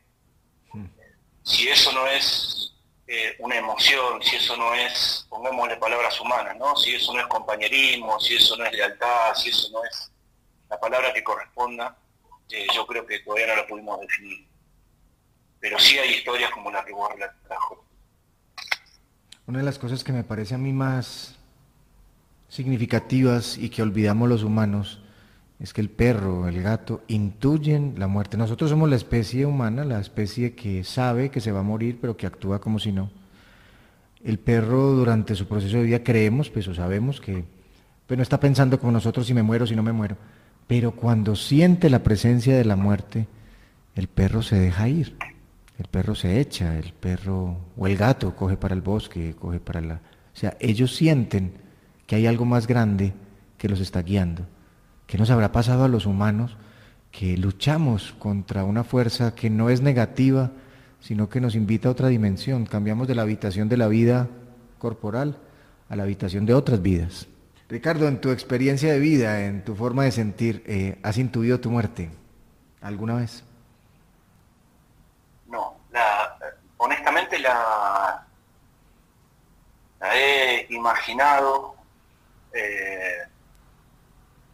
Hmm. 0.72 0.86
Si 1.42 1.68
eso 1.68 1.92
no 1.92 2.06
es 2.06 2.74
eh, 3.06 3.34
una 3.40 3.56
emoción, 3.56 4.22
si 4.22 4.36
eso 4.36 4.56
no 4.56 4.72
es, 4.74 5.26
pongámosle 5.28 5.76
palabras 5.76 6.18
humanas, 6.20 6.56
¿no? 6.56 6.76
Si 6.76 6.94
eso 6.94 7.12
no 7.12 7.20
es 7.20 7.26
compañerismo, 7.26 8.18
si 8.20 8.36
eso 8.36 8.56
no 8.56 8.64
es 8.64 8.72
lealtad, 8.72 9.34
si 9.34 9.50
eso 9.50 9.68
no 9.72 9.84
es 9.84 10.10
la 10.70 10.78
palabra 10.78 11.12
que 11.12 11.24
corresponda, 11.24 11.96
eh, 12.50 12.66
yo 12.74 12.86
creo 12.86 13.06
que 13.06 13.20
todavía 13.20 13.48
no 13.48 13.56
la 13.56 13.66
pudimos 13.66 14.00
definir. 14.00 14.46
Pero 15.60 15.78
sí 15.78 15.98
hay 15.98 16.14
historias 16.14 16.50
como 16.50 16.70
la 16.70 16.84
que 16.84 16.92
vos 16.92 17.08
trajo. 17.46 17.84
Una 19.46 19.58
de 19.58 19.64
las 19.64 19.78
cosas 19.78 20.04
que 20.04 20.12
me 20.12 20.24
parece 20.24 20.54
a 20.54 20.58
mí 20.58 20.72
más 20.72 21.36
significativas 22.48 23.58
y 23.58 23.68
que 23.68 23.82
olvidamos 23.82 24.28
los 24.28 24.42
humanos 24.42 25.00
es 25.58 25.72
que 25.72 25.80
el 25.80 25.90
perro, 25.90 26.48
el 26.48 26.62
gato, 26.62 27.02
intuyen 27.08 27.94
la 27.96 28.06
muerte. 28.06 28.36
Nosotros 28.36 28.70
somos 28.70 28.88
la 28.88 28.96
especie 28.96 29.46
humana, 29.46 29.84
la 29.84 30.00
especie 30.00 30.54
que 30.54 30.84
sabe 30.84 31.30
que 31.30 31.40
se 31.40 31.52
va 31.52 31.60
a 31.60 31.64
morir, 31.64 31.98
pero 32.00 32.16
que 32.16 32.26
actúa 32.26 32.60
como 32.60 32.78
si 32.78 32.92
no. 32.92 33.10
El 34.22 34.38
perro 34.38 34.92
durante 34.92 35.34
su 35.34 35.46
proceso 35.46 35.76
de 35.76 35.84
vida 35.84 36.02
creemos, 36.02 36.50
pues 36.50 36.66
o 36.68 36.74
sabemos 36.74 37.20
que 37.20 37.44
pues, 38.06 38.16
no 38.16 38.22
está 38.22 38.40
pensando 38.40 38.78
como 38.78 38.92
nosotros 38.92 39.26
si 39.26 39.34
me 39.34 39.42
muero, 39.42 39.66
si 39.66 39.76
no 39.76 39.82
me 39.82 39.92
muero. 39.92 40.16
Pero 40.66 40.92
cuando 40.92 41.36
siente 41.36 41.90
la 41.90 42.02
presencia 42.02 42.56
de 42.56 42.64
la 42.64 42.76
muerte, 42.76 43.26
el 43.94 44.08
perro 44.08 44.42
se 44.42 44.56
deja 44.56 44.88
ir. 44.88 45.16
El 45.78 45.86
perro 45.86 46.14
se 46.14 46.40
echa, 46.40 46.78
el 46.78 46.92
perro 46.92 47.58
o 47.76 47.86
el 47.86 47.96
gato 47.96 48.34
coge 48.36 48.56
para 48.56 48.74
el 48.74 48.80
bosque, 48.80 49.34
coge 49.38 49.60
para 49.60 49.80
la... 49.80 49.94
O 49.94 50.36
sea, 50.36 50.56
ellos 50.60 50.94
sienten 50.94 51.52
que 52.06 52.16
hay 52.16 52.26
algo 52.26 52.44
más 52.44 52.66
grande 52.66 53.12
que 53.58 53.68
los 53.68 53.80
está 53.80 54.02
guiando. 54.02 54.46
¿Qué 55.06 55.18
nos 55.18 55.30
habrá 55.30 55.52
pasado 55.52 55.84
a 55.84 55.88
los 55.88 56.06
humanos 56.06 56.56
que 57.10 57.36
luchamos 57.36 58.14
contra 58.18 58.64
una 58.64 58.84
fuerza 58.84 59.34
que 59.34 59.50
no 59.50 59.68
es 59.70 59.80
negativa, 59.80 60.52
sino 61.00 61.28
que 61.28 61.40
nos 61.40 61.54
invita 61.54 61.88
a 61.88 61.92
otra 61.92 62.08
dimensión? 62.08 62.66
Cambiamos 62.66 63.08
de 63.08 63.14
la 63.14 63.22
habitación 63.22 63.68
de 63.68 63.76
la 63.76 63.88
vida 63.88 64.28
corporal 64.78 65.36
a 65.88 65.96
la 65.96 66.04
habitación 66.04 66.46
de 66.46 66.54
otras 66.54 66.82
vidas. 66.82 67.26
Ricardo, 67.74 68.06
en 68.06 68.20
tu 68.20 68.30
experiencia 68.30 68.92
de 68.92 69.00
vida, 69.00 69.40
en 69.40 69.64
tu 69.64 69.74
forma 69.74 70.04
de 70.04 70.12
sentir, 70.12 70.62
eh, 70.64 70.96
¿has 71.02 71.18
intuido 71.18 71.58
tu 71.58 71.72
muerte 71.72 72.08
alguna 72.80 73.16
vez? 73.16 73.42
No, 75.48 75.76
honestamente 76.76 77.36
la, 77.40 78.24
he 80.14 80.68
imaginado 80.70 81.74
eh, 82.52 83.24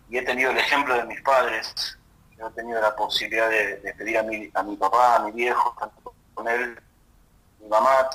y 0.09 0.17
he 0.17 0.23
tenido 0.23 0.53
el 0.53 0.57
ejemplo 0.57 0.95
de 0.95 1.05
mis 1.05 1.21
padres, 1.21 1.99
yo 2.39 2.49
he 2.49 2.53
tenido 2.53 2.81
la 2.81 2.97
posibilidad 2.97 3.51
de, 3.51 3.95
pedir 3.99 4.17
a 4.17 4.23
mi, 4.23 4.77
papá, 4.79 5.17
a 5.17 5.25
mi 5.27 5.33
viejo, 5.33 5.77
con 6.33 6.49
él, 6.49 6.75
mi 7.61 7.69
mamá 7.69 8.09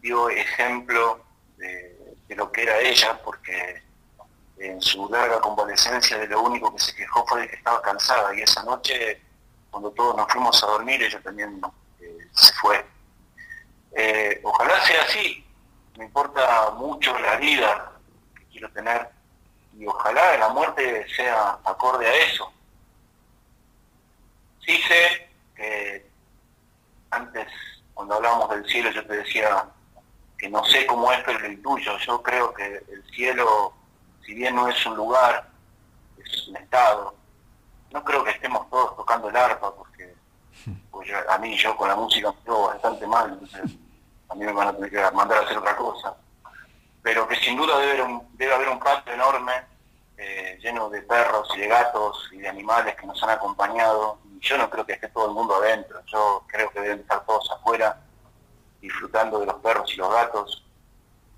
dio 0.00 0.30
ejemplo 0.30 1.20
de 1.56 2.36
lo 2.36 2.52
que 2.52 2.62
era 2.62 2.78
ella, 2.78 3.20
porque 3.24 3.82
en 4.58 4.80
su 4.80 5.08
larga 5.08 5.40
convalecencia 5.40 6.18
de 6.18 6.28
lo 6.28 6.42
único 6.42 6.72
que 6.72 6.80
se 6.80 6.94
quejó 6.94 7.26
fue 7.26 7.42
de 7.42 7.48
que 7.48 7.56
estaba 7.56 7.82
cansada 7.82 8.34
y 8.34 8.42
esa 8.42 8.62
noche 8.62 9.20
cuando 9.70 9.90
todos 9.90 10.16
nos 10.16 10.30
fuimos 10.30 10.62
a 10.62 10.66
dormir 10.66 11.02
ella 11.02 11.20
también 11.20 11.60
eh, 12.00 12.28
se 12.32 12.52
fue. 12.54 12.84
Eh, 13.92 14.40
ojalá 14.44 14.80
sea 14.84 15.02
así, 15.02 15.44
me 15.96 16.04
importa 16.04 16.70
mucho 16.72 17.18
la 17.18 17.36
vida 17.36 17.92
que 18.36 18.46
quiero 18.46 18.70
tener 18.70 19.10
y 19.76 19.86
ojalá 19.86 20.36
la 20.38 20.48
muerte 20.50 21.06
sea 21.14 21.58
acorde 21.64 22.06
a 22.06 22.14
eso. 22.14 22.52
Sí 24.64 24.80
sé 24.88 25.28
que 25.56 26.08
antes 27.10 27.48
cuando 27.92 28.14
hablábamos 28.14 28.50
del 28.50 28.66
cielo 28.66 28.90
yo 28.90 29.04
te 29.06 29.16
decía 29.16 29.68
que 30.38 30.48
no 30.48 30.64
sé 30.64 30.86
cómo 30.86 31.12
es 31.12 31.20
pero 31.24 31.38
lo 31.38 31.48
intuyo, 31.48 31.96
yo 31.98 32.22
creo 32.22 32.54
que 32.54 32.84
el 32.88 33.04
cielo 33.14 33.74
si 34.24 34.34
bien 34.34 34.54
no 34.54 34.68
es 34.68 34.86
un 34.86 34.96
lugar, 34.96 35.48
es 36.16 36.48
un 36.48 36.56
estado, 36.56 37.14
no 37.90 38.02
creo 38.02 38.24
que 38.24 38.30
estemos 38.30 38.68
todos 38.70 38.96
tocando 38.96 39.28
el 39.28 39.36
arpa, 39.36 39.74
porque 39.74 40.14
a 41.28 41.38
mí 41.38 41.56
yo 41.56 41.76
con 41.76 41.88
la 41.88 41.96
música 41.96 42.32
me 42.32 42.42
quedo 42.42 42.66
bastante 42.68 43.06
mal, 43.06 43.30
entonces 43.30 43.78
a 44.28 44.34
mí 44.34 44.44
me 44.44 44.52
van 44.52 44.68
a 44.68 44.72
tener 44.72 44.90
que 44.90 45.10
mandar 45.14 45.38
a 45.38 45.42
hacer 45.42 45.58
otra 45.58 45.76
cosa. 45.76 46.16
Pero 47.02 47.28
que 47.28 47.36
sin 47.36 47.56
duda 47.56 47.78
debe 47.78 47.92
haber 47.92 48.02
un, 48.02 48.28
debe 48.36 48.54
haber 48.54 48.68
un 48.68 48.80
patio 48.80 49.12
enorme, 49.12 49.52
eh, 50.16 50.58
lleno 50.60 50.88
de 50.88 51.02
perros 51.02 51.48
y 51.54 51.60
de 51.60 51.68
gatos 51.68 52.30
y 52.32 52.38
de 52.38 52.48
animales 52.48 52.96
que 52.96 53.06
nos 53.06 53.22
han 53.22 53.30
acompañado. 53.30 54.18
Y 54.24 54.40
yo 54.40 54.56
no 54.56 54.70
creo 54.70 54.86
que 54.86 54.94
esté 54.94 55.08
todo 55.08 55.28
el 55.28 55.34
mundo 55.34 55.56
adentro, 55.56 56.02
yo 56.06 56.44
creo 56.48 56.70
que 56.70 56.80
deben 56.80 57.00
estar 57.00 57.24
todos 57.26 57.50
afuera, 57.50 58.00
disfrutando 58.80 59.38
de 59.38 59.46
los 59.46 59.56
perros 59.56 59.92
y 59.92 59.96
los 59.96 60.12
gatos. 60.12 60.64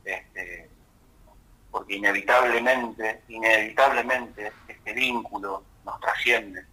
Este, 0.05 0.71
porque 1.77 1.97
inevitablemente, 1.97 3.25
inevitablemente 3.29 4.51
este 4.67 4.95
vínculo 4.95 5.63
nos 5.85 6.01
trasciende, 6.01 6.65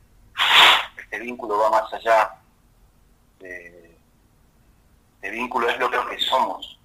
este 0.98 1.20
vínculo 1.20 1.58
va 1.58 1.72
más 1.72 1.94
allá, 1.94 2.32
este 3.38 5.30
vínculo 5.30 5.70
es 5.70 5.78
lo 5.78 5.92
que 5.92 6.18
somos, 6.20 6.80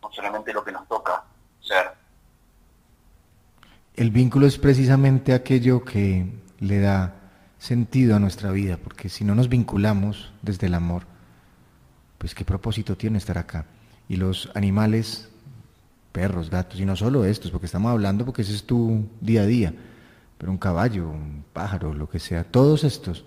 no 0.00 0.12
solamente 0.12 0.52
lo 0.52 0.62
que 0.62 0.70
nos 0.70 0.86
toca 0.86 1.24
ser. 1.60 1.90
El 3.96 4.12
vínculo 4.12 4.46
es 4.46 4.56
precisamente 4.56 5.34
aquello 5.34 5.84
que 5.84 6.26
le 6.60 6.78
da 6.78 7.12
sentido 7.58 8.14
a 8.14 8.20
nuestra 8.20 8.52
vida, 8.52 8.76
porque 8.76 9.08
si 9.08 9.24
no 9.24 9.34
nos 9.34 9.48
vinculamos 9.48 10.32
desde 10.42 10.68
el 10.68 10.74
amor, 10.74 11.06
pues 12.18 12.36
qué 12.36 12.44
propósito 12.44 12.96
tiene 12.96 13.18
estar 13.18 13.36
acá. 13.36 13.66
Y 14.08 14.14
los 14.14 14.52
animales 14.54 15.33
perros, 16.14 16.48
gatos, 16.48 16.78
y 16.78 16.84
no 16.86 16.94
solo 16.94 17.24
estos, 17.24 17.50
porque 17.50 17.66
estamos 17.66 17.90
hablando 17.90 18.24
porque 18.24 18.42
ese 18.42 18.54
es 18.54 18.62
tu 18.62 19.04
día 19.20 19.42
a 19.42 19.46
día, 19.46 19.74
pero 20.38 20.52
un 20.52 20.58
caballo, 20.58 21.08
un 21.08 21.44
pájaro, 21.52 21.92
lo 21.92 22.08
que 22.08 22.20
sea, 22.20 22.44
todos 22.44 22.84
estos 22.84 23.24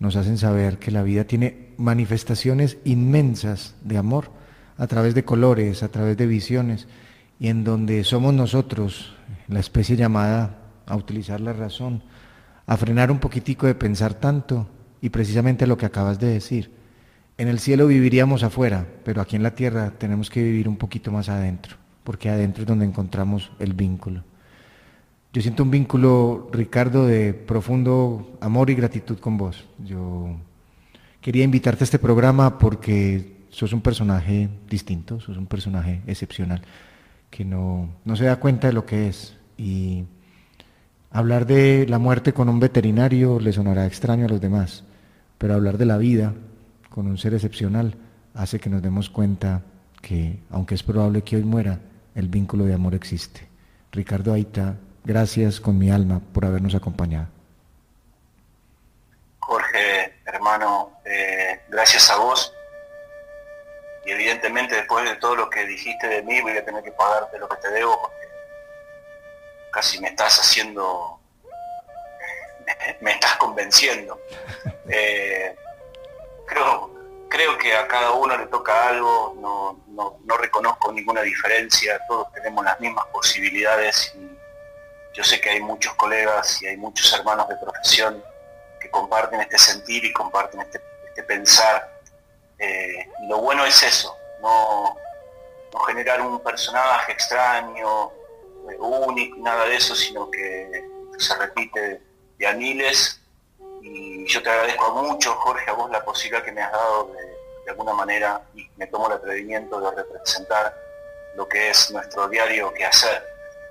nos 0.00 0.16
hacen 0.16 0.36
saber 0.36 0.80
que 0.80 0.90
la 0.90 1.04
vida 1.04 1.22
tiene 1.22 1.68
manifestaciones 1.76 2.78
inmensas 2.84 3.76
de 3.84 3.96
amor 3.96 4.32
a 4.76 4.88
través 4.88 5.14
de 5.14 5.24
colores, 5.24 5.84
a 5.84 5.88
través 5.88 6.16
de 6.16 6.26
visiones, 6.26 6.88
y 7.38 7.46
en 7.46 7.62
donde 7.62 8.02
somos 8.02 8.34
nosotros, 8.34 9.14
la 9.46 9.60
especie 9.60 9.94
llamada 9.94 10.58
a 10.84 10.96
utilizar 10.96 11.40
la 11.40 11.52
razón, 11.52 12.02
a 12.66 12.76
frenar 12.76 13.12
un 13.12 13.20
poquitico 13.20 13.68
de 13.68 13.76
pensar 13.76 14.14
tanto, 14.14 14.68
y 15.00 15.10
precisamente 15.10 15.68
lo 15.68 15.78
que 15.78 15.86
acabas 15.86 16.18
de 16.18 16.26
decir. 16.26 16.72
En 17.38 17.46
el 17.46 17.60
cielo 17.60 17.86
viviríamos 17.86 18.42
afuera, 18.42 18.84
pero 19.04 19.20
aquí 19.20 19.36
en 19.36 19.44
la 19.44 19.54
tierra 19.54 19.92
tenemos 19.96 20.28
que 20.28 20.42
vivir 20.42 20.68
un 20.68 20.76
poquito 20.76 21.12
más 21.12 21.28
adentro 21.28 21.85
porque 22.06 22.30
adentro 22.30 22.62
es 22.62 22.68
donde 22.68 22.84
encontramos 22.84 23.50
el 23.58 23.74
vínculo. 23.74 24.22
Yo 25.32 25.42
siento 25.42 25.64
un 25.64 25.72
vínculo, 25.72 26.48
Ricardo, 26.52 27.04
de 27.04 27.34
profundo 27.34 28.38
amor 28.40 28.70
y 28.70 28.76
gratitud 28.76 29.18
con 29.18 29.36
vos. 29.36 29.66
Yo 29.84 30.36
quería 31.20 31.42
invitarte 31.42 31.82
a 31.82 31.86
este 31.86 31.98
programa 31.98 32.58
porque 32.58 33.38
sos 33.50 33.72
un 33.72 33.80
personaje 33.80 34.48
distinto, 34.70 35.18
sos 35.18 35.36
un 35.36 35.46
personaje 35.46 36.00
excepcional, 36.06 36.62
que 37.28 37.44
no, 37.44 37.88
no 38.04 38.14
se 38.14 38.26
da 38.26 38.36
cuenta 38.36 38.68
de 38.68 38.72
lo 38.72 38.86
que 38.86 39.08
es. 39.08 39.36
Y 39.58 40.04
hablar 41.10 41.44
de 41.44 41.86
la 41.88 41.98
muerte 41.98 42.32
con 42.32 42.48
un 42.48 42.60
veterinario 42.60 43.40
le 43.40 43.52
sonará 43.52 43.84
extraño 43.84 44.26
a 44.26 44.28
los 44.28 44.40
demás, 44.40 44.84
pero 45.38 45.54
hablar 45.54 45.76
de 45.76 45.86
la 45.86 45.98
vida 45.98 46.34
con 46.88 47.08
un 47.08 47.18
ser 47.18 47.34
excepcional 47.34 47.96
hace 48.32 48.60
que 48.60 48.70
nos 48.70 48.80
demos 48.80 49.10
cuenta 49.10 49.62
que, 50.00 50.38
aunque 50.50 50.76
es 50.76 50.84
probable 50.84 51.22
que 51.22 51.34
hoy 51.34 51.42
muera, 51.42 51.80
el 52.16 52.28
vínculo 52.28 52.64
de 52.64 52.74
amor 52.74 52.94
existe. 52.94 53.46
Ricardo 53.92 54.32
Aita, 54.32 54.74
gracias 55.04 55.60
con 55.60 55.78
mi 55.78 55.90
alma 55.90 56.20
por 56.32 56.46
habernos 56.46 56.74
acompañado. 56.74 57.28
Jorge, 59.38 60.14
hermano, 60.24 60.98
eh, 61.04 61.60
gracias 61.68 62.10
a 62.10 62.16
vos. 62.16 62.52
Y 64.06 64.10
evidentemente 64.10 64.74
después 64.76 65.04
de 65.04 65.16
todo 65.16 65.36
lo 65.36 65.50
que 65.50 65.66
dijiste 65.66 66.08
de 66.08 66.22
mí 66.22 66.40
voy 66.40 66.56
a 66.56 66.64
tener 66.64 66.82
que 66.82 66.92
pagarte 66.92 67.38
lo 67.38 67.48
que 67.48 67.56
te 67.56 67.70
debo 67.70 68.00
porque 68.00 68.16
casi 69.72 70.00
me 70.00 70.08
estás 70.08 70.38
haciendo, 70.38 71.20
me, 73.00 73.12
estás 73.12 73.36
convenciendo. 73.36 74.18
Eh, 74.88 75.56
creo, 76.46 76.95
creo 77.28 77.58
que 77.58 77.74
a 77.74 77.86
cada 77.88 78.12
uno 78.12 78.36
le 78.36 78.46
toca 78.46 78.88
algo, 78.88 79.34
no, 79.40 80.18
no, 80.24 80.36
reconozco 80.36 80.92
ninguna 80.92 81.22
diferencia, 81.22 82.00
todos 82.08 82.32
tenemos 82.32 82.64
las 82.64 82.78
mismas 82.80 83.06
posibilidades 83.06 84.12
y 84.14 84.30
yo 85.14 85.24
sé 85.24 85.40
que 85.40 85.50
hay 85.50 85.60
muchos 85.60 85.94
colegas 85.94 86.60
y 86.62 86.66
hay 86.66 86.76
muchos 86.76 87.12
hermanos 87.14 87.48
de 87.48 87.56
profesión 87.56 88.22
que 88.80 88.90
comparten 88.90 89.40
este 89.40 89.58
sentir 89.58 90.04
y 90.04 90.12
comparten 90.12 90.60
este, 90.60 90.80
este 91.08 91.22
pensar. 91.22 92.00
Eh, 92.58 93.08
lo 93.28 93.38
bueno 93.38 93.64
es 93.64 93.82
eso, 93.82 94.16
no, 94.40 94.96
generar 95.86 96.20
un 96.20 96.42
personaje 96.42 97.12
extraño, 97.12 98.10
eh, 98.70 98.76
único, 98.78 99.36
nada 99.38 99.66
de 99.66 99.76
eso, 99.76 99.94
sino 99.94 100.30
que 100.30 100.84
se 101.18 101.34
repite 101.36 102.02
de 102.38 102.46
a 102.46 102.52
miles 102.52 103.20
y 103.82 104.26
yo 104.26 104.42
te 104.42 104.50
agradezco 104.50 104.92
mucho, 105.02 105.34
Jorge, 105.34 105.70
a 105.70 105.74
vos 105.74 105.90
la 105.90 106.04
posibilidad 106.04 106.44
que 106.44 106.52
me 106.52 106.62
has 106.62 106.72
dado 106.72 107.12
de, 107.12 107.70
alguna 107.70 107.92
manera 107.94 108.42
y 108.54 108.64
me 108.76 108.86
tomo 108.86 109.08
el 109.08 109.14
atrevimiento 109.14 109.80
de 109.80 109.90
representar 109.90 110.72
lo 111.34 111.48
que 111.48 111.70
es 111.70 111.90
nuestro 111.90 112.28
diario 112.28 112.72
que 112.72 112.84
hacer. 112.84 113.22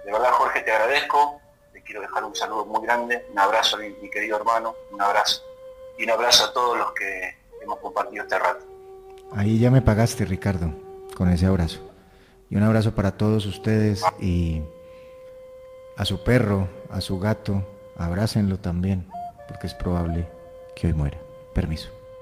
De 0.04 0.12
verdad, 0.12 0.32
Jorge, 0.32 0.62
te 0.62 0.72
agradezco, 0.72 1.40
te 1.72 1.82
quiero 1.82 2.02
dejar 2.02 2.26
un 2.26 2.36
saludo 2.36 2.66
muy 2.66 2.86
grande, 2.86 3.26
un 3.32 3.40
abrazo 3.40 3.78
a 3.78 3.80
mi, 3.80 4.10
querido 4.10 4.36
hermano, 4.36 4.76
un 4.92 5.02
abrazo 5.02 5.42
y 5.98 6.04
un 6.04 6.10
abrazo 6.10 6.46
a 6.46 6.54
todos 6.54 6.78
los 6.78 6.92
que 6.92 7.38
hemos 7.62 7.80
compartido 7.80 8.24
este 8.24 8.38
rato. 8.38 8.66
Ahí 9.34 9.60
ya 9.60 9.72
me 9.72 9.82
pagaste, 9.82 10.26
Ricardo, 10.26 10.74
con 11.16 11.30
ese 11.30 11.46
abrazo. 11.46 11.80
Y 12.50 12.58
un 12.58 12.64
abrazo 12.64 12.94
para 12.94 13.16
todos 13.16 13.46
ustedes 13.46 14.04
y 14.20 14.62
a 15.96 16.04
su 16.04 16.22
perro, 16.22 16.68
a 16.90 17.00
su 17.00 17.18
gato, 17.18 17.64
abrácenlo 17.98 18.60
también 18.60 19.10
porque 19.56 19.68
es 19.68 19.74
probable 19.74 20.28
que 20.76 20.88
hoy 20.88 20.94
muera. 20.94 21.18
Permiso. 21.54 21.95